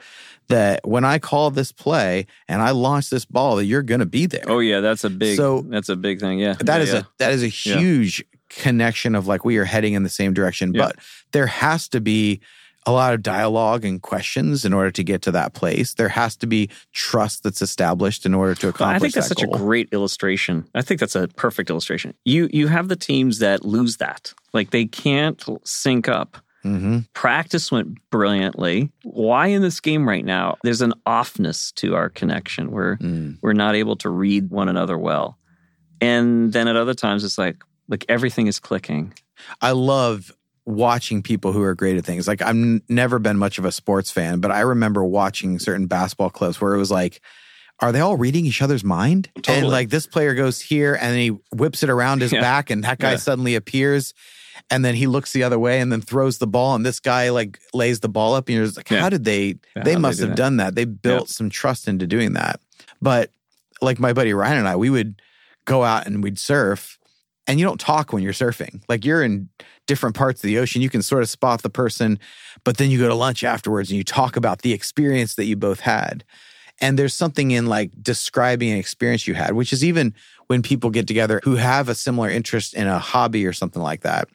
that 0.48 0.80
when 0.86 1.04
i 1.04 1.18
call 1.18 1.50
this 1.50 1.70
play 1.72 2.26
and 2.48 2.60
i 2.62 2.70
launch 2.70 3.08
this 3.10 3.24
ball 3.24 3.56
that 3.56 3.64
you're 3.66 3.82
going 3.82 4.00
to 4.00 4.06
be 4.06 4.26
there 4.26 4.44
Oh 4.48 4.58
yeah, 4.58 4.80
that's 4.80 5.04
a 5.04 5.10
big. 5.10 5.36
So- 5.36 5.64
that's 5.68 5.88
a 5.88 5.96
big 5.96 6.20
thing. 6.20 6.38
Yeah. 6.40 6.54
that 6.60 6.78
yeah, 6.78 6.82
is 6.82 6.92
yeah. 6.92 6.98
a 7.00 7.04
that 7.18 7.32
is 7.32 7.42
a 7.42 7.46
Yeah. 7.68 7.78
huge 7.78 8.24
connection 8.50 9.14
of 9.14 9.26
like 9.26 9.44
we 9.44 9.56
are 9.58 9.64
heading 9.64 9.94
in 9.94 10.02
the 10.02 10.08
same 10.08 10.32
direction 10.34 10.72
Yeah. 10.74 10.86
but 10.86 10.96
there 11.32 11.46
has 11.46 11.88
to 11.88 12.00
be 12.00 12.40
a 12.86 12.92
lot 12.92 13.14
of 13.14 13.22
dialogue 13.22 13.84
and 13.84 14.02
questions 14.02 14.64
in 14.64 14.72
order 14.74 14.90
to 14.90 15.02
get 15.02 15.22
to 15.22 15.32
that 15.32 15.54
place. 15.54 15.94
There 15.94 16.10
has 16.10 16.36
to 16.36 16.46
be 16.46 16.68
trust 16.92 17.42
that's 17.42 17.62
established 17.62 18.26
in 18.26 18.34
order 18.34 18.54
to 18.56 18.68
accomplish. 18.68 18.96
I 18.96 18.98
think 18.98 19.14
that's 19.14 19.28
that 19.30 19.38
such 19.38 19.46
goal. 19.46 19.54
a 19.54 19.58
great 19.58 19.88
illustration. 19.92 20.68
I 20.74 20.82
think 20.82 21.00
that's 21.00 21.16
a 21.16 21.28
perfect 21.28 21.70
illustration. 21.70 22.12
You 22.24 22.48
you 22.52 22.68
have 22.68 22.88
the 22.88 22.96
teams 22.96 23.38
that 23.38 23.64
lose 23.64 23.96
that, 23.98 24.34
like 24.52 24.70
they 24.70 24.84
can't 24.84 25.42
sync 25.64 26.08
up. 26.08 26.36
hmm 26.62 26.98
Practice 27.14 27.72
went 27.72 27.98
brilliantly. 28.10 28.90
Why 29.02 29.46
in 29.48 29.62
this 29.62 29.80
game 29.80 30.06
right 30.08 30.24
now? 30.24 30.56
There's 30.62 30.82
an 30.82 30.92
offness 31.06 31.72
to 31.76 31.94
our 31.94 32.10
connection 32.10 32.70
where 32.70 32.96
Mm. 32.98 33.38
we're 33.42 33.52
not 33.54 33.74
able 33.74 33.96
to 33.96 34.10
read 34.10 34.50
one 34.50 34.68
another 34.68 34.98
well, 34.98 35.38
and 36.00 36.52
then 36.52 36.68
at 36.68 36.76
other 36.76 36.94
times 36.94 37.24
it's 37.24 37.38
like 37.38 37.56
like 37.88 38.04
everything 38.08 38.46
is 38.46 38.60
clicking. 38.60 39.12
I 39.60 39.72
love 39.72 40.32
watching 40.66 41.22
people 41.22 41.52
who 41.52 41.62
are 41.62 41.74
great 41.74 41.96
at 41.96 42.04
things. 42.04 42.26
Like 42.26 42.40
I've 42.42 42.50
n- 42.50 42.82
never 42.88 43.18
been 43.18 43.36
much 43.36 43.58
of 43.58 43.64
a 43.64 43.72
sports 43.72 44.10
fan, 44.10 44.40
but 44.40 44.50
I 44.50 44.60
remember 44.60 45.04
watching 45.04 45.58
certain 45.58 45.86
basketball 45.86 46.30
clips 46.30 46.60
where 46.60 46.74
it 46.74 46.78
was 46.78 46.90
like, 46.90 47.20
are 47.80 47.92
they 47.92 48.00
all 48.00 48.16
reading 48.16 48.46
each 48.46 48.62
other's 48.62 48.84
mind? 48.84 49.30
And 49.48 49.68
like 49.68 49.90
this 49.90 50.06
player 50.06 50.34
goes 50.34 50.60
here 50.60 50.96
and 51.00 51.16
he 51.16 51.28
whips 51.54 51.82
it 51.82 51.90
around 51.90 52.22
his 52.22 52.32
Yeah. 52.32 52.40
back 52.40 52.70
and 52.70 52.82
that 52.84 52.98
guy 52.98 53.12
Yeah. 53.12 53.16
suddenly 53.18 53.56
appears 53.56 54.14
and 54.70 54.84
then 54.84 54.94
he 54.94 55.06
looks 55.06 55.32
the 55.32 55.42
other 55.42 55.58
way 55.58 55.80
and 55.80 55.90
then 55.92 56.00
throws 56.00 56.38
the 56.38 56.46
ball 56.46 56.76
and 56.76 56.86
this 56.86 57.00
guy 57.00 57.28
like 57.30 57.58
lays 57.74 58.00
the 58.00 58.08
ball 58.08 58.34
up 58.34 58.48
and 58.48 58.56
you're 58.56 58.64
just 58.64 58.76
like, 58.76 58.88
Yeah. 58.90 59.00
how 59.00 59.10
did 59.10 59.24
they, 59.24 59.56
they 59.84 59.96
must 59.96 60.18
do 60.18 60.22
have 60.26 60.30
that? 60.30 60.36
done 60.36 60.56
that. 60.58 60.76
They 60.76 60.84
built 60.84 61.28
some 61.28 61.50
trust 61.50 61.88
into 61.88 62.06
doing 62.06 62.34
that. 62.34 62.60
But 63.02 63.30
like 63.82 63.98
my 63.98 64.12
buddy 64.14 64.32
Ryan 64.32 64.58
and 64.58 64.68
I, 64.68 64.76
we 64.76 64.88
would 64.88 65.20
go 65.66 65.82
out 65.82 66.06
and 66.06 66.22
we'd 66.22 66.38
surf 66.38 66.98
and 67.46 67.58
you 67.58 67.66
don't 67.66 67.80
talk 67.80 68.12
when 68.12 68.22
you're 68.22 68.32
surfing. 68.32 68.82
Like 68.88 69.04
you're 69.04 69.22
in 69.22 69.48
different 69.86 70.16
parts 70.16 70.42
of 70.42 70.48
the 70.48 70.58
ocean. 70.58 70.82
You 70.82 70.90
can 70.90 71.02
sort 71.02 71.22
of 71.22 71.28
spot 71.28 71.62
the 71.62 71.70
person, 71.70 72.18
but 72.64 72.78
then 72.78 72.90
you 72.90 72.98
go 72.98 73.08
to 73.08 73.14
lunch 73.14 73.44
afterwards 73.44 73.90
and 73.90 73.98
you 73.98 74.04
talk 74.04 74.36
about 74.36 74.62
the 74.62 74.72
experience 74.72 75.34
that 75.34 75.44
you 75.44 75.56
both 75.56 75.80
had. 75.80 76.24
And 76.80 76.98
there's 76.98 77.14
something 77.14 77.50
in 77.50 77.66
like 77.66 77.90
describing 78.02 78.72
an 78.72 78.78
experience 78.78 79.28
you 79.28 79.34
had, 79.34 79.52
which 79.52 79.72
is 79.72 79.84
even 79.84 80.14
when 80.48 80.62
people 80.62 80.90
get 80.90 81.06
together 81.06 81.40
who 81.44 81.56
have 81.56 81.88
a 81.88 81.94
similar 81.94 82.28
interest 82.28 82.74
in 82.74 82.86
a 82.86 82.98
hobby 82.98 83.46
or 83.46 83.52
something 83.52 83.82
like 83.82 84.00
that. 84.02 84.28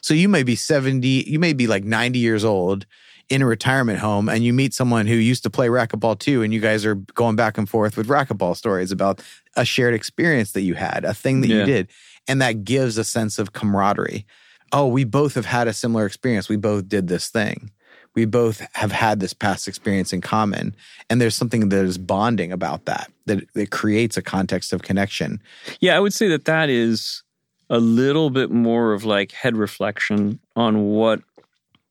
So 0.00 0.14
you 0.14 0.28
may 0.28 0.42
be 0.42 0.56
70, 0.56 1.06
you 1.06 1.38
may 1.38 1.52
be 1.52 1.66
like 1.66 1.84
90 1.84 2.18
years 2.18 2.44
old 2.44 2.86
in 3.28 3.42
a 3.42 3.46
retirement 3.46 3.98
home 3.98 4.28
and 4.28 4.44
you 4.44 4.52
meet 4.52 4.72
someone 4.72 5.06
who 5.06 5.14
used 5.14 5.42
to 5.42 5.50
play 5.50 5.68
racquetball 5.68 6.18
too 6.18 6.42
and 6.42 6.54
you 6.54 6.60
guys 6.60 6.84
are 6.84 6.94
going 6.94 7.34
back 7.34 7.58
and 7.58 7.68
forth 7.68 7.96
with 7.96 8.06
racquetball 8.06 8.56
stories 8.56 8.92
about 8.92 9.20
a 9.56 9.64
shared 9.64 9.94
experience 9.94 10.52
that 10.52 10.60
you 10.60 10.74
had, 10.74 11.04
a 11.04 11.14
thing 11.14 11.40
that 11.40 11.48
you 11.48 11.64
did. 11.64 11.88
And 12.28 12.42
that 12.42 12.64
gives 12.64 12.98
a 12.98 13.04
sense 13.04 13.38
of 13.38 13.52
camaraderie. 13.52 14.26
Oh, 14.72 14.86
we 14.86 15.04
both 15.04 15.34
have 15.34 15.46
had 15.46 15.68
a 15.68 15.72
similar 15.72 16.06
experience. 16.06 16.48
We 16.48 16.56
both 16.56 16.88
did 16.88 17.08
this 17.08 17.28
thing. 17.28 17.70
We 18.14 18.24
both 18.24 18.66
have 18.72 18.92
had 18.92 19.20
this 19.20 19.34
past 19.34 19.68
experience 19.68 20.12
in 20.12 20.22
common. 20.22 20.74
And 21.08 21.20
there's 21.20 21.36
something 21.36 21.68
that 21.68 21.84
is 21.84 21.98
bonding 21.98 22.50
about 22.50 22.86
that, 22.86 23.12
that, 23.26 23.44
that 23.54 23.70
creates 23.70 24.16
a 24.16 24.22
context 24.22 24.72
of 24.72 24.82
connection. 24.82 25.40
Yeah, 25.80 25.96
I 25.96 26.00
would 26.00 26.14
say 26.14 26.28
that 26.28 26.46
that 26.46 26.70
is 26.70 27.22
a 27.68 27.78
little 27.78 28.30
bit 28.30 28.50
more 28.50 28.92
of 28.92 29.04
like 29.04 29.32
head 29.32 29.56
reflection 29.56 30.40
on 30.56 30.82
what 30.84 31.20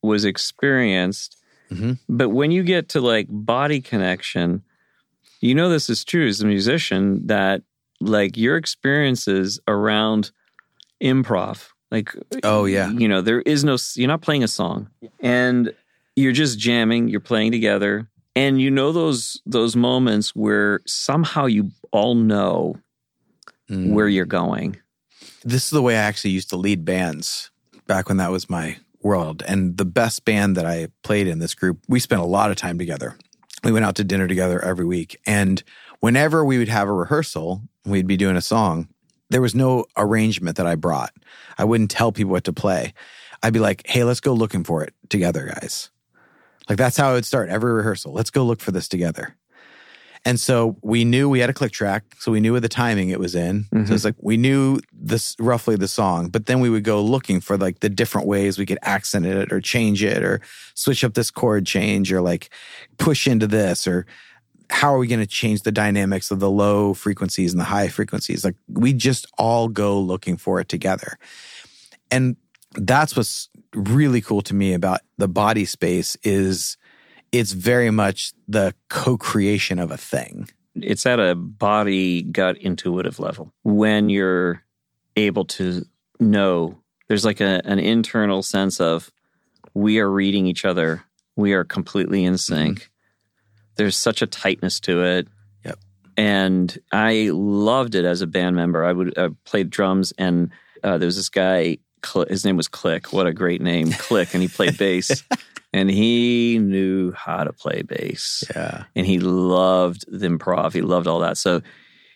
was 0.01 0.25
experienced. 0.25 1.37
Mhm. 1.71 1.99
But 2.09 2.29
when 2.29 2.51
you 2.51 2.63
get 2.63 2.89
to 2.89 3.01
like 3.01 3.27
body 3.29 3.81
connection, 3.81 4.63
you 5.41 5.53
know 5.53 5.69
this 5.69 5.89
is 5.89 6.03
true 6.03 6.27
as 6.27 6.41
a 6.41 6.47
musician 6.47 7.27
that 7.27 7.61
like 8.05 8.37
your 8.37 8.55
experiences 8.57 9.59
around 9.67 10.31
improv, 11.03 11.69
like 11.91 12.15
Oh, 12.43 12.65
yeah. 12.65 12.89
you 12.91 13.07
know 13.07 13.21
there 13.21 13.41
is 13.41 13.63
no 13.63 13.77
you're 13.95 14.07
not 14.07 14.21
playing 14.21 14.43
a 14.43 14.47
song 14.47 14.89
and 15.19 15.73
you're 16.15 16.31
just 16.31 16.57
jamming, 16.59 17.09
you're 17.09 17.19
playing 17.19 17.51
together, 17.51 18.07
and 18.35 18.61
you 18.61 18.71
know 18.71 18.91
those 18.91 19.41
those 19.45 19.75
moments 19.75 20.35
where 20.35 20.79
somehow 20.85 21.45
you 21.45 21.71
all 21.91 22.15
know 22.15 22.77
Mm. 23.69 23.93
where 23.93 24.07
you're 24.07 24.25
going. 24.27 24.77
this 25.43 25.63
is 25.63 25.69
the 25.71 25.81
way 25.81 25.95
I 25.95 26.01
actually 26.01 26.29
used 26.31 26.49
to 26.51 26.55
lead 26.55 26.85
bands 26.85 27.49
back 27.87 28.07
when 28.09 28.17
that 28.17 28.29
was 28.29 28.47
my 28.47 28.77
world. 29.01 29.41
And 29.47 29.75
the 29.75 29.85
best 29.85 30.23
band 30.23 30.55
that 30.55 30.67
I 30.67 30.89
played 31.01 31.27
in 31.27 31.39
this 31.39 31.55
group, 31.55 31.79
we 31.87 31.99
spent 31.99 32.21
a 32.21 32.25
lot 32.25 32.51
of 32.51 32.57
time 32.57 32.77
together. 32.77 33.17
We 33.63 33.71
went 33.71 33.83
out 33.83 33.95
to 33.95 34.03
dinner 34.03 34.27
together 34.27 34.63
every 34.63 34.85
week. 34.85 35.19
And 35.25 35.63
whenever 36.05 36.45
we 36.45 36.59
would 36.59 36.67
have 36.67 36.87
a 36.87 36.93
rehearsal, 36.93 37.63
we'd 37.83 38.05
be 38.05 38.15
doing 38.15 38.35
a 38.37 38.41
song, 38.41 38.87
there 39.31 39.41
was 39.41 39.55
no 39.55 39.85
arrangement 39.97 40.55
that 40.55 40.67
I 40.67 40.75
brought. 40.75 41.11
I 41.57 41.63
wouldn't 41.63 41.89
tell 41.89 42.11
people 42.11 42.31
what 42.31 42.43
to 42.43 42.53
play. 42.53 42.93
I'd 43.41 43.53
be 43.53 43.59
like, 43.59 43.81
hey, 43.87 44.03
let's 44.03 44.19
go 44.19 44.31
looking 44.33 44.63
for 44.63 44.83
it 44.83 44.93
together, 45.09 45.51
guys. 45.51 45.89
Like 46.69 46.77
that's 46.77 46.95
how 46.95 47.09
I 47.09 47.13
would 47.13 47.25
start 47.25 47.49
every 47.49 47.73
rehearsal. 47.73 48.13
Let's 48.13 48.29
go 48.29 48.43
look 48.45 48.61
for 48.61 48.69
this 48.69 48.87
together. 48.87 49.35
And 50.25 50.39
so 50.39 50.77
we 50.83 51.05
knew 51.05 51.27
we 51.27 51.39
had 51.39 51.49
a 51.49 51.53
click 51.53 51.71
track, 51.71 52.03
so 52.19 52.31
we 52.31 52.39
knew 52.39 52.53
what 52.53 52.61
the 52.61 52.69
timing 52.69 53.09
it 53.09 53.19
was 53.19 53.33
in. 53.33 53.65
So 53.71 53.77
Mhm. 53.79 53.91
it's 53.91 54.05
like 54.05 54.15
we 54.21 54.37
knew 54.37 54.79
this 54.93 55.35
roughly 55.39 55.75
the 55.75 55.87
song, 55.87 56.29
but 56.29 56.45
then 56.45 56.59
we 56.59 56.69
would 56.69 56.83
go 56.83 57.01
looking 57.03 57.39
for 57.41 57.57
like 57.57 57.79
the 57.79 57.89
different 57.89 58.27
ways 58.27 58.59
we 58.59 58.67
could 58.67 58.79
accent 58.83 59.25
it 59.25 59.51
or 59.51 59.59
change 59.59 60.03
it 60.03 60.23
or 60.23 60.39
switch 60.75 61.03
up 61.03 61.15
this 61.15 61.31
chord 61.31 61.65
change 61.65 62.13
or 62.13 62.21
like 62.21 62.51
push 62.99 63.25
into 63.27 63.47
this 63.47 63.87
or 63.87 64.05
how 64.69 64.93
are 64.93 64.97
we 64.97 65.07
going 65.07 65.19
to 65.19 65.27
change 65.27 65.61
the 65.61 65.71
dynamics 65.71 66.31
of 66.31 66.39
the 66.39 66.49
low 66.49 66.93
frequencies 66.93 67.53
and 67.53 67.59
the 67.59 67.65
high 67.65 67.87
frequencies? 67.87 68.43
Like 68.43 68.55
we 68.67 68.93
just 68.93 69.27
all 69.37 69.67
go 69.67 69.99
looking 69.99 70.37
for 70.37 70.59
it 70.59 70.69
together. 70.69 71.17
And 72.11 72.35
that's 72.73 73.15
what's 73.15 73.49
really 73.73 74.21
cool 74.21 74.41
to 74.43 74.53
me 74.53 74.73
about 74.73 75.01
the 75.17 75.27
body 75.27 75.65
space 75.65 76.17
is 76.23 76.77
it's 77.31 77.51
very 77.51 77.91
much 77.91 78.33
the 78.47 78.73
co-creation 78.89 79.79
of 79.79 79.91
a 79.91 79.97
thing. 79.97 80.49
It's 80.75 81.05
at 81.05 81.19
a 81.19 81.35
body 81.35 82.23
gut 82.23 82.57
intuitive 82.57 83.19
level 83.19 83.53
when 83.63 84.09
you're 84.09 84.63
able 85.15 85.45
to 85.45 85.85
know 86.19 86.77
there's 87.07 87.25
like 87.25 87.41
a, 87.41 87.61
an 87.65 87.79
internal 87.79 88.43
sense 88.43 88.81
of 88.81 89.11
we 89.73 89.99
are 89.99 90.09
reading 90.09 90.47
each 90.47 90.65
other, 90.65 91.03
we 91.35 91.53
are 91.53 91.63
completely 91.63 92.23
in 92.23 92.37
sync. 92.37 92.79
Mm-hmm. 92.79 92.89
There's 93.75 93.97
such 93.97 94.21
a 94.21 94.27
tightness 94.27 94.79
to 94.81 95.03
it. 95.03 95.27
Yep. 95.65 95.79
And 96.17 96.77
I 96.91 97.29
loved 97.33 97.95
it 97.95 98.05
as 98.05 98.21
a 98.21 98.27
band 98.27 98.55
member. 98.55 98.83
I 98.85 98.93
would 98.93 99.17
I 99.17 99.29
played 99.45 99.69
drums, 99.69 100.13
and 100.17 100.51
uh, 100.83 100.97
there 100.97 101.07
was 101.07 101.15
this 101.17 101.29
guy. 101.29 101.77
His 102.29 102.45
name 102.45 102.55
was 102.57 102.67
Click. 102.67 103.11
What 103.11 103.25
a 103.27 103.33
great 103.33 103.61
name, 103.61 103.91
Click, 103.91 104.33
and 104.33 104.41
he 104.43 104.47
played 104.47 104.77
bass. 104.79 105.23
And 105.73 105.89
he 105.89 106.57
knew 106.59 107.11
how 107.11 107.43
to 107.43 107.51
play 107.51 107.81
bass 107.81 108.45
Yeah. 108.55 108.83
and 108.95 109.05
he 109.05 109.19
loved 109.19 110.05
the 110.07 110.27
improv. 110.27 110.71
He 110.73 110.81
loved 110.81 111.05
all 111.07 111.19
that. 111.19 111.37
So 111.37 111.61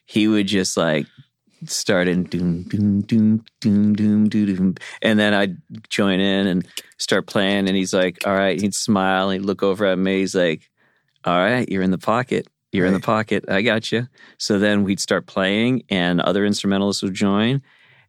he 0.05 0.29
would 0.29 0.47
just 0.47 0.77
like 0.77 1.07
start 1.65 2.07
in 2.07 2.23
doom 2.23 2.63
doom 2.63 3.01
doom 3.01 3.43
doom 3.59 3.93
doom 3.93 4.29
doom 4.29 4.55
doom, 4.55 4.75
and 5.01 5.19
then 5.19 5.33
I'd 5.33 5.57
join 5.89 6.19
in 6.21 6.47
and 6.47 6.65
start 6.99 7.25
playing. 7.27 7.67
And 7.67 7.75
he's 7.75 7.93
like, 7.93 8.19
"All 8.25 8.33
right." 8.33 8.61
He'd 8.61 8.73
smile. 8.75 9.29
He'd 9.31 9.39
look 9.41 9.61
over 9.61 9.85
at 9.87 9.97
me. 9.99 10.19
He's 10.19 10.35
like, 10.35 10.69
"All 11.25 11.37
right, 11.37 11.67
you're 11.69 11.83
in 11.83 11.91
the 11.91 11.97
pocket. 11.97 12.47
You're 12.71 12.85
in 12.85 12.93
the 12.93 12.99
pocket. 12.99 13.45
I 13.47 13.61
got 13.61 13.91
you." 13.91 14.07
So 14.37 14.59
then 14.59 14.83
we'd 14.83 14.99
start 14.99 15.25
playing, 15.25 15.83
and 15.89 16.21
other 16.21 16.45
instrumentalists 16.45 17.01
would 17.03 17.13
join. 17.15 17.61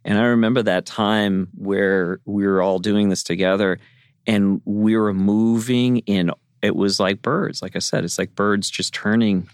And 0.04 0.18
I 0.18 0.22
remember 0.24 0.62
that 0.62 0.86
time 0.86 1.48
where 1.56 2.20
we 2.24 2.46
were 2.46 2.62
all 2.62 2.78
doing 2.78 3.08
this 3.11 3.22
together, 3.22 3.78
and 4.26 4.61
we 4.64 4.96
were 4.96 5.12
moving 5.14 5.98
in 5.98 6.30
it 6.62 6.76
was 6.76 7.00
like 7.00 7.22
birds. 7.22 7.62
Like 7.62 7.74
I 7.74 7.78
said, 7.78 8.04
it's 8.04 8.18
like 8.18 8.34
birds 8.34 8.68
just 8.68 8.92
turning. 8.92 9.48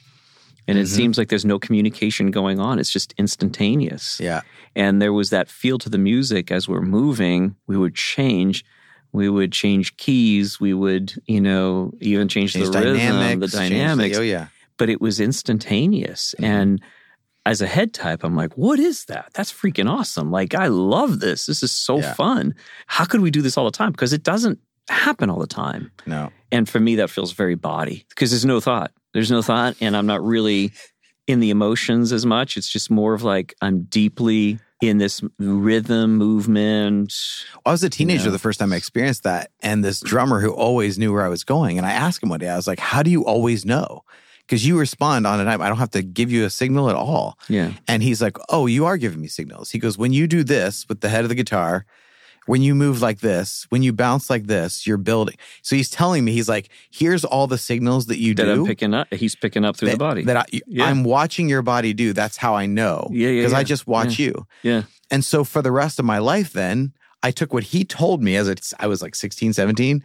And 0.66 0.76
it 0.76 0.86
Mhm. 0.86 0.96
seems 0.96 1.18
like 1.18 1.28
there's 1.28 1.44
no 1.44 1.60
communication 1.60 2.32
going 2.32 2.58
on. 2.58 2.80
It's 2.80 2.90
just 2.90 3.14
instantaneous. 3.16 4.18
Yeah. 4.20 4.40
And 4.74 5.00
there 5.00 5.12
was 5.12 5.30
that 5.30 5.48
feel 5.48 5.78
to 5.78 5.88
the 5.88 5.98
music 5.98 6.50
as 6.50 6.68
we're 6.68 6.80
moving. 6.82 7.54
We 7.68 7.76
would 7.76 7.94
change. 7.94 8.64
We 9.12 9.28
would 9.28 9.52
change 9.52 9.96
keys. 9.96 10.60
We 10.60 10.74
would, 10.74 11.14
you 11.26 11.40
know, 11.40 11.92
even 12.00 12.28
change, 12.28 12.52
Change 12.52 12.70
the 12.70 12.78
rhythm, 12.80 12.96
dynamics. 12.96 13.52
the 13.52 13.58
dynamics. 13.58 14.18
oh, 14.18 14.22
yeah. 14.22 14.48
But 14.78 14.90
it 14.90 15.00
was 15.00 15.20
instantaneous. 15.20 16.34
Mhm. 16.38 16.44
And 16.44 16.82
as 17.46 17.62
a 17.62 17.66
head 17.66 17.94
type, 17.94 18.24
I'm 18.24 18.36
like, 18.36 18.56
what 18.58 18.78
is 18.78 19.04
that? 19.06 19.30
That's 19.32 19.52
freaking 19.52 19.88
awesome. 19.90 20.30
Like, 20.30 20.54
I 20.54 20.66
love 20.66 21.20
this. 21.20 21.46
This 21.46 21.62
is 21.62 21.72
so 21.72 21.98
Yeah. 21.98 22.12
fun. 22.14 22.54
How 22.86 23.04
could 23.04 23.20
we 23.20 23.30
do 23.30 23.40
this 23.40 23.56
all 23.56 23.64
the 23.64 23.70
time? 23.70 23.92
Because 23.92 24.12
it 24.12 24.22
doesn't 24.22 24.58
happen 24.88 25.30
all 25.30 25.38
the 25.38 25.46
time. 25.46 25.90
No. 26.06 26.30
And 26.52 26.68
for 26.68 26.80
me, 26.80 26.96
that 26.96 27.10
feels 27.10 27.32
very 27.32 27.54
body 27.54 28.04
because 28.10 28.30
there's 28.30 28.44
no 28.44 28.60
thought. 28.60 28.90
There's 29.14 29.30
no 29.30 29.40
thought, 29.42 29.76
and 29.80 29.96
I'm 29.96 30.06
not 30.06 30.22
really 30.22 30.72
in 31.26 31.40
the 31.40 31.50
emotions 31.50 32.12
as 32.12 32.26
much. 32.26 32.56
It's 32.56 32.68
just 32.68 32.90
more 32.90 33.14
of 33.14 33.22
like 33.22 33.54
I'm 33.62 33.82
deeply 33.84 34.58
in 34.80 34.98
this 34.98 35.22
rhythm, 35.38 36.16
movement. 36.16 37.14
I 37.64 37.70
was 37.70 37.82
a 37.82 37.90
teenager 37.90 38.26
know? 38.26 38.30
the 38.32 38.38
first 38.38 38.60
time 38.60 38.72
I 38.72 38.76
experienced 38.76 39.22
that. 39.22 39.50
And 39.62 39.84
this 39.84 40.00
drummer 40.00 40.40
who 40.40 40.52
always 40.52 40.98
knew 40.98 41.12
where 41.12 41.24
I 41.24 41.28
was 41.28 41.44
going. 41.44 41.78
And 41.78 41.86
I 41.86 41.92
asked 41.92 42.22
him 42.22 42.28
one 42.28 42.40
day, 42.40 42.48
I 42.48 42.56
was 42.56 42.66
like, 42.66 42.80
How 42.80 43.02
do 43.02 43.10
you 43.10 43.24
always 43.24 43.64
know? 43.64 44.04
Because 44.40 44.66
you 44.66 44.78
respond 44.78 45.26
on 45.26 45.40
a 45.40 45.44
night. 45.44 45.60
I 45.60 45.68
don't 45.68 45.78
have 45.78 45.90
to 45.90 46.02
give 46.02 46.30
you 46.30 46.44
a 46.44 46.50
signal 46.50 46.88
at 46.88 46.94
all. 46.94 47.38
Yeah. 47.48 47.72
And 47.88 48.02
he's 48.02 48.22
like, 48.22 48.36
Oh, 48.48 48.66
you 48.66 48.86
are 48.86 48.96
giving 48.96 49.20
me 49.20 49.28
signals. 49.28 49.70
He 49.70 49.78
goes, 49.78 49.96
When 49.96 50.12
you 50.12 50.26
do 50.26 50.44
this 50.44 50.86
with 50.88 51.00
the 51.00 51.08
head 51.08 51.24
of 51.24 51.28
the 51.28 51.34
guitar, 51.34 51.86
when 52.46 52.62
you 52.62 52.74
move 52.74 53.02
like 53.02 53.20
this, 53.20 53.66
when 53.70 53.82
you 53.82 53.92
bounce 53.92 54.30
like 54.30 54.46
this, 54.46 54.86
you're 54.86 54.96
building. 54.96 55.36
So 55.62 55.76
he's 55.76 55.90
telling 55.90 56.24
me, 56.24 56.32
he's 56.32 56.48
like, 56.48 56.68
here's 56.90 57.24
all 57.24 57.46
the 57.46 57.58
signals 57.58 58.06
that 58.06 58.18
you 58.18 58.34
that 58.34 58.44
do. 58.44 58.60
I'm 58.62 58.66
picking 58.66 58.94
up. 58.94 59.12
He's 59.12 59.34
picking 59.34 59.64
up 59.64 59.76
through 59.76 59.88
that, 59.88 59.94
the 59.94 59.98
body. 59.98 60.24
that 60.24 60.36
I, 60.36 60.44
Yeah. 60.66 60.84
I'm 60.86 61.04
watching 61.04 61.48
your 61.48 61.62
body 61.62 61.92
do. 61.92 62.12
That's 62.12 62.36
how 62.36 62.54
I 62.54 62.66
know. 62.66 63.08
Yeah, 63.10 63.28
yeah, 63.28 63.40
Because 63.42 63.52
I 63.52 63.64
just 63.64 63.86
watch 63.86 64.18
you. 64.18 64.46
yeah. 64.62 64.82
And 65.10 65.24
so 65.24 65.44
for 65.44 65.62
the 65.62 65.70
rest 65.70 65.98
of 66.00 66.04
my 66.04 66.18
life, 66.18 66.52
then 66.52 66.92
I 67.22 67.30
took 67.30 67.52
what 67.52 67.62
he 67.62 67.84
told 67.84 68.22
me 68.22 68.36
as 68.36 68.48
it's, 68.48 68.74
I 68.78 68.86
was 68.86 69.02
like 69.02 69.14
16, 69.14 69.52
17, 69.52 70.02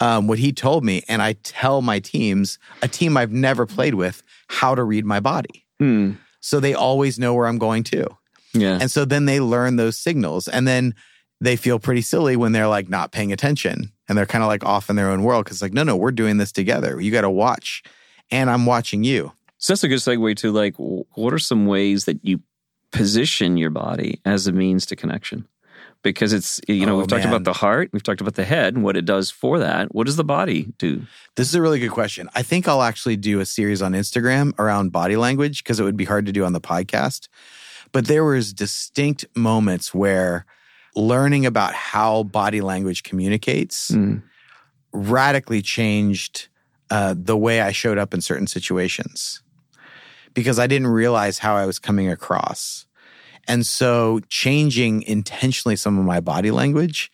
um, 0.00 0.26
what 0.28 0.38
he 0.38 0.52
told 0.52 0.84
me, 0.84 1.02
and 1.08 1.20
I 1.22 1.34
tell 1.42 1.82
my 1.82 1.98
teams, 2.00 2.58
a 2.82 2.88
team 2.88 3.16
I've 3.16 3.32
never 3.32 3.66
played 3.66 3.94
with, 3.94 4.22
how 4.48 4.74
to 4.74 4.82
read 4.84 5.04
my 5.04 5.20
body. 5.20 5.64
Hmm. 5.78 6.12
So 6.40 6.60
they 6.60 6.74
always 6.74 7.18
know 7.18 7.34
where 7.34 7.46
I'm 7.46 7.58
going 7.58 7.84
to. 7.84 8.06
Yeah. 8.52 8.78
And 8.80 8.90
so 8.90 9.04
then 9.04 9.24
they 9.26 9.40
learn 9.40 9.76
those 9.76 9.96
signals. 9.98 10.46
And 10.46 10.66
then 10.68 10.94
they 11.40 11.56
feel 11.56 11.78
pretty 11.78 12.00
silly 12.02 12.36
when 12.36 12.52
they're 12.52 12.68
like 12.68 12.88
not 12.88 13.12
paying 13.12 13.32
attention 13.32 13.92
and 14.08 14.16
they're 14.16 14.26
kind 14.26 14.42
of 14.44 14.48
like 14.48 14.64
off 14.64 14.88
in 14.88 14.96
their 14.96 15.10
own 15.10 15.22
world. 15.22 15.44
Cause 15.46 15.60
like, 15.60 15.72
no, 15.72 15.82
no, 15.82 15.96
we're 15.96 16.12
doing 16.12 16.36
this 16.38 16.52
together. 16.52 17.00
You 17.00 17.10
got 17.10 17.22
to 17.22 17.30
watch. 17.30 17.82
And 18.30 18.48
I'm 18.50 18.66
watching 18.66 19.04
you. 19.04 19.32
So 19.58 19.72
that's 19.72 19.84
a 19.84 19.88
good 19.88 19.98
segue 19.98 20.36
to 20.36 20.52
like, 20.52 20.74
what 20.76 21.32
are 21.32 21.38
some 21.38 21.66
ways 21.66 22.04
that 22.06 22.18
you 22.22 22.40
position 22.92 23.56
your 23.56 23.70
body 23.70 24.20
as 24.24 24.46
a 24.46 24.52
means 24.52 24.86
to 24.86 24.96
connection? 24.96 25.46
Because 26.02 26.32
it's, 26.34 26.60
you 26.68 26.84
know, 26.84 26.96
Oh, 26.96 26.98
we've 26.98 27.06
talked 27.06 27.24
man. 27.24 27.32
about 27.32 27.44
the 27.44 27.54
heart, 27.54 27.88
we've 27.92 28.02
talked 28.02 28.20
about 28.20 28.34
the 28.34 28.44
head 28.44 28.74
and 28.74 28.84
what 28.84 28.96
it 28.96 29.06
does 29.06 29.30
for 29.30 29.58
that. 29.58 29.94
What 29.94 30.06
does 30.06 30.16
the 30.16 30.24
body 30.24 30.72
do? 30.78 31.02
This 31.36 31.48
is 31.48 31.54
a 31.54 31.62
really 31.62 31.78
good 31.80 31.90
question. 31.92 32.28
I 32.34 32.42
think 32.42 32.68
I'll 32.68 32.82
actually 32.82 33.16
do 33.16 33.40
a 33.40 33.46
series 33.46 33.80
on 33.80 33.92
Instagram 33.92 34.58
around 34.58 34.92
body 34.92 35.16
language 35.16 35.64
because 35.64 35.80
it 35.80 35.84
would 35.84 35.96
be 35.96 36.04
hard 36.04 36.26
to 36.26 36.32
do 36.32 36.44
on 36.44 36.52
the 36.52 36.60
podcast. 36.60 37.28
But 37.90 38.06
there 38.06 38.24
was 38.24 38.52
distinct 38.52 39.24
moments 39.34 39.94
where 39.94 40.44
learning 40.96 41.44
about 41.46 41.74
how 41.74 42.22
body 42.24 42.60
language 42.60 43.02
communicates 43.02 43.90
Mm. 43.90 44.22
radically 44.92 45.60
changed 45.62 46.48
uh, 46.90 47.14
the 47.16 47.36
way 47.36 47.60
I 47.60 47.72
showed 47.72 47.98
up 47.98 48.14
in 48.14 48.20
certain 48.20 48.46
situations 48.46 49.42
because 50.34 50.58
I 50.58 50.66
didn't 50.66 50.88
realize 50.88 51.38
how 51.38 51.56
I 51.56 51.66
was 51.66 51.78
coming 51.78 52.08
across. 52.10 52.86
And 53.48 53.66
so 53.66 54.20
changing 54.28 55.02
intentionally 55.02 55.76
some 55.76 55.98
of 55.98 56.04
my 56.04 56.20
body 56.20 56.50
language 56.50 57.10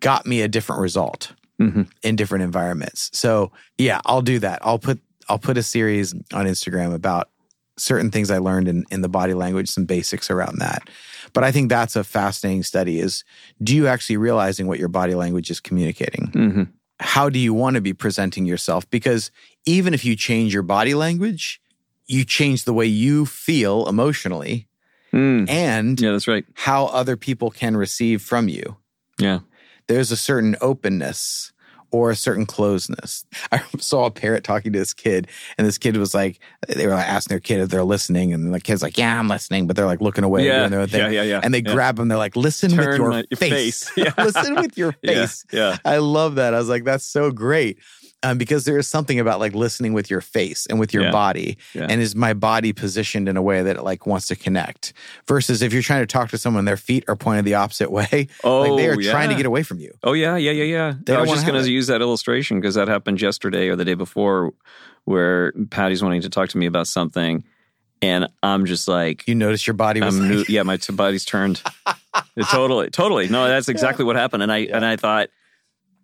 got 0.00 0.26
me 0.26 0.40
a 0.42 0.48
different 0.48 0.80
result 0.80 1.32
Mhm. 1.60 1.88
in 2.02 2.16
different 2.16 2.42
environments. 2.44 3.10
So 3.12 3.52
yeah, 3.78 4.00
I'll 4.04 4.22
do 4.22 4.38
that. 4.40 4.58
I'll 4.62 4.78
put 4.78 5.00
I'll 5.28 5.38
put 5.40 5.56
a 5.58 5.62
series 5.62 6.14
on 6.32 6.46
Instagram 6.46 6.94
about 6.94 7.28
certain 7.76 8.10
things 8.12 8.30
I 8.30 8.38
learned 8.38 8.68
in, 8.68 8.84
in 8.92 9.00
the 9.00 9.08
body 9.08 9.34
language, 9.34 9.68
some 9.68 9.84
basics 9.84 10.30
around 10.30 10.58
that. 10.60 10.88
But 11.36 11.44
I 11.44 11.52
think 11.52 11.68
that's 11.68 11.96
a 11.96 12.02
fascinating 12.02 12.62
study 12.64 12.98
is 12.98 13.22
do 13.62 13.76
you 13.76 13.86
actually 13.86 14.16
realizing 14.16 14.66
what 14.66 14.78
your 14.78 14.88
body 14.88 15.14
language 15.14 15.50
is 15.50 15.60
communicating? 15.60 16.26
hmm 16.32 16.62
how 16.98 17.28
do 17.28 17.38
you 17.38 17.52
want 17.52 17.74
to 17.74 17.82
be 17.82 17.92
presenting 17.92 18.46
yourself? 18.46 18.88
Because 18.88 19.30
even 19.66 19.92
if 19.92 20.02
you 20.02 20.16
change 20.16 20.54
your 20.54 20.62
body 20.62 20.94
language, 20.94 21.60
you 22.06 22.24
change 22.24 22.64
the 22.64 22.72
way 22.72 22.86
you 22.86 23.26
feel 23.26 23.86
emotionally 23.86 24.66
Mm. 25.12 25.48
and 25.48 26.00
Yeah, 26.00 26.12
that's 26.12 26.26
right. 26.26 26.44
how 26.54 26.86
other 26.86 27.16
people 27.18 27.50
can 27.50 27.76
receive 27.76 28.22
from 28.22 28.48
you. 28.48 28.76
Yeah. 29.18 29.40
There's 29.88 30.10
a 30.10 30.16
certain 30.16 30.56
openness 30.62 31.52
or 31.90 32.10
a 32.10 32.16
certain 32.16 32.46
closeness. 32.46 33.24
I 33.52 33.62
saw 33.78 34.06
a 34.06 34.10
parent 34.10 34.44
talking 34.44 34.72
to 34.72 34.78
this 34.78 34.92
kid, 34.94 35.28
and 35.58 35.66
this 35.66 35.78
kid 35.78 35.96
was 35.96 36.14
like, 36.14 36.40
they 36.68 36.86
were 36.86 36.94
like 36.94 37.08
asking 37.08 37.34
their 37.34 37.40
kid 37.40 37.60
if 37.60 37.68
they're 37.68 37.84
listening, 37.84 38.32
and 38.32 38.52
the 38.52 38.60
kid's 38.60 38.82
like, 38.82 38.98
"Yeah, 38.98 39.18
I'm 39.18 39.28
listening," 39.28 39.66
but 39.66 39.76
they're 39.76 39.86
like 39.86 40.00
looking 40.00 40.24
away, 40.24 40.46
Yeah. 40.46 40.58
doing 40.60 40.70
their 40.72 40.86
thing. 40.86 41.00
Yeah, 41.00 41.22
yeah, 41.22 41.22
yeah. 41.22 41.40
And 41.42 41.52
they 41.54 41.62
Yeah. 41.62 41.72
grab 41.72 41.96
them. 41.96 42.08
They're 42.08 42.18
like, 42.18 42.36
"Listen 42.36 42.76
with 42.76 42.96
your, 42.98 43.08
my- 43.10 43.24
your 43.30 43.36
face. 43.38 43.88
face. 43.88 43.92
Yeah. 43.96 44.12
Listen 44.24 44.54
with 44.56 44.76
your 44.76 44.94
Yeah. 45.02 45.12
face." 45.14 45.44
Yeah. 45.52 45.76
I 45.84 45.98
love 45.98 46.36
that. 46.36 46.54
I 46.54 46.58
was 46.58 46.68
like, 46.68 46.84
that's 46.84 47.04
so 47.04 47.30
great. 47.30 47.78
Um, 48.30 48.38
because 48.38 48.64
there 48.64 48.78
is 48.78 48.88
something 48.88 49.20
about 49.20 49.40
like 49.40 49.54
listening 49.54 49.92
with 49.92 50.10
your 50.10 50.20
face 50.20 50.66
and 50.66 50.78
with 50.80 50.92
your 50.94 51.04
Yeah. 51.04 51.10
body. 51.12 51.58
Yeah. 51.74 51.86
And 51.88 52.00
is 52.00 52.14
my 52.14 52.32
body 52.34 52.72
positioned 52.72 53.28
in 53.28 53.36
a 53.36 53.42
way 53.42 53.62
that 53.62 53.76
it 53.76 53.82
like 53.82 54.06
wants 54.06 54.26
to 54.26 54.36
connect? 54.36 54.92
Versus 55.28 55.62
if 55.62 55.72
you're 55.72 55.82
trying 55.82 56.02
to 56.02 56.06
talk 56.06 56.30
to 56.30 56.38
someone, 56.38 56.64
their 56.64 56.76
feet 56.76 57.04
are 57.08 57.16
pointed 57.16 57.44
the 57.44 57.54
opposite 57.54 57.90
way. 57.98 58.28
Oh, 58.44 58.60
like 58.62 58.76
they 58.76 58.88
are 58.88 58.96
trying 59.10 59.28
to 59.30 59.34
get 59.36 59.46
away 59.46 59.62
from 59.62 59.78
you. 59.80 59.92
Oh 60.02 60.12
yeah, 60.12 60.36
yeah, 60.36 60.50
yeah, 60.52 60.64
yeah. 60.64 60.94
They 61.04 61.14
I 61.14 61.20
was 61.20 61.30
just 61.30 61.46
going 61.46 61.62
to 61.62 61.70
use 61.70 61.86
that 61.88 62.00
illustration 62.00 62.60
because 62.60 62.74
that 62.74 62.88
happened 62.88 63.20
yesterday 63.20 63.68
or 63.68 63.76
the 63.76 63.84
day 63.84 63.94
before, 63.94 64.52
where 65.04 65.52
Patty's 65.70 66.02
wanting 66.02 66.22
to 66.22 66.28
talk 66.28 66.48
to 66.50 66.58
me 66.58 66.66
about 66.66 66.86
something, 66.88 67.44
and 68.02 68.28
I'm 68.42 68.66
just 68.66 68.88
like, 68.88 69.24
You 69.26 69.34
notice 69.34 69.66
your 69.66 69.74
body 69.74 70.00
was 70.00 70.16
I'm 70.16 70.28
new, 70.28 70.44
yeah, 70.48 70.62
my 70.64 70.76
t- 70.76 70.92
body's 70.92 71.24
turned. 71.24 71.62
Totally, 72.50 72.90
totally. 72.90 73.28
No, 73.28 73.48
that's 73.48 73.68
exactly 73.74 74.04
what 74.04 74.16
happened. 74.16 74.42
And 74.42 74.52
I 74.52 74.58
and 74.58 74.84
I 74.84 74.96
thought, 74.96 75.28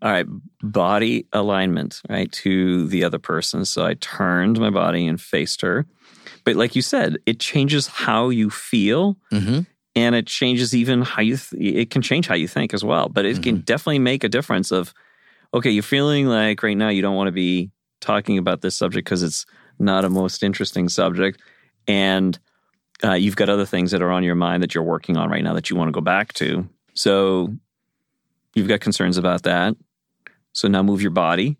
all 0.02 0.10
right, 0.10 0.26
body 0.62 1.26
alignment, 1.32 2.02
right, 2.08 2.30
to 2.32 2.86
the 2.88 3.04
other 3.04 3.18
person. 3.20 3.64
So 3.64 3.86
I 3.86 3.94
turned 3.94 4.58
my 4.58 4.70
body 4.70 5.06
and 5.06 5.20
faced 5.20 5.60
her. 5.62 5.86
But 6.44 6.56
like 6.56 6.74
you 6.74 6.82
said, 6.82 7.18
it 7.24 7.38
changes 7.38 7.86
how 7.86 8.28
you 8.30 8.50
feel 8.50 9.16
Mhm. 9.30 9.66
and 9.94 10.14
it 10.14 10.26
changes 10.26 10.74
even 10.74 11.02
how 11.02 11.22
you 11.22 11.36
th- 11.36 11.76
it 11.76 11.90
can 11.90 12.02
change 12.02 12.26
how 12.26 12.34
you 12.34 12.48
think 12.48 12.72
as 12.74 12.82
well 12.82 13.08
but 13.10 13.26
it 13.26 13.42
can 13.42 13.58
definitely 13.60 13.98
make 13.98 14.24
a 14.24 14.28
difference 14.28 14.70
of 14.72 14.94
okay 15.52 15.70
you're 15.70 15.82
feeling 15.82 16.26
like 16.26 16.62
right 16.62 16.76
now 16.78 16.88
you 16.88 17.02
don't 17.02 17.14
want 17.14 17.28
to 17.28 17.32
be 17.32 17.70
talking 18.00 18.38
about 18.38 18.62
this 18.62 18.74
subject 18.74 19.04
because 19.04 19.22
it's 19.22 19.44
not 19.78 20.04
a 20.04 20.08
most 20.08 20.42
interesting 20.42 20.88
subject 20.88 21.40
and 21.86 22.38
uh, 23.04 23.12
you've 23.12 23.36
got 23.36 23.50
other 23.50 23.66
things 23.66 23.90
that 23.90 24.00
are 24.00 24.10
on 24.10 24.24
your 24.24 24.34
mind 24.34 24.62
that 24.62 24.74
you're 24.74 24.82
working 24.84 25.16
on 25.18 25.28
right 25.28 25.44
now 25.44 25.52
that 25.52 25.68
you 25.68 25.76
want 25.76 25.88
to 25.88 25.92
go 25.92 26.00
back 26.00 26.32
to 26.32 26.66
so 26.94 27.54
you've 28.54 28.68
got 28.68 28.80
concerns 28.80 29.18
about 29.18 29.42
that 29.42 29.76
so 30.52 30.68
now 30.68 30.82
move 30.82 31.00
your 31.02 31.10
body 31.10 31.56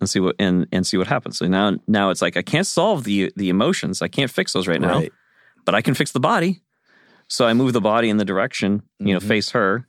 and 0.00 0.08
see 0.08 0.20
what 0.20 0.34
and, 0.38 0.66
and 0.72 0.86
see 0.86 0.96
what 0.96 1.06
happens 1.06 1.38
so 1.38 1.46
now 1.46 1.76
now 1.86 2.10
it's 2.10 2.22
like 2.22 2.36
i 2.36 2.42
can't 2.42 2.66
solve 2.66 3.04
the 3.04 3.32
the 3.36 3.48
emotions 3.50 4.00
i 4.02 4.08
can't 4.08 4.30
fix 4.30 4.52
those 4.52 4.66
right 4.68 4.80
now 4.80 4.98
right. 4.98 5.12
but 5.64 5.74
I 5.74 5.82
can 5.82 5.94
fix 5.94 6.12
the 6.12 6.20
body. 6.20 6.62
So 7.28 7.46
I 7.46 7.52
move 7.52 7.72
the 7.74 7.80
body 7.80 8.08
in 8.08 8.16
the 8.16 8.24
direction, 8.24 8.82
you 8.98 9.12
know, 9.14 9.20
Mhm. 9.20 9.28
face 9.28 9.50
her, 9.50 9.86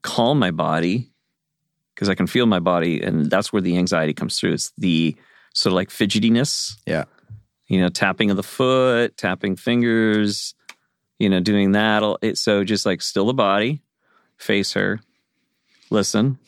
calm 0.00 0.38
my 0.38 0.50
body 0.50 1.10
because 1.94 2.08
I 2.08 2.14
can 2.14 2.26
feel 2.26 2.46
my 2.46 2.58
body. 2.60 3.02
And 3.02 3.28
that's 3.30 3.52
where 3.52 3.60
the 3.60 3.76
anxiety 3.76 4.14
comes 4.14 4.38
through. 4.38 4.52
It's 4.54 4.72
the 4.78 5.14
sort 5.52 5.72
of 5.72 5.74
like 5.74 5.90
fidgetiness, 5.90 6.76
Yeah. 6.86 7.04
you 7.66 7.80
know, 7.82 7.90
tapping 7.90 8.30
of 8.30 8.36
the 8.38 8.42
foot, 8.42 9.16
tapping 9.18 9.56
fingers, 9.56 10.54
you 11.18 11.28
know, 11.28 11.40
doing 11.40 11.72
that. 11.72 12.02
It, 12.22 12.38
so 12.38 12.64
just 12.64 12.86
like 12.86 13.02
still 13.02 13.26
the 13.26 13.34
body, 13.34 13.82
face 14.38 14.72
her, 14.72 15.00
listen, 15.90 16.38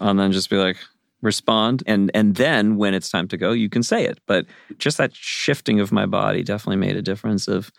and 0.00 0.18
then 0.18 0.32
just 0.32 0.50
be 0.50 0.56
like, 0.56 0.76
respond 1.22 1.82
and 1.86 2.10
and 2.12 2.34
then 2.36 2.76
when 2.76 2.92
it's 2.92 3.08
time 3.08 3.26
to 3.26 3.38
go 3.38 3.50
you 3.52 3.70
can 3.70 3.82
say 3.82 4.04
it 4.04 4.18
but 4.26 4.44
just 4.76 4.98
that 4.98 5.14
shifting 5.14 5.80
of 5.80 5.90
my 5.90 6.04
body 6.04 6.42
definitely 6.42 6.76
made 6.76 6.98
a 6.98 7.00
difference 7.00 7.48
of 7.48 7.72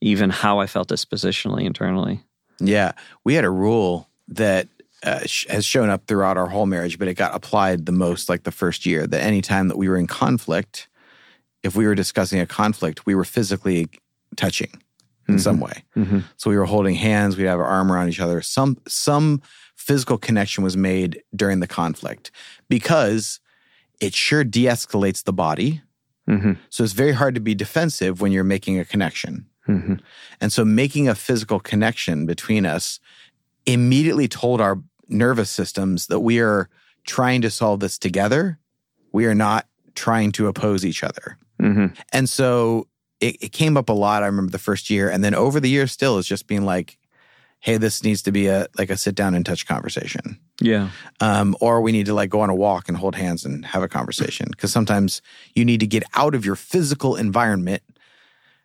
even 0.00 0.30
how 0.30 0.60
i 0.60 0.66
felt 0.68 0.88
dispositionally 0.90 1.64
internally 1.64 2.22
Yeah. 2.60 2.92
We 3.24 3.34
had 3.34 3.44
a 3.44 3.50
rule 3.50 4.08
that 4.28 4.68
uh, 5.02 5.26
sh- 5.26 5.44
has 5.50 5.64
shown 5.66 5.90
up 5.90 6.06
throughout 6.06 6.36
our 6.36 6.46
whole 6.46 6.66
marriage, 6.66 6.96
but 7.00 7.08
it 7.08 7.14
got 7.14 7.34
applied 7.34 7.84
the 7.84 7.92
most 7.92 8.28
like 8.28 8.44
the 8.44 8.52
first 8.52 8.86
year 8.86 9.08
that 9.08 9.20
any 9.22 9.40
time 9.42 9.66
that 9.68 9.76
we 9.76 9.88
were 9.88 9.96
in 9.98 10.06
conflict, 10.06 10.86
if 11.64 11.74
we 11.74 11.86
were 11.86 11.96
discussing 11.96 12.38
a 12.40 12.46
conflict, 12.46 13.04
we 13.06 13.16
were 13.16 13.24
physically 13.24 13.88
touching 14.36 14.70
in 15.28 15.38
some 15.40 15.58
way. 15.58 15.82
Mhm. 15.96 16.22
So 16.36 16.48
we 16.48 16.56
were 16.56 16.64
holding 16.66 16.94
hands, 16.94 17.36
we'd 17.36 17.46
have 17.46 17.58
our 17.58 17.66
arm 17.66 17.90
around 17.90 18.08
each 18.08 18.20
other. 18.20 18.40
Some 18.40 18.76
some 18.86 19.42
physical 19.84 20.16
connection 20.16 20.64
was 20.64 20.78
made 20.78 21.22
during 21.36 21.60
the 21.60 21.66
conflict 21.66 22.30
because 22.70 23.38
it 24.00 24.14
sure 24.14 24.42
de-escalates 24.42 25.24
the 25.24 25.32
body. 25.32 25.82
Mm-hmm. 26.28 26.52
So 26.70 26.84
it's 26.84 26.94
very 26.94 27.12
hard 27.12 27.34
to 27.34 27.40
be 27.40 27.54
defensive 27.54 28.22
when 28.22 28.32
you're 28.32 28.44
making 28.44 28.78
a 28.78 28.86
connection. 28.86 29.46
Mm-hmm. 29.68 29.96
And 30.40 30.50
so 30.50 30.64
making 30.64 31.08
a 31.08 31.14
physical 31.14 31.60
connection 31.60 32.24
between 32.24 32.64
us 32.64 32.98
immediately 33.66 34.26
told 34.26 34.62
our 34.62 34.80
nervous 35.08 35.50
systems 35.50 36.06
that 36.06 36.20
we 36.20 36.40
are 36.40 36.70
trying 37.06 37.42
to 37.42 37.50
solve 37.50 37.80
this 37.80 37.98
together. 37.98 38.58
We 39.12 39.26
are 39.26 39.34
not 39.34 39.66
trying 39.94 40.32
to 40.32 40.46
oppose 40.46 40.86
each 40.86 41.04
other. 41.04 41.36
Mm-hmm. 41.60 41.94
And 42.10 42.28
so 42.28 42.88
it, 43.20 43.36
it 43.42 43.52
came 43.52 43.76
up 43.76 43.90
a 43.90 43.92
lot. 43.92 44.22
I 44.22 44.26
remember 44.26 44.50
the 44.50 44.58
first 44.58 44.88
year. 44.88 45.10
And 45.10 45.22
then 45.22 45.34
over 45.34 45.60
the 45.60 45.68
years 45.68 45.92
still 45.92 46.18
it's 46.18 46.26
just 46.26 46.46
being 46.46 46.64
like, 46.64 46.96
hey, 47.64 47.78
this 47.78 48.04
needs 48.04 48.20
to 48.20 48.30
be 48.30 48.46
a 48.48 48.66
like 48.76 48.90
a 48.90 48.96
sit 48.96 49.14
down 49.14 49.34
and 49.34 49.46
touch 49.46 49.66
conversation. 49.66 50.38
yeah 50.60 50.90
Um, 51.20 51.56
or 51.62 51.80
we 51.80 51.92
need 51.92 52.04
to 52.04 52.12
like 52.12 52.28
go 52.28 52.42
on 52.42 52.50
a 52.50 52.54
walk 52.54 52.90
and 52.90 52.96
hold 52.98 53.14
hands 53.14 53.46
and 53.46 53.64
have 53.64 53.82
a 53.82 53.88
conversation. 53.88 54.48
Because 54.50 54.70
sometimes 54.70 55.22
you 55.54 55.64
need 55.64 55.80
to 55.80 55.86
get 55.86 56.04
out 56.12 56.34
of 56.34 56.44
your 56.44 56.56
physical 56.56 57.16
environment 57.16 57.82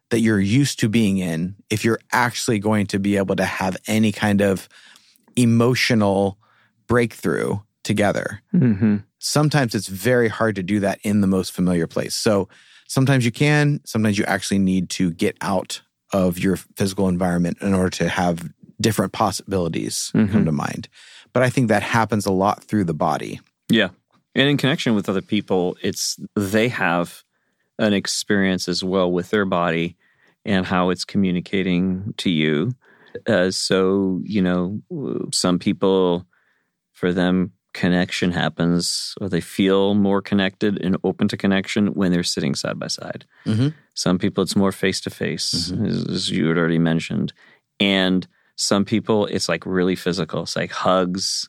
that 0.09 0.19
you're 0.19 0.41
used 0.41 0.81
to 0.81 0.89
being 0.89 1.17
in 1.17 1.55
if 1.69 1.85
you're 1.85 2.01
actually 2.11 2.59
going 2.59 2.87
to 2.87 2.99
be 2.99 3.15
able 3.15 3.37
to 3.37 3.45
have 3.45 3.77
any 3.87 4.11
kind 4.11 4.41
of 4.41 4.67
emotional 5.37 6.37
breakthrough 6.87 7.57
together. 7.83 8.41
mm-hmm. 8.53 8.97
Sometimes 9.19 9.75
it's 9.75 9.87
very 9.87 10.27
hard 10.27 10.55
to 10.55 10.63
do 10.63 10.81
that 10.81 10.99
in 11.03 11.21
the 11.21 11.27
most 11.27 11.53
familiar 11.53 11.87
place. 11.87 12.15
So 12.15 12.49
sometimes 12.87 13.23
you 13.23 13.31
can, 13.31 13.79
sometimes 13.85 14.17
you 14.17 14.25
actually 14.25 14.59
need 14.59 14.89
to 14.91 15.11
get 15.11 15.37
out 15.39 15.81
of 16.11 16.37
your 16.37 16.57
physical 16.57 17.07
environment 17.07 17.59
in 17.61 17.73
order 17.73 17.91
to 17.91 18.09
have 18.09 18.49
different 18.81 19.11
possibilities 19.13 20.11
Mhm. 20.15 20.31
come 20.31 20.45
to 20.45 20.51
mind. 20.51 20.87
But 21.33 21.43
I 21.43 21.49
think 21.49 21.67
that 21.67 21.83
happens 21.83 22.25
a 22.25 22.31
lot 22.31 22.63
through 22.63 22.85
the 22.85 22.93
body. 22.93 23.39
Yeah. 23.69 23.89
And 24.35 24.47
in 24.49 24.57
connection 24.57 24.95
with 24.95 25.09
other 25.09 25.21
people, 25.21 25.77
it's 25.81 26.17
they 26.35 26.69
have 26.69 27.23
an 27.77 27.93
experience 27.93 28.67
as 28.67 28.83
well 28.83 29.11
with 29.11 29.29
their 29.29 29.45
body 29.45 29.95
and 30.45 30.65
how 30.65 30.89
it's 30.89 31.05
communicating 31.05 32.13
to 32.17 32.29
you. 32.29 32.73
Uh, 33.27 33.51
so, 33.51 34.21
you 34.23 34.41
know, 34.41 34.81
some 35.33 35.59
people, 35.59 36.25
for 36.93 37.11
them, 37.13 37.51
connection 37.73 38.31
happens 38.31 39.13
or 39.21 39.29
they 39.29 39.41
feel 39.41 39.93
more 39.93 40.21
connected 40.21 40.81
and 40.83 40.97
open 41.03 41.27
to 41.27 41.37
connection 41.37 41.87
when 41.93 42.11
they're 42.11 42.23
sitting 42.23 42.55
side 42.55 42.79
by 42.79 42.87
side. 42.87 43.25
Mhm. 43.45 43.73
Some 43.93 44.17
people, 44.17 44.43
it's 44.43 44.55
more 44.55 44.71
face 44.71 44.99
to 45.01 45.09
face, 45.09 45.71
as 45.71 46.29
you 46.29 46.47
had 46.47 46.57
already 46.57 46.79
mentioned. 46.79 47.31
And 47.79 48.27
some 48.61 48.83
people, 48.83 49.25
it's 49.27 49.47
like 49.47 49.65
really 49.65 49.95
physical. 49.95 50.43
It's 50.43 50.55
like 50.57 50.69
hugs, 50.71 51.47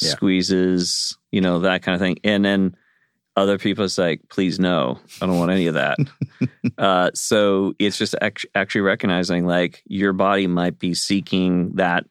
Yeah. 0.00 0.10
squeezes, 0.10 1.18
you 1.32 1.40
know, 1.40 1.58
that 1.60 1.82
kind 1.82 1.94
of 1.94 2.00
thing. 2.00 2.16
And 2.22 2.44
then 2.44 2.76
other 3.36 3.58
people, 3.58 3.84
it's 3.84 3.98
like, 3.98 4.20
please 4.30 4.60
no, 4.60 5.00
I 5.20 5.26
don't 5.26 5.36
want 5.38 5.50
any 5.50 5.66
of 5.66 5.74
that. 5.74 5.98
uh, 6.78 7.10
so 7.12 7.74
it's 7.80 7.98
just 7.98 8.14
act- 8.22 8.46
actually 8.54 8.82
recognizing 8.82 9.46
like 9.46 9.82
your 9.86 10.12
body 10.12 10.46
might 10.46 10.78
be 10.78 10.94
seeking 10.94 11.72
that 11.74 12.04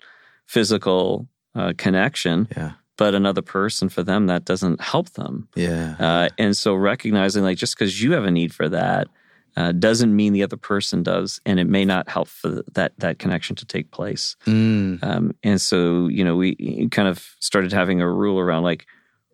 physical 0.45 1.27
uh, 1.55 1.71
connection, 1.77 2.47
Yeah. 2.57 2.73
but 2.97 3.15
another 3.15 3.41
person 3.41 3.87
for 3.87 4.03
them 4.03 4.27
that 4.27 4.43
doesn't 4.43 4.81
help 4.81 5.11
them. 5.11 5.47
Yeah. 5.55 5.95
Uh, 5.99 6.29
and 6.37 6.57
so 6.57 6.75
recognizing 6.75 7.43
like 7.43 7.57
just 7.57 7.77
because 7.79 8.01
you 8.03 8.11
have 8.11 8.25
a 8.25 8.31
need 8.31 8.53
for 8.53 8.67
that 8.67 9.07
uh, 9.55 9.71
doesn't 9.71 10.15
mean 10.15 10.33
the 10.33 10.43
other 10.43 10.57
person 10.57 11.03
does, 11.03 11.39
and 11.45 11.59
it 11.59 11.65
may 11.67 11.85
not 11.85 12.09
help 12.09 12.27
for 12.27 12.63
that 12.73 12.93
that 12.99 13.19
connection 13.19 13.55
to 13.57 13.65
take 13.65 13.91
place. 13.91 14.35
Mm. 14.47 15.03
Um, 15.03 15.35
and 15.43 15.61
so, 15.61 16.07
you 16.07 16.23
know, 16.23 16.35
we 16.35 16.87
kind 16.89 17.07
of 17.07 17.35
started 17.39 17.71
having 17.71 18.01
a 18.01 18.09
rule 18.11 18.39
around 18.39 18.63
like 18.63 18.85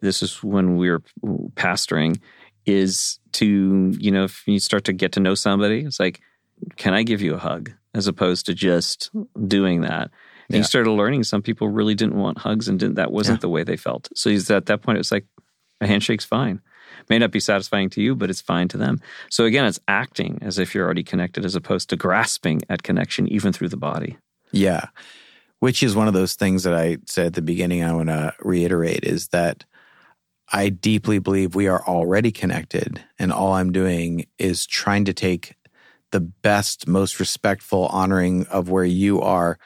this 0.01 0.21
is 0.23 0.43
when 0.43 0.77
we're 0.77 1.01
pastoring 1.55 2.19
is 2.65 3.19
to, 3.33 3.93
you 3.97 4.11
know, 4.11 4.25
if 4.25 4.43
you 4.47 4.59
start 4.59 4.83
to 4.85 4.93
get 4.93 5.13
to 5.13 5.19
know 5.19 5.35
somebody, 5.35 5.79
it's 5.81 5.99
like, 5.99 6.19
can 6.75 6.93
I 6.93 7.03
give 7.03 7.21
you 7.21 7.33
a 7.35 7.39
hug 7.39 7.71
as 7.93 8.07
opposed 8.07 8.45
to 8.45 8.53
just 8.53 9.09
doing 9.47 9.81
that? 9.81 10.03
And 10.47 10.55
Yeah. 10.55 10.57
you 10.57 10.63
started 10.63 10.91
learning 10.91 11.23
some 11.23 11.41
people 11.41 11.69
really 11.69 11.95
didn't 11.95 12.15
want 12.17 12.37
hugs 12.39 12.67
and 12.67 12.79
didn't, 12.79 12.95
that 12.95 13.11
wasn't 13.11 13.37
Yeah. 13.37 13.41
the 13.41 13.49
way 13.49 13.63
they 13.63 13.77
felt. 13.77 14.09
So 14.15 14.29
he's- 14.29 14.49
at 14.51 14.65
that 14.67 14.81
point, 14.81 14.97
it 14.97 14.99
was 14.99 15.11
like 15.11 15.25
a 15.81 15.87
handshake's 15.87 16.25
fine. 16.25 16.61
May 17.09 17.17
not 17.17 17.31
be 17.31 17.39
satisfying 17.39 17.89
to 17.91 18.01
you, 18.01 18.15
but 18.15 18.29
it's 18.29 18.41
fine 18.41 18.67
to 18.69 18.77
them. 18.77 19.01
So 19.29 19.45
again, 19.45 19.65
it's 19.65 19.79
acting 19.87 20.37
as 20.41 20.59
if 20.59 20.75
you're 20.75 20.85
already 20.85 21.03
connected 21.03 21.43
as 21.43 21.55
opposed 21.55 21.89
to 21.89 21.95
grasping 21.95 22.61
at 22.69 22.83
connection 22.83 23.27
even 23.27 23.51
through 23.51 23.69
the 23.69 23.77
body. 23.77 24.17
Yeah. 24.51 24.85
Which 25.59 25.81
is 25.81 25.95
one 25.95 26.07
of 26.07 26.13
those 26.13 26.35
things 26.35 26.63
that 26.63 26.73
I 26.75 26.97
said 27.05 27.27
at 27.27 27.33
the 27.33 27.41
beginning, 27.41 27.83
I 27.83 27.93
want 27.93 28.09
to 28.09 28.33
reiterate 28.41 29.03
is 29.03 29.29
that 29.29 29.65
I 30.51 30.69
deeply 30.69 31.19
believe 31.19 31.55
we 31.55 31.67
are 31.67 31.83
already 31.85 32.31
connected. 32.31 33.03
And 33.17 33.31
all 33.33 33.53
I'm 33.53 33.71
doing 33.71 34.25
is 34.37 34.65
trying 34.65 35.05
to 35.05 35.13
take 35.13 35.55
the 36.11 36.19
best, 36.19 36.87
most 36.87 37.19
respectful 37.19 37.87
honoring 37.87 38.45
of 38.47 38.69
where 38.69 38.85
you 38.85 39.21
are, 39.21 39.57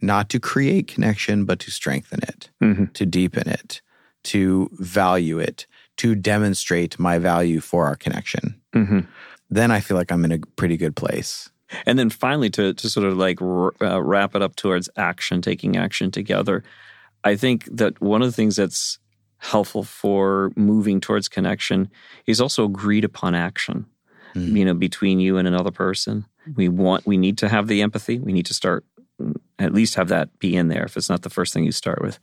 not 0.00 0.28
to 0.30 0.40
create 0.40 0.88
connection, 0.88 1.44
but 1.44 1.58
to 1.60 1.70
strengthen 1.70 2.20
it, 2.24 2.50
Mhm. 2.60 2.92
to 2.94 3.06
deepen 3.06 3.48
it, 3.48 3.80
to 4.24 4.70
value 4.74 5.38
it, 5.38 5.66
to 5.98 6.14
demonstrate 6.14 6.98
my 6.98 7.18
value 7.18 7.60
for 7.60 7.86
our 7.86 7.96
connection. 7.96 8.60
Mm-hmm. 8.74 9.00
Then 9.50 9.70
I 9.70 9.80
feel 9.80 9.96
like 9.96 10.10
I'm 10.10 10.24
in 10.24 10.32
a 10.32 10.38
pretty 10.56 10.76
good 10.76 10.96
place. 10.96 11.50
And 11.86 11.98
then 11.98 12.10
finally, 12.10 12.50
to 12.50 12.74
to 12.74 12.88
sort 12.90 13.06
of 13.06 13.16
like 13.16 13.40
r- 13.40 13.74
uh, 13.80 14.02
wrap 14.02 14.34
it 14.34 14.42
up 14.42 14.56
towards 14.56 14.90
action, 14.96 15.40
taking 15.40 15.76
action 15.76 16.10
together. 16.10 16.62
I 17.24 17.36
think 17.36 17.64
that 17.76 18.00
one 18.00 18.22
of 18.22 18.28
the 18.28 18.32
things 18.32 18.56
that's 18.56 18.98
helpful 19.38 19.82
for 19.82 20.52
moving 20.54 21.00
towards 21.00 21.28
connection 21.28 21.90
is 22.26 22.40
also 22.40 22.64
agreed 22.64 23.04
upon 23.04 23.34
action. 23.34 23.86
Mm. 24.34 24.56
You 24.56 24.64
know, 24.66 24.74
between 24.74 25.20
you 25.20 25.36
and 25.36 25.48
another 25.48 25.70
person, 25.70 26.26
we 26.54 26.68
want 26.68 27.06
we 27.06 27.16
need 27.16 27.38
to 27.38 27.48
have 27.48 27.68
the 27.68 27.82
empathy. 27.82 28.18
We 28.18 28.32
need 28.32 28.46
to 28.46 28.54
start 28.54 28.84
at 29.58 29.72
least 29.72 29.94
have 29.94 30.08
that 30.08 30.38
be 30.38 30.56
in 30.56 30.68
there 30.68 30.84
if 30.84 30.96
it's 30.96 31.08
not 31.08 31.22
the 31.22 31.30
first 31.30 31.52
thing 31.52 31.64
you 31.64 31.72
start 31.72 32.02
with. 32.02 32.18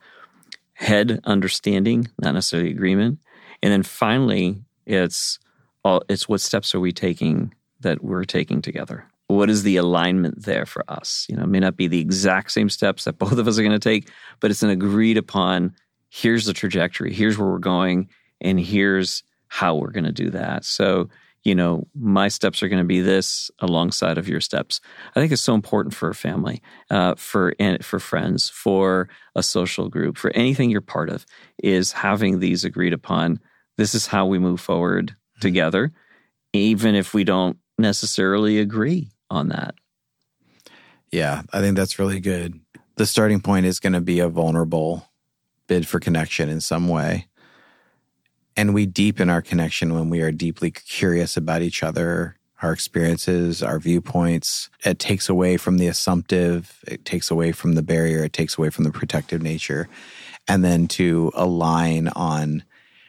Head 0.73 1.19
understanding, 1.25 2.07
not 2.21 2.33
necessarily 2.33 2.71
agreement, 2.71 3.19
and 3.61 3.71
then 3.71 3.83
finally, 3.83 4.63
it's 4.85 5.39
all 5.83 6.01
it's 6.09 6.27
what 6.27 6.41
steps 6.41 6.73
are 6.75 6.79
we 6.79 6.91
taking 6.91 7.53
that 7.81 8.03
we're 8.03 8.25
taking 8.25 8.61
together? 8.61 9.05
What 9.27 9.49
is 9.49 9.63
the 9.63 9.77
alignment 9.77 10.43
there 10.43 10.65
for 10.65 10.83
us? 10.89 11.25
You 11.29 11.35
know 11.35 11.45
may 11.45 11.59
not 11.59 11.77
be 11.77 11.87
the 11.87 12.01
exact 12.01 12.51
same 12.51 12.69
steps 12.69 13.03
that 13.05 13.13
both 13.19 13.37
of 13.37 13.47
us 13.47 13.57
are 13.57 13.63
going 13.63 13.71
to 13.71 13.79
take 13.79 14.09
but 14.39 14.51
it's 14.51 14.63
an 14.63 14.69
agreed 14.69 15.17
upon 15.17 15.73
here's 16.09 16.45
the 16.45 16.53
trajectory 16.53 17.13
here's 17.13 17.37
where 17.37 17.49
we're 17.49 17.59
going 17.59 18.09
and 18.41 18.59
here's 18.59 19.23
how 19.49 19.75
we're 19.75 19.91
going 19.91 20.05
to 20.05 20.11
do 20.11 20.29
that. 20.29 20.63
So 20.63 21.09
you 21.43 21.55
know 21.55 21.87
my 21.95 22.27
steps 22.27 22.61
are 22.61 22.67
going 22.67 22.81
to 22.81 22.87
be 22.87 23.01
this 23.01 23.49
alongside 23.59 24.17
of 24.17 24.27
your 24.27 24.41
steps 24.41 24.81
i 25.15 25.19
think 25.19 25.31
it's 25.31 25.41
so 25.41 25.53
important 25.53 25.93
for 25.93 26.09
a 26.09 26.15
family 26.15 26.61
uh, 26.89 27.15
for 27.15 27.53
and 27.59 27.83
for 27.83 27.99
friends 27.99 28.49
for 28.49 29.09
a 29.35 29.43
social 29.43 29.89
group 29.89 30.17
for 30.17 30.31
anything 30.31 30.69
you're 30.69 30.81
part 30.81 31.09
of 31.09 31.25
is 31.63 31.91
having 31.91 32.39
these 32.39 32.63
agreed 32.63 32.93
upon 32.93 33.39
this 33.77 33.95
is 33.95 34.07
how 34.07 34.25
we 34.25 34.39
move 34.39 34.59
forward 34.59 35.15
together 35.39 35.91
even 36.53 36.95
if 36.95 37.13
we 37.13 37.23
don't 37.23 37.57
necessarily 37.77 38.59
agree 38.59 39.09
on 39.29 39.49
that 39.49 39.75
Yeah, 41.11 41.43
I 41.53 41.61
think 41.61 41.75
that's 41.75 41.99
really 41.99 42.19
good. 42.19 42.59
The 42.97 43.05
starting 43.05 43.39
point 43.39 43.65
is 43.65 43.79
going 43.79 43.93
to 43.93 44.01
be 44.01 44.19
a 44.19 44.29
vulnerable 44.29 45.09
bid 45.67 45.87
for 45.87 45.99
connection 45.99 46.49
in 46.49 46.61
some 46.61 46.87
way. 46.87 47.27
And 48.59 48.73
we 48.73 48.85
deepen 48.85 49.29
our 49.29 49.41
connection 49.41 49.93
when 49.93 50.09
we 50.09 50.19
are 50.19 50.33
deeply 50.33 50.69
curious 50.69 51.37
about 51.37 51.61
each 51.61 51.81
other, 51.81 52.35
our 52.61 52.73
experiences, 52.73 53.63
our 53.63 53.79
viewpoints. 53.79 54.69
It 54.83 54.99
takes 54.99 55.29
away 55.29 55.55
from 55.55 55.77
the 55.77 55.87
assumptive, 55.87 56.83
it 56.85 57.05
takes 57.05 57.31
away 57.31 57.53
from 57.53 57.75
the 57.75 57.81
barrier, 57.81 58.25
it 58.25 58.33
takes 58.33 58.57
away 58.57 58.69
from 58.69 58.83
the 58.83 58.91
protective 58.91 59.41
nature. 59.41 59.87
And 60.45 60.61
then 60.61 60.89
to 60.89 61.31
align 61.35 62.09
on, 62.09 62.65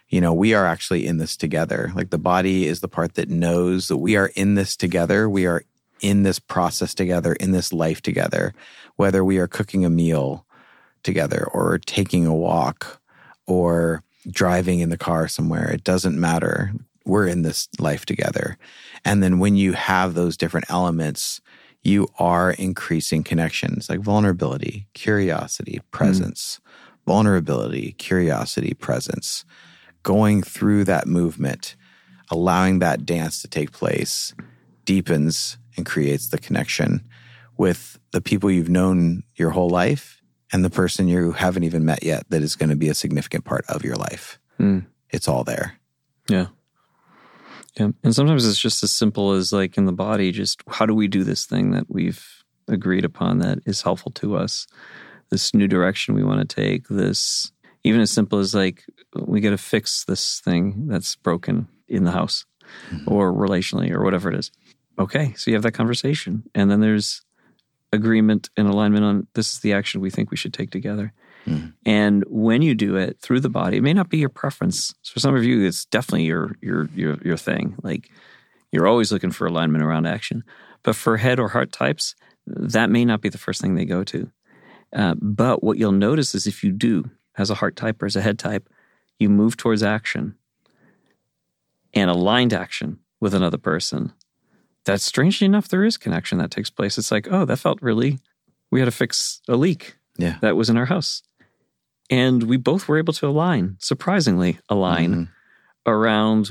you 0.09 0.21
know, 0.21 0.33
we 0.33 0.55
are 0.55 0.67
actually 0.67 1.05
in 1.05 1.19
this 1.19 1.37
together. 1.37 1.91
Like 1.97 2.11
the 2.11 2.17
body 2.17 2.69
is 2.69 2.79
the 2.79 2.87
part 2.87 3.15
that 3.15 3.29
knows 3.29 3.89
that 3.89 3.97
we 3.97 4.15
are 4.15 4.31
in 4.37 4.55
this 4.55 4.77
together. 4.77 5.29
We 5.29 5.47
are 5.47 5.65
in 6.01 6.23
this 6.23 6.39
process 6.39 6.95
together, 6.95 7.33
in 7.33 7.51
this 7.51 7.73
life 7.73 8.03
together, 8.03 8.55
whether 8.95 9.25
we 9.25 9.39
are 9.39 9.49
cooking 9.49 9.85
a 9.85 9.91
meal 9.91 10.47
together 11.03 11.45
or 11.53 11.79
taking 11.79 12.25
a 12.25 12.37
walk 12.37 13.01
or 13.49 14.05
driving 14.29 14.81
in 14.81 14.91
the 14.91 14.99
car 14.99 15.29
somewhere. 15.29 15.71
It 15.71 15.85
doesn't 15.85 16.19
matter. 16.19 16.73
We're 17.05 17.27
in 17.27 17.43
this 17.43 17.69
life 17.79 18.05
together. 18.05 18.59
And 19.05 19.23
then 19.23 19.39
when 19.39 19.57
you 19.57 19.73
have 19.73 20.15
those 20.15 20.37
different 20.37 20.71
elements, 20.71 21.41
you 21.83 22.09
are 22.19 22.51
increasing 22.53 23.25
connections 23.25 23.89
like 23.89 24.01
vulnerability, 24.01 24.87
curiosity, 24.93 25.79
mm-hmm. 25.79 25.91
presence, 25.91 26.61
vulnerability, 27.07 27.93
curiosity, 27.93 28.75
presence, 28.75 29.45
going 30.03 30.43
through 30.43 30.85
that 30.85 31.07
movement, 31.07 31.77
allowing 32.31 32.79
that 32.79 33.07
dance 33.07 33.41
to 33.43 33.49
take 33.49 33.73
place 33.73 34.35
deepens 34.85 35.59
and 35.77 35.87
creates 35.87 36.29
the 36.29 36.39
connection 36.39 37.03
with 37.57 37.99
the 38.13 38.21
people 38.21 38.51
you've 38.51 38.69
known 38.69 39.23
your 39.37 39.51
whole 39.51 39.69
life 39.69 40.20
and 40.53 40.65
the 40.65 40.71
person 40.71 41.09
you 41.09 41.33
haven't 41.33 41.65
even 41.65 41.85
met 41.85 42.03
yet 42.03 42.25
that 42.31 42.43
is 42.43 42.57
going 42.57 42.71
to 42.71 42.77
be 42.77 42.89
a 42.89 42.95
significant 42.95 43.45
part 43.45 43.65
of 43.69 43.85
your 43.85 43.97
life. 43.97 44.39
Mm. 44.59 44.87
It's 45.11 45.29
all 45.29 45.45
there. 45.45 45.79
Yeah. 46.29 46.47
Yeah. 47.79 47.91
And 48.03 48.15
sometimes 48.15 48.47
it's 48.47 48.59
just 48.59 48.83
as 48.83 48.91
simple 48.91 49.33
as 49.33 49.53
like 49.53 49.79
in 49.79 49.87
the 49.87 49.93
body, 49.93 50.33
just 50.33 50.63
how 50.69 50.87
do 50.87 50.95
we 50.95 51.09
do 51.09 51.25
this 51.25 51.47
thing 51.47 51.71
that 51.71 51.85
we've 51.89 52.45
agreed 52.69 53.05
upon 53.05 53.39
that 53.39 53.59
is 53.65 53.83
helpful 53.83 54.11
to 54.13 54.37
us? 54.37 54.67
This 55.31 55.55
new 55.55 55.69
direction 55.69 56.15
we 56.15 56.25
want 56.25 56.49
to 56.49 56.55
take, 56.55 56.89
this 56.89 57.53
even 57.85 58.01
as 58.01 58.11
simple 58.11 58.39
as 58.39 58.55
like 58.55 58.85
we 59.15 59.41
got 59.41 59.51
to 59.51 59.59
fix 59.59 60.05
this 60.05 60.41
thing 60.41 60.89
that's 60.89 61.17
broken 61.17 61.69
in 61.89 62.05
the 62.05 62.11
house 62.11 62.45
or 63.07 63.33
relationally 63.33 63.91
or 63.91 64.03
whatever 64.03 64.31
it 64.31 64.39
is. 64.39 64.51
Okay. 64.99 65.33
So 65.37 65.51
you 65.51 65.55
have 65.55 65.63
that 65.63 65.73
conversation. 65.73 66.45
And 66.55 66.71
then 66.71 66.81
there's 66.81 67.23
agreement 67.93 68.51
and 68.57 68.69
alignment 68.69 69.05
on 69.05 69.27
this 69.35 69.53
is 69.53 69.61
the 69.61 69.73
action 69.73 70.01
we 70.01 70.11
think 70.11 70.31
we 70.31 70.37
should 70.37 70.55
take 70.55 70.71
together. 70.71 71.13
Mhm. 71.47 71.73
And 71.87 72.25
when 72.29 72.63
you 72.63 72.75
do 72.75 72.97
it 72.97 73.19
through 73.21 73.41
the 73.41 73.49
body, 73.49 73.79
it 73.79 73.83
may 73.83 73.95
not 73.95 74.09
be 74.11 74.19
your 74.19 74.29
preference. 74.29 74.95
For 75.05 75.21
some 75.21 75.35
of 75.35 75.45
you, 75.45 75.65
it's 75.65 75.85
definitely 75.87 76.27
your 76.27 76.57
your 76.61 76.89
your 76.95 77.19
your 77.25 77.37
thing. 77.37 77.77
Like 77.83 78.11
you're 78.73 78.87
always 78.87 79.11
looking 79.11 79.31
for 79.33 79.47
alignment 79.47 79.83
around 79.83 80.07
action. 80.07 80.45
But 80.83 80.97
for 80.97 81.17
head 81.17 81.39
or 81.41 81.49
heart 81.49 81.73
types, 81.73 82.15
that 82.47 82.91
may 82.91 83.05
not 83.05 83.21
be 83.21 83.29
the 83.29 83.39
first 83.39 83.61
thing 83.61 83.75
they 83.75 83.85
go 83.85 84.05
to. 84.05 84.31
Uh, 84.93 85.15
but 85.21 85.63
what 85.63 85.79
you'll 85.79 85.93
notice 85.93 86.35
is 86.35 86.47
if 86.47 86.65
you 86.65 86.73
do, 86.73 87.11
as 87.37 87.51
a 87.51 87.55
heart 87.55 87.77
type 87.77 88.03
or 88.03 88.07
as 88.07 88.17
a 88.17 88.23
head 88.23 88.39
type, 88.39 88.69
you 89.19 89.29
move 89.29 89.57
towards 89.57 89.83
action 89.83 90.35
and 91.95 92.11
aligned 92.11 92.53
action 92.53 92.99
with 93.21 93.35
another 93.35 93.59
person. 93.59 94.13
That 94.87 95.01
strangely 95.01 95.45
enough, 95.45 95.69
there 95.69 95.85
is 95.85 95.97
connection 95.97 96.39
that 96.39 96.51
takes 96.51 96.71
place. 96.71 96.97
It's 96.99 97.11
like, 97.13 97.29
oh, 97.31 97.45
that 97.45 97.59
felt 97.59 97.81
really 97.83 98.19
we 98.71 98.81
had 98.81 98.87
to 98.87 98.91
fix 98.93 99.41
a 99.49 99.57
leak 99.57 99.97
Yeah. 100.17 100.37
that 100.41 100.57
was 100.57 100.71
in 100.71 100.77
our 100.77 100.87
house. 100.87 101.23
And 102.09 102.45
we 102.45 102.57
both 102.57 102.89
were 102.89 102.99
able 102.99 103.13
to 103.15 103.27
align, 103.27 103.77
surprisingly 103.79 104.59
align 104.69 105.13
Mhm. 105.15 105.29
around 105.87 106.51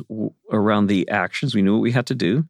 around 0.52 0.88
the 0.88 1.08
actions. 1.10 1.54
We 1.56 1.62
knew 1.62 1.74
what 1.74 1.82
we 1.82 1.92
had 1.92 2.06
to 2.08 2.16
do, 2.16 2.48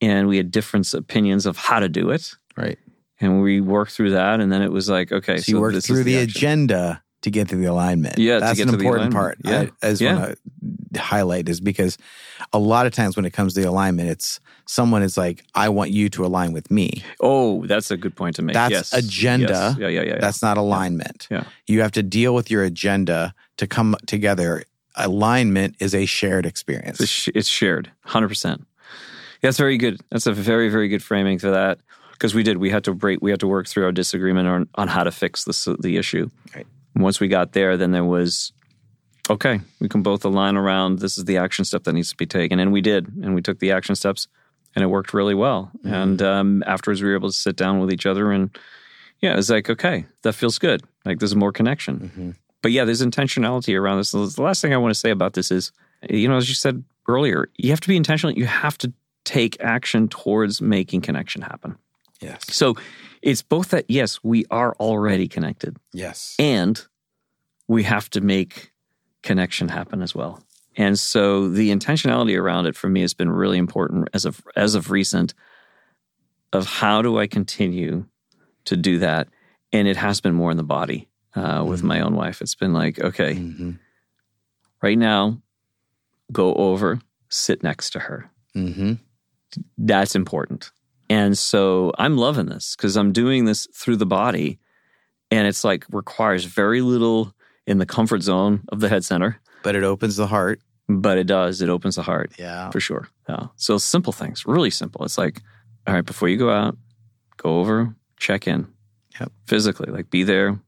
and 0.00 0.28
we 0.28 0.36
had 0.38 0.50
different 0.50 0.92
opinions 0.94 1.46
of 1.46 1.56
how 1.56 1.78
to 1.80 1.88
do 1.88 2.10
it. 2.10 2.34
Right. 2.56 2.78
And 3.20 3.40
we 3.42 3.60
worked 3.60 3.92
through 3.92 4.10
that, 4.10 4.40
and 4.40 4.50
then 4.50 4.60
it 4.62 4.72
was 4.72 4.88
like, 4.88 5.12
okay, 5.12 5.38
So 5.38 5.52
you 5.52 5.60
worked 5.60 5.84
through 5.86 6.02
the, 6.04 6.16
action. 6.18 6.30
agenda 6.36 7.02
to 7.24 7.30
get 7.30 7.48
to 7.48 7.56
the 7.56 7.64
alignment. 7.64 8.18
Yeah, 8.18 8.38
that's 8.38 8.60
an 8.60 8.68
important 8.68 9.12
part. 9.12 9.38
Yeah. 9.44 9.66
I, 9.82 9.86
I 9.86 9.90
just 9.90 10.00
Yeah. 10.00 10.18
want 10.18 10.38
to 10.94 11.00
highlight 11.00 11.48
is 11.48 11.60
because 11.60 11.98
a 12.52 12.58
lot 12.58 12.86
of 12.86 12.92
times 12.92 13.16
when 13.16 13.24
it 13.24 13.32
comes 13.32 13.54
to 13.54 13.60
the 13.62 13.68
alignment, 13.68 14.08
it's 14.10 14.40
someone 14.66 15.02
is 15.02 15.16
like, 15.16 15.42
"I 15.54 15.68
want 15.70 15.90
you 15.90 16.08
to 16.10 16.24
align 16.24 16.52
with 16.52 16.70
me." 16.70 17.02
Oh, 17.20 17.66
that's 17.66 17.90
a 17.90 17.96
good 17.96 18.14
point 18.14 18.36
to 18.36 18.42
make. 18.42 18.54
That's 18.54 18.72
yes. 18.72 18.92
agenda. 18.92 19.48
Yes. 19.52 19.76
Yeah, 19.78 19.88
yeah, 19.88 20.02
yeah. 20.02 20.08
yeah. 20.14 20.18
That's 20.20 20.42
not 20.42 20.56
alignment. 20.58 21.26
Yeah. 21.30 21.44
You 21.66 21.80
have 21.80 21.92
to 21.92 22.02
deal 22.02 22.34
with 22.34 22.50
your 22.50 22.62
agenda 22.62 23.34
to 23.56 23.66
come 23.66 23.96
together. 24.06 24.64
Alignment 24.96 25.74
is 25.80 25.92
a 25.94 26.06
shared 26.06 26.46
experience. 26.46 27.00
It's, 27.00 27.10
sh- 27.10 27.28
it's 27.34 27.48
shared, 27.48 27.90
hundred 28.04 28.28
percent. 28.28 28.64
That's 29.42 29.58
very 29.58 29.76
good. 29.76 30.00
That's 30.10 30.26
a 30.26 30.32
very, 30.32 30.68
very 30.68 30.88
good 30.88 31.02
framing 31.02 31.38
for 31.38 31.50
that 31.50 31.78
because 32.12 32.32
we 32.34 32.42
did. 32.44 32.58
We 32.58 32.70
had 32.70 32.84
to 32.84 32.94
break. 32.94 33.20
We 33.20 33.30
had 33.30 33.40
to 33.40 33.48
work 33.48 33.66
through 33.66 33.84
our 33.86 33.92
disagreement 33.92 34.46
on 34.46 34.68
on 34.76 34.88
how 34.88 35.02
to 35.02 35.10
fix 35.10 35.44
this 35.44 35.66
the 35.80 35.96
issue. 35.96 36.28
Right. 36.54 36.66
And 36.94 37.02
once 37.02 37.20
we 37.20 37.28
got 37.28 37.52
there, 37.52 37.76
then 37.76 37.92
there 37.92 38.04
was 38.04 38.52
okay. 39.30 39.60
We 39.80 39.88
can 39.88 40.02
both 40.02 40.24
align 40.24 40.56
around. 40.56 40.98
This 41.00 41.18
is 41.18 41.24
the 41.24 41.36
action 41.38 41.64
step 41.64 41.84
that 41.84 41.92
needs 41.92 42.10
to 42.10 42.16
be 42.16 42.26
taken, 42.26 42.58
and 42.60 42.72
we 42.72 42.80
did, 42.80 43.08
and 43.22 43.34
we 43.34 43.42
took 43.42 43.58
the 43.58 43.72
action 43.72 43.94
steps, 43.96 44.28
and 44.74 44.82
it 44.82 44.86
worked 44.88 45.14
really 45.14 45.34
well. 45.34 45.70
Mhm. 45.84 45.92
And 45.92 46.22
um, 46.22 46.62
afterwards, 46.66 47.02
we 47.02 47.08
were 47.08 47.14
able 47.16 47.30
to 47.30 47.36
sit 47.36 47.56
down 47.56 47.80
with 47.80 47.92
each 47.92 48.06
other, 48.06 48.30
and 48.32 48.50
yeah, 49.20 49.32
it 49.32 49.36
was 49.36 49.50
like 49.50 49.68
okay, 49.70 50.06
that 50.22 50.34
feels 50.34 50.58
good. 50.58 50.82
Like 51.04 51.18
there's 51.18 51.36
more 51.36 51.52
connection 51.52 52.10
Mhm. 52.16 52.34
but 52.62 52.72
yeah, 52.72 52.84
there's 52.84 53.02
intentionality 53.02 53.78
around 53.78 53.98
this. 53.98 54.12
The 54.12 54.42
last 54.42 54.62
thing 54.62 54.72
I 54.72 54.78
want 54.78 54.94
to 54.94 54.98
say 54.98 55.10
about 55.10 55.34
this 55.34 55.50
is, 55.50 55.70
you 56.08 56.28
know, 56.28 56.36
as 56.38 56.48
you 56.48 56.54
said 56.54 56.82
earlier, 57.08 57.50
you 57.56 57.68
have 57.70 57.80
to 57.80 57.88
be 57.88 57.96
intentional. 57.96 58.34
You 58.36 58.46
have 58.46 58.78
to 58.78 58.92
take 59.24 59.60
action 59.60 60.08
towards 60.08 60.62
making 60.62 61.02
connection 61.02 61.42
happen. 61.42 61.76
Yes. 62.22 62.40
So 62.48 62.74
it's 63.24 63.42
both 63.42 63.70
that, 63.70 63.86
yes, 63.88 64.20
we 64.22 64.44
are 64.50 64.74
already 64.74 65.26
connected, 65.28 65.76
Yes. 65.92 66.36
and 66.38 66.86
we 67.66 67.82
have 67.84 68.10
to 68.10 68.20
make 68.20 68.72
connection 69.22 69.68
happen 69.68 70.02
as 70.02 70.14
well. 70.14 70.42
And 70.76 70.98
so 70.98 71.48
the 71.48 71.70
intentionality 71.70 72.38
around 72.38 72.66
it 72.66 72.76
for 72.76 72.88
me 72.88 73.00
has 73.00 73.14
been 73.14 73.30
really 73.30 73.58
important 73.58 74.08
as 74.12 74.24
of 74.26 74.42
as 74.56 74.74
of 74.74 74.90
recent 74.90 75.32
of 76.52 76.66
how 76.66 77.00
do 77.02 77.18
I 77.18 77.26
continue 77.26 78.04
to 78.66 78.76
do 78.76 78.98
that? 78.98 79.28
And 79.72 79.88
it 79.88 79.96
has 79.96 80.20
been 80.20 80.34
more 80.34 80.50
in 80.50 80.56
the 80.56 80.62
body 80.64 81.08
uh, 81.34 81.64
with 81.66 81.80
Mhm. 81.80 81.84
my 81.86 82.00
own 82.00 82.14
wife. 82.14 82.40
It's 82.42 82.54
been 82.54 82.72
like, 82.72 83.00
okay, 83.00 83.34
Mhm. 83.34 83.78
right 84.82 84.98
now, 84.98 85.40
go 86.32 86.54
over, 86.54 87.00
sit 87.28 87.62
next 87.62 87.90
to 87.90 87.98
her. 88.00 88.30
Mhm. 88.54 88.98
That's 89.78 90.14
important. 90.14 90.70
And 91.14 91.36
so 91.38 91.92
I'm 91.98 92.16
loving 92.16 92.46
this 92.46 92.74
because 92.76 92.96
I'm 92.96 93.12
doing 93.12 93.44
this 93.44 93.68
through 93.80 93.96
the 93.98 94.06
body. 94.06 94.58
And 95.30 95.46
it's 95.46 95.64
like 95.64 95.84
requires 95.90 96.44
very 96.44 96.80
little 96.80 97.32
in 97.66 97.78
the 97.78 97.86
comfort 97.86 98.22
zone 98.22 98.62
of 98.68 98.80
the 98.80 98.88
head 98.88 99.04
center, 99.04 99.40
But 99.62 99.74
it 99.76 99.84
opens 99.84 100.16
the 100.16 100.26
heart. 100.26 100.60
but 100.88 101.16
it 101.18 101.26
does. 101.26 101.62
It 101.62 101.68
opens 101.70 101.94
the 101.96 102.02
heart 102.02 102.32
Yeah. 102.38 102.70
for 102.70 102.80
sure. 102.80 103.08
Yeah. 103.28 103.46
So 103.56 103.78
simple 103.78 104.12
things, 104.12 104.44
really 104.46 104.70
simple. 104.70 105.04
It's 105.04 105.16
like, 105.18 105.40
all 105.86 105.94
right, 105.94 106.04
before 106.04 106.28
you 106.28 106.36
go 106.36 106.50
out, 106.50 106.76
go 107.36 107.58
over, 107.60 107.94
check 108.18 108.46
in 108.46 108.66
Yep. 109.20 109.32
physically, 109.46 109.90
like 109.92 110.10
be 110.10 110.22
there, 110.24 110.58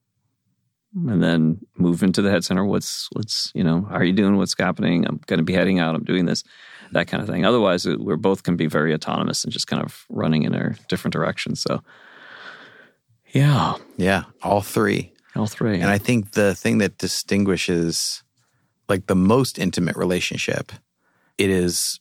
and 0.97 1.23
then 1.23 1.61
move 1.77 2.03
into 2.03 2.23
the 2.23 2.31
head 2.31 2.45
center. 2.45 2.65
What's 2.65 3.09
what's 3.13 3.53
you 3.55 3.63
know, 3.63 3.83
how 3.83 3.97
are 3.97 4.05
you 4.05 4.15
doing? 4.15 4.37
What's 4.37 4.55
happening? 4.59 5.07
I'm 5.07 5.21
going 5.27 5.39
to 5.39 5.45
be 5.45 5.53
heading 5.53 5.79
out. 5.79 5.95
I'm 5.95 6.05
doing 6.05 6.25
this, 6.25 6.43
that 6.93 7.07
kind 7.07 7.23
of 7.23 7.29
thing. 7.29 7.45
Otherwise, 7.45 7.87
we're 7.87 8.17
both 8.17 8.43
can 8.43 8.57
be 8.57 8.67
very 8.67 8.95
autonomous 8.95 9.45
and 9.45 9.53
just 9.53 9.67
kind 9.67 9.83
of 9.83 10.07
running 10.09 10.45
in 10.45 10.55
our 10.55 10.75
different 10.89 11.13
directions. 11.13 11.61
So, 11.61 11.83
yeah, 13.33 13.75
Yeah. 13.99 14.25
All 14.43 14.63
three. 14.63 15.13
all 15.35 15.47
three. 15.47 15.81
And 15.81 15.91
I 15.91 15.99
think 15.99 16.33
the 16.33 16.55
thing 16.55 16.79
that 16.79 16.97
distinguishes 16.97 18.23
like 18.89 19.07
the 19.07 19.17
most 19.17 19.59
intimate 19.59 19.97
relationship, 19.97 20.73
it 21.37 21.51
is 21.51 22.01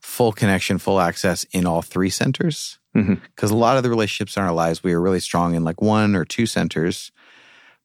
full 0.00 0.32
connection, 0.32 0.78
full 0.78 1.00
access 1.00 1.44
in 1.52 1.66
all 1.66 1.82
three 1.82 2.10
centers. 2.10 2.78
Mm-hmm. 2.96 3.14
Because 3.34 3.50
a 3.50 3.56
lot 3.56 3.76
of 3.76 3.82
the 3.82 3.90
relationships 3.90 4.36
in 4.36 4.42
our 4.42 4.52
lives, 4.52 4.82
we 4.82 4.92
are 4.92 5.00
really 5.00 5.20
strong 5.20 5.54
in 5.54 5.64
like 5.64 5.80
one 5.80 6.14
or 6.14 6.24
two 6.24 6.46
centers. 6.46 7.10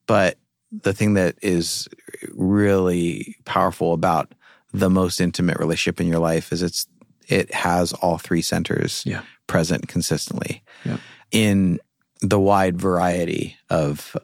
But 0.08 0.38
the 0.72 0.94
thing 0.94 1.14
that 1.14 1.36
is 1.42 1.88
really 2.34 3.36
powerful 3.46 3.94
about 3.94 4.34
the 4.74 4.90
most 4.90 5.22
intimate 5.22 5.60
relationship 5.60 6.02
in 6.02 6.08
your 6.08 6.20
life 6.20 6.52
is 6.52 6.62
it's 6.62 6.88
it 7.28 7.54
has 7.54 7.94
all 7.94 8.18
three 8.18 8.42
centers 8.42 9.04
Yeah. 9.06 9.22
present 9.48 9.88
consistently 9.88 10.64
Yeah. 10.86 10.98
in 11.32 11.80
the 12.22 12.40
wide 12.40 12.80
variety 12.80 13.58
of 13.70 14.16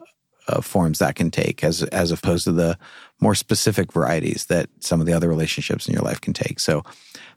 uh, 0.48 0.60
forms 0.60 0.98
that 0.98 1.14
can 1.14 1.30
take 1.30 1.64
as 1.64 1.82
as 1.84 2.10
opposed 2.12 2.44
to 2.44 2.52
the 2.52 2.78
more 3.20 3.34
specific 3.34 3.92
varieties 3.92 4.46
that 4.46 4.68
some 4.80 5.00
of 5.00 5.06
the 5.06 5.12
other 5.14 5.28
relationships 5.28 5.86
in 5.88 5.94
your 5.94 6.02
life 6.02 6.20
can 6.20 6.34
take. 6.34 6.60
So 6.60 6.82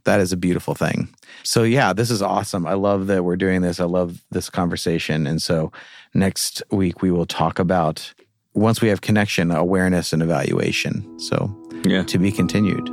that 0.04 0.20
is 0.20 0.34
a 0.34 0.38
beautiful 0.38 0.74
thing. 0.76 1.08
So 1.43 1.64
yeah, 1.64 1.93
this 1.93 2.10
is 2.12 2.22
awesome. 2.22 2.66
I 2.68 2.74
love 2.74 3.08
that 3.08 3.24
we're 3.24 3.38
doing 3.38 3.62
this. 3.62 3.80
I 3.80 3.86
love 3.86 4.22
this 4.32 4.50
conversation. 4.50 5.26
And 5.28 5.41
so 5.41 5.72
next 6.14 6.62
week 6.72 7.02
we 7.02 7.12
will 7.12 7.26
talk 7.26 7.60
about 7.60 8.14
once 8.58 8.82
we 8.82 8.89
have 8.89 9.01
connection, 9.01 9.51
awareness 9.51 10.14
and 10.14 10.22
evaluation. 10.24 11.20
So 11.20 11.55
yeah. 11.86 12.03
to 12.03 12.18
be 12.18 12.32
continued. 12.32 12.88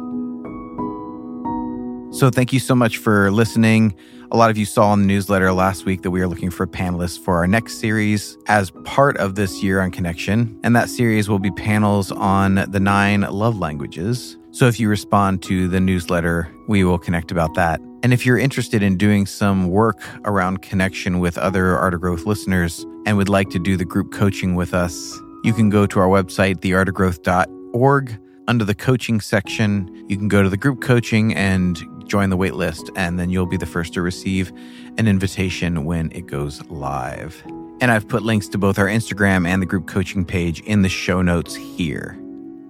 So, 2.15 2.31
thank 2.31 2.53
you 2.53 2.61
so 2.61 2.77
much 2.77 2.99
for 2.99 3.33
listening. 3.33 3.93
A 4.31 4.37
lot 4.37 4.49
of 4.49 4.57
you 4.57 4.65
saw 4.65 4.93
in 4.93 5.01
the 5.01 5.07
newsletter 5.07 5.53
last 5.53 5.85
week 5.85 6.03
that 6.03 6.13
we 6.13 6.21
are 6.21 6.29
looking 6.29 6.51
for 6.51 6.65
panelists 6.65 7.19
for 7.19 7.37
our 7.39 7.49
next 7.49 7.79
series 7.81 8.39
as 8.47 8.71
part 8.85 9.17
of 9.17 9.35
this 9.35 9.65
year 9.65 9.81
on 9.81 9.91
connection. 9.91 10.59
And 10.63 10.77
that 10.77 10.89
series 10.89 11.29
will 11.29 11.41
be 11.41 11.51
panels 11.51 12.13
on 12.13 12.71
the 12.71 12.79
nine 12.79 13.23
love 13.23 13.59
languages. 13.59 14.37
So, 14.53 14.69
if 14.69 14.79
you 14.79 14.89
respond 14.89 15.43
to 15.45 15.67
the 15.67 15.81
newsletter, 15.81 16.55
we 16.69 16.85
will 16.85 16.99
connect 16.99 17.33
about 17.33 17.55
that. 17.55 17.81
And 18.05 18.13
if 18.13 18.25
you're 18.25 18.39
interested 18.39 18.81
in 18.81 18.97
doing 18.97 19.27
some 19.27 19.71
work 19.71 20.01
around 20.25 20.63
connection 20.63 21.19
with 21.19 21.37
other 21.37 21.77
Art 21.77 21.95
of 21.95 22.01
Growth 22.01 22.27
listeners 22.27 22.87
and 23.07 23.17
would 23.17 23.29
like 23.29 23.51
to 23.51 23.59
do 23.59 23.77
the 23.77 23.85
group 23.85 24.13
coaching 24.13 24.55
with 24.55 24.73
us, 24.73 25.19
you 25.45 25.53
can 25.53 25.69
go 25.69 25.87
to 25.87 26.01
our 26.01 26.09
website, 26.09 26.57
theartofgrowth.org. 26.57 28.19
Under 28.49 28.65
the 28.65 28.75
coaching 28.75 29.21
section, 29.21 30.05
you 30.09 30.17
can 30.17 30.27
go 30.27 30.43
to 30.43 30.49
the 30.49 30.57
group 30.57 30.81
coaching 30.81 31.35
and 31.35 31.79
join 32.07 32.31
the 32.31 32.37
wait 32.37 32.55
list, 32.55 32.91
and 32.97 33.19
then 33.19 33.29
you'll 33.29 33.47
be 33.47 33.59
the 33.59 33.67
first 33.67 33.93
to 33.95 34.03
receive 34.03 34.53
an 34.97 35.07
invitation 35.07 35.85
when 35.85 36.11
it 36.13 36.27
goes 36.27 36.65
live. 36.71 37.43
And 37.81 37.91
I've 37.91 38.09
put 38.09 38.23
links 38.23 38.49
to 38.49 38.59
both 38.59 38.79
our 38.79 38.87
Instagram 38.87 39.47
and 39.47 39.61
the 39.61 39.67
group 39.67 39.87
coaching 39.87 40.25
page 40.25 40.61
in 40.61 40.81
the 40.81 40.89
show 40.89 41.21
notes 41.21 41.55
here. 41.55 42.17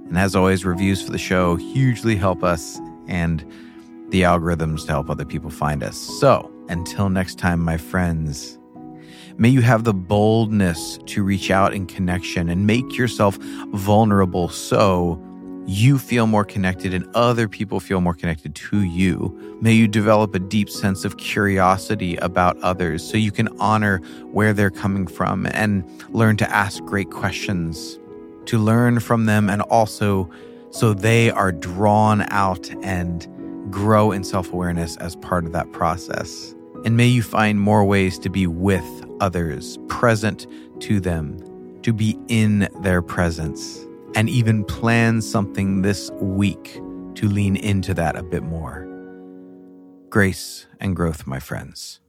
And 0.08 0.18
as 0.18 0.34
always, 0.34 0.64
reviews 0.64 1.00
for 1.00 1.12
the 1.12 1.18
show 1.18 1.54
hugely 1.54 2.16
help 2.16 2.42
us 2.42 2.80
and 3.06 3.44
the 4.08 4.22
algorithms 4.22 4.86
to 4.86 4.92
help 4.92 5.10
other 5.10 5.24
people 5.24 5.50
find 5.50 5.82
us. 5.84 5.96
So 5.96 6.50
until 6.68 7.08
next 7.08 7.38
time, 7.38 7.60
my 7.60 7.76
friends, 7.76 8.58
may 9.36 9.48
you 9.48 9.60
have 9.62 9.84
the 9.84 9.94
boldness 9.94 10.98
to 11.06 11.22
reach 11.22 11.50
out 11.50 11.74
in 11.74 11.86
connection 11.86 12.48
and 12.48 12.66
make 12.66 12.96
yourself 12.96 13.36
vulnerable 13.72 14.48
so 14.48 15.20
you 15.66 15.98
feel 15.98 16.26
more 16.26 16.44
connected 16.44 16.92
and 16.92 17.08
other 17.14 17.48
people 17.48 17.80
feel 17.80 18.00
more 18.00 18.14
connected 18.14 18.54
to 18.54 18.82
you. 18.82 19.58
May 19.60 19.72
you 19.72 19.88
develop 19.88 20.34
a 20.34 20.38
deep 20.38 20.68
sense 20.68 21.04
of 21.04 21.16
curiosity 21.16 22.16
about 22.16 22.58
others 22.60 23.02
so 23.02 23.16
you 23.16 23.32
can 23.32 23.48
honor 23.58 23.98
where 24.32 24.52
they're 24.52 24.70
coming 24.70 25.06
from 25.06 25.46
and 25.46 25.84
learn 26.10 26.36
to 26.38 26.50
ask 26.50 26.84
great 26.84 27.10
questions, 27.10 27.98
to 28.46 28.58
learn 28.58 29.00
from 29.00 29.24
them, 29.24 29.48
and 29.48 29.62
also 29.62 30.30
so 30.70 30.92
they 30.92 31.30
are 31.30 31.52
drawn 31.52 32.22
out 32.30 32.68
and 32.82 33.26
grow 33.70 34.12
in 34.12 34.22
self 34.24 34.52
awareness 34.52 34.96
as 34.96 35.16
part 35.16 35.46
of 35.46 35.52
that 35.52 35.72
process. 35.72 36.54
And 36.84 36.96
may 36.96 37.06
you 37.06 37.22
find 37.22 37.58
more 37.58 37.84
ways 37.84 38.18
to 38.18 38.28
be 38.28 38.46
with 38.46 39.03
others, 39.20 39.78
present 39.88 40.46
to 40.80 41.00
them, 41.00 41.38
to 41.82 41.92
be 41.92 42.18
in 42.28 42.68
their 42.80 43.02
presence 43.02 43.86
and 44.14 44.28
even 44.28 44.64
plan 44.64 45.20
something 45.20 45.82
this 45.82 46.10
week 46.20 46.80
to 47.14 47.28
lean 47.28 47.56
into 47.56 47.94
that 47.94 48.16
a 48.16 48.22
bit 48.22 48.42
more. 48.42 48.88
Grace 50.10 50.66
and 50.80 50.94
growth, 50.94 51.26
my 51.26 51.40
friends. 51.40 52.00